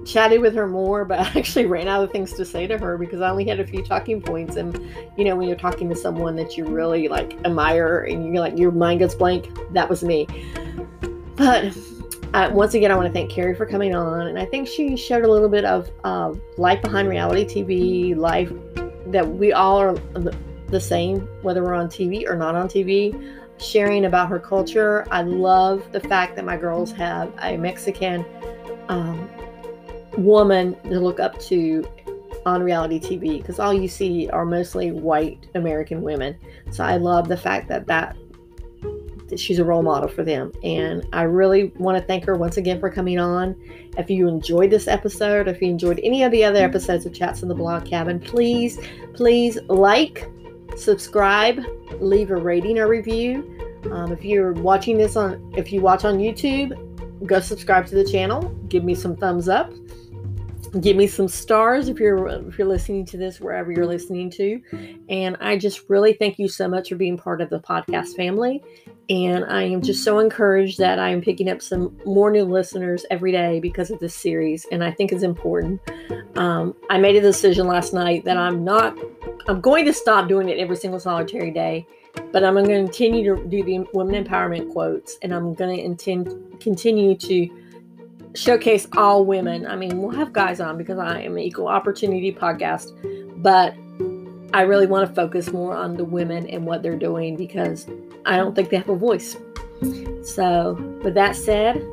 chatted 0.05 0.41
with 0.41 0.55
her 0.55 0.67
more, 0.67 1.05
but 1.05 1.19
I 1.35 1.39
actually 1.39 1.67
ran 1.67 1.87
out 1.87 2.03
of 2.03 2.11
things 2.11 2.33
to 2.33 2.45
say 2.45 2.65
to 2.65 2.77
her 2.79 2.97
because 2.97 3.21
I 3.21 3.29
only 3.29 3.45
had 3.45 3.59
a 3.59 3.67
few 3.67 3.83
talking 3.83 4.21
points. 4.21 4.55
And 4.55 4.75
you 5.17 5.23
know, 5.23 5.35
when 5.35 5.47
you're 5.47 5.57
talking 5.57 5.87
to 5.89 5.95
someone 5.95 6.35
that 6.37 6.57
you 6.57 6.65
really 6.65 7.07
like 7.07 7.33
admire 7.45 8.05
and 8.05 8.25
you're 8.25 8.41
like 8.41 8.57
your 8.57 8.71
mind 8.71 9.01
goes 9.01 9.13
blank, 9.13 9.49
that 9.73 9.87
was 9.87 10.03
me. 10.03 10.27
But 11.35 11.75
uh, 12.33 12.49
once 12.53 12.73
again, 12.73 12.91
I 12.91 12.95
want 12.95 13.07
to 13.07 13.13
thank 13.13 13.31
Kary 13.31 13.55
for 13.55 13.65
coming 13.65 13.95
on, 13.95 14.27
and 14.27 14.37
I 14.37 14.45
think 14.45 14.67
she 14.67 14.95
showed 14.95 15.23
a 15.23 15.31
little 15.31 15.49
bit 15.49 15.65
of 15.65 15.89
uh, 16.03 16.33
life 16.57 16.81
behind 16.81 17.09
reality 17.09 17.45
TV, 17.45 18.15
life 18.15 18.51
that 19.07 19.27
we 19.27 19.51
all 19.53 19.79
are 19.79 19.93
the 20.69 20.79
same, 20.79 21.21
whether 21.41 21.63
we're 21.63 21.73
on 21.73 21.87
TV 21.87 22.27
or 22.27 22.35
not 22.35 22.55
on 22.55 22.67
TV. 22.67 23.35
Sharing 23.59 24.05
about 24.05 24.29
her 24.29 24.39
culture. 24.39 25.05
I 25.11 25.21
love 25.21 25.91
the 25.91 25.99
fact 25.99 26.37
that 26.37 26.45
my 26.45 26.55
girls 26.55 26.93
have 26.93 27.33
a 27.41 27.57
Mexican 27.57 28.25
um, 28.87 29.29
woman 30.17 30.79
to 30.83 30.99
look 30.99 31.19
up 31.19 31.37
to 31.41 31.85
on 32.45 32.63
reality 32.63 32.99
TV 32.99 33.39
because 33.39 33.59
all 33.59 33.73
you 33.73 33.89
see 33.89 34.29
are 34.29 34.45
mostly 34.45 34.91
white 34.91 35.47
American 35.55 36.01
women. 36.01 36.37
So 36.71 36.85
I 36.85 36.95
love 36.95 37.27
the 37.27 37.35
fact 37.35 37.67
that 37.67 37.85
that 37.87 38.15
that 38.15 38.28
she's 39.37 39.59
a 39.59 39.63
role 39.63 39.83
model 39.83 40.07
for 40.07 40.23
them. 40.23 40.51
And 40.63 41.05
I 41.11 41.23
really 41.23 41.73
want 41.77 41.97
to 41.97 42.03
thank 42.03 42.25
her 42.25 42.35
once 42.35 42.57
again 42.57 42.79
for 42.79 42.89
coming 42.89 43.19
on. 43.19 43.55
If 43.97 44.09
you 44.09 44.27
enjoyed 44.27 44.69
this 44.69 44.87
episode, 44.87 45.47
if 45.47 45.61
you 45.61 45.69
enjoyed 45.69 45.99
any 46.03 46.23
of 46.23 46.31
the 46.31 46.43
other 46.43 46.63
episodes 46.63 47.05
of 47.05 47.13
Chats 47.13 47.41
in 47.41 47.49
the 47.49 47.55
Blog 47.55 47.85
Cabin, 47.85 48.19
please, 48.19 48.79
please 49.13 49.59
like, 49.67 50.29
subscribe, 50.77 51.61
leave 51.99 52.31
a 52.31 52.35
rating 52.35 52.79
or 52.79 52.87
review. 52.87 53.57
Um, 53.91 54.11
if 54.11 54.23
you're 54.23 54.53
watching 54.53 54.97
this 54.97 55.15
on, 55.15 55.53
if 55.57 55.71
you 55.71 55.81
watch 55.81 56.05
on 56.05 56.17
YouTube, 56.17 56.75
go 57.25 57.39
subscribe 57.39 57.85
to 57.87 57.95
the 57.95 58.09
channel. 58.09 58.43
Give 58.69 58.83
me 58.83 58.95
some 58.95 59.15
thumbs 59.15 59.49
up 59.49 59.71
give 60.81 60.95
me 60.95 61.07
some 61.07 61.27
stars 61.27 61.89
if 61.89 61.99
you're 61.99 62.27
if 62.27 62.57
you're 62.57 62.67
listening 62.67 63.05
to 63.05 63.17
this 63.17 63.39
wherever 63.39 63.71
you're 63.71 63.87
listening 63.87 64.29
to 64.29 64.61
and 65.09 65.35
i 65.39 65.57
just 65.57 65.89
really 65.89 66.13
thank 66.13 66.37
you 66.37 66.47
so 66.47 66.67
much 66.67 66.89
for 66.89 66.95
being 66.95 67.17
part 67.17 67.41
of 67.41 67.49
the 67.49 67.59
podcast 67.59 68.15
family 68.15 68.63
and 69.09 69.45
i 69.45 69.63
am 69.63 69.81
just 69.81 70.03
so 70.03 70.19
encouraged 70.19 70.77
that 70.77 70.99
i 70.99 71.09
am 71.09 71.21
picking 71.21 71.49
up 71.49 71.61
some 71.61 71.95
more 72.05 72.31
new 72.31 72.43
listeners 72.43 73.05
every 73.09 73.31
day 73.31 73.59
because 73.59 73.91
of 73.91 73.99
this 73.99 74.15
series 74.15 74.65
and 74.71 74.83
i 74.83 74.91
think 74.91 75.11
it's 75.11 75.23
important 75.23 75.79
um, 76.35 76.75
i 76.89 76.97
made 76.97 77.15
a 77.15 77.21
decision 77.21 77.67
last 77.67 77.93
night 77.93 78.23
that 78.25 78.37
i'm 78.37 78.63
not 78.63 78.97
i'm 79.47 79.61
going 79.61 79.85
to 79.85 79.93
stop 79.93 80.27
doing 80.27 80.49
it 80.49 80.57
every 80.57 80.75
single 80.75 80.99
solitary 80.99 81.51
day 81.51 81.85
but 82.31 82.43
i'm 82.43 82.53
going 82.53 82.67
to 82.67 82.75
continue 82.75 83.23
to 83.23 83.43
do 83.47 83.63
the 83.63 83.85
women 83.93 84.23
empowerment 84.23 84.71
quotes 84.71 85.17
and 85.21 85.33
i'm 85.33 85.53
going 85.53 85.75
to 85.75 85.83
intend 85.83 86.59
continue 86.59 87.15
to 87.15 87.49
showcase 88.35 88.87
all 88.95 89.25
women. 89.25 89.65
I 89.65 89.75
mean, 89.75 90.01
we'll 90.01 90.11
have 90.11 90.33
guys 90.33 90.59
on 90.59 90.77
because 90.77 90.99
I 90.99 91.21
am 91.21 91.33
an 91.33 91.39
equal 91.39 91.67
opportunity 91.67 92.31
podcast, 92.31 92.91
but 93.41 93.75
I 94.53 94.61
really 94.61 94.87
want 94.87 95.07
to 95.07 95.13
focus 95.13 95.51
more 95.51 95.75
on 95.75 95.95
the 95.95 96.05
women 96.05 96.47
and 96.47 96.65
what 96.65 96.81
they're 96.81 96.97
doing 96.97 97.35
because 97.35 97.87
I 98.25 98.37
don't 98.37 98.55
think 98.55 98.69
they 98.69 98.77
have 98.77 98.89
a 98.89 98.95
voice. 98.95 99.37
So, 100.23 100.73
with 101.03 101.13
that 101.13 101.35
said, 101.35 101.85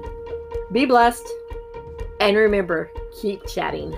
be 0.73 0.87
blessed 0.87 1.27
and 2.21 2.37
remember, 2.37 2.91
keep 3.13 3.47
chatting. 3.47 3.95